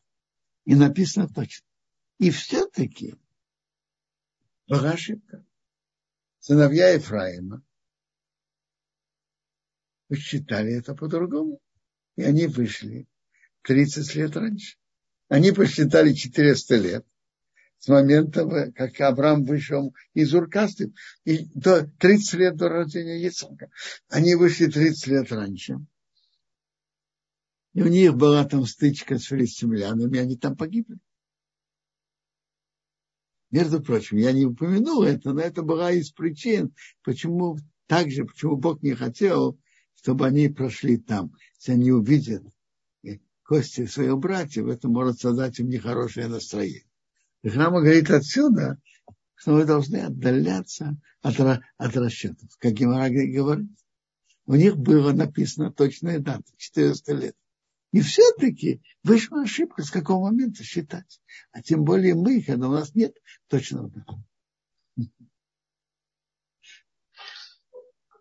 И 0.65 0.75
написано 0.75 1.29
точно. 1.29 1.67
И 2.19 2.31
все-таки 2.31 3.17
была 4.67 4.93
ошибка. 4.93 5.45
Сыновья 6.39 6.91
Ефраима 6.91 7.63
посчитали 10.09 10.75
это 10.75 10.95
по-другому. 10.95 11.61
И 12.17 12.23
они 12.23 12.47
вышли 12.47 13.07
30 13.63 14.15
лет 14.15 14.37
раньше. 14.37 14.77
Они 15.29 15.53
посчитали 15.53 16.13
400 16.13 16.77
лет 16.77 17.07
с 17.79 17.89
момента, 17.89 18.73
как 18.75 19.01
Авраам 19.01 19.45
вышел 19.45 19.95
из 20.15 20.33
Уркасты, 20.35 20.93
и 21.25 21.47
до 21.55 21.87
30 21.99 22.35
лет 22.35 22.57
до 22.57 22.69
рождения 22.69 23.27
Ицхака. 23.27 23.71
Они 24.09 24.35
вышли 24.35 24.67
30 24.67 25.07
лет 25.09 25.33
раньше. 25.33 25.79
И 27.75 27.83
у 27.83 27.89
них 27.89 28.15
была 28.15 28.45
там 28.45 28.65
стычка 28.65 29.19
с 29.19 29.25
филистимлянами, 29.25 30.19
они 30.19 30.37
там 30.37 30.57
погибли. 30.57 30.97
Между 33.51 33.83
прочим, 33.83 34.17
я 34.17 34.33
не 34.33 34.47
упомянул 34.47 35.03
это, 35.03 35.33
но 35.33 35.41
это 35.41 35.63
была 35.63 35.93
из 35.93 36.11
причин, 36.11 36.75
почему 37.03 37.59
также, 37.87 38.25
почему 38.25 38.57
Бог 38.57 38.83
не 38.83 38.95
хотел, 38.95 39.59
чтобы 39.97 40.27
они 40.27 40.49
прошли 40.49 40.97
там. 40.97 41.33
Если 41.57 41.73
они 41.73 41.93
увидят 41.93 42.45
кости 43.45 43.87
своих 43.87 44.19
братьев, 44.19 44.67
это 44.67 44.89
может 44.89 45.21
создать 45.21 45.59
им 45.61 45.69
нехорошее 45.69 46.29
настроение. 46.29 46.85
И 47.43 47.49
храма 47.51 47.81
говорит 47.81 48.11
отсюда, 48.11 48.81
что 49.35 49.55
вы 49.55 49.65
должны 49.65 49.99
отдаляться 49.99 50.97
от, 51.21 51.39
от 51.39 51.97
расчетов. 51.97 52.49
Как 52.59 52.73
Гимара 52.73 53.11
говорит, 53.11 53.69
у 54.47 54.55
них 54.55 54.77
было 54.77 55.13
написано 55.13 55.73
точная 55.73 56.19
дата, 56.19 56.45
400 56.57 57.13
лет. 57.13 57.37
И 57.93 58.01
все-таки 58.01 58.83
вышла 59.03 59.43
ошибка, 59.43 59.83
с 59.83 59.91
какого 59.91 60.31
момента 60.31 60.65
считать. 60.65 61.21
А 61.53 61.63
тем 61.63 61.85
более 61.85 62.15
мы, 62.15 62.43
когда 62.43 62.69
у 62.69 62.73
нас 62.73 62.95
нет 62.95 63.15
точного 63.49 63.91
дата. 63.91 64.15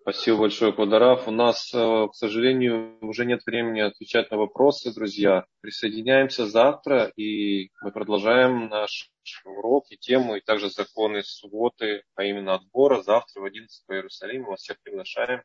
Спасибо 0.03 0.39
большое, 0.39 0.73
Квадорав. 0.73 1.29
У 1.29 1.31
нас, 1.31 1.73
э, 1.73 1.77
к 1.77 2.13
сожалению, 2.13 2.97
уже 2.99 3.25
нет 3.25 3.39
времени 3.45 3.79
отвечать 3.79 4.29
на 4.31 4.37
вопросы, 4.37 4.93
друзья. 4.93 5.45
Присоединяемся 5.61 6.45
завтра, 6.45 7.05
и 7.15 7.69
мы 7.81 7.89
продолжаем 7.93 8.67
наш 8.67 9.09
урок 9.45 9.85
и 9.91 9.97
тему, 9.97 10.35
и 10.35 10.41
также 10.41 10.69
законы 10.69 11.23
субботы, 11.23 12.03
а 12.15 12.25
именно 12.25 12.55
отбора. 12.55 13.01
Завтра 13.01 13.39
в 13.39 13.45
11 13.45 13.85
по 13.87 13.93
Иерусалиму 13.93 14.51
вас 14.51 14.59
всех 14.59 14.75
приглашаем. 14.83 15.41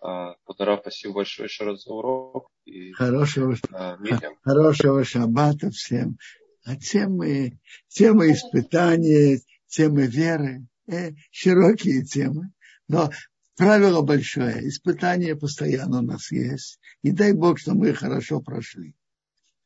Квадорав, 0.00 0.82
спасибо 0.82 1.14
большое 1.14 1.48
еще 1.48 1.64
раз 1.64 1.82
за 1.82 1.94
урок. 1.94 2.50
И, 2.66 2.92
хорошего, 2.92 3.56
а, 3.72 3.96
хорошего 4.44 5.02
шаббата 5.02 5.70
всем. 5.70 6.16
А 6.64 6.76
темы, 6.76 7.58
темы 7.88 8.30
испытания, 8.30 9.40
темы 9.66 10.06
веры, 10.06 10.64
э, 10.86 11.10
широкие 11.32 12.04
темы. 12.04 12.52
Но 12.86 13.10
правило 13.56 14.02
большое. 14.02 14.68
Испытания 14.68 15.36
постоянно 15.36 15.98
у 15.98 16.02
нас 16.02 16.30
есть. 16.30 16.78
И 17.02 17.10
дай 17.10 17.32
Бог, 17.32 17.58
что 17.58 17.74
мы 17.74 17.92
хорошо 17.92 18.40
прошли. 18.40 18.94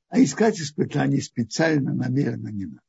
А 0.08 0.22
искать 0.22 0.58
испытания 0.58 1.20
специально, 1.20 1.92
намеренно 1.92 2.48
не 2.48 2.66
надо. 2.66 2.82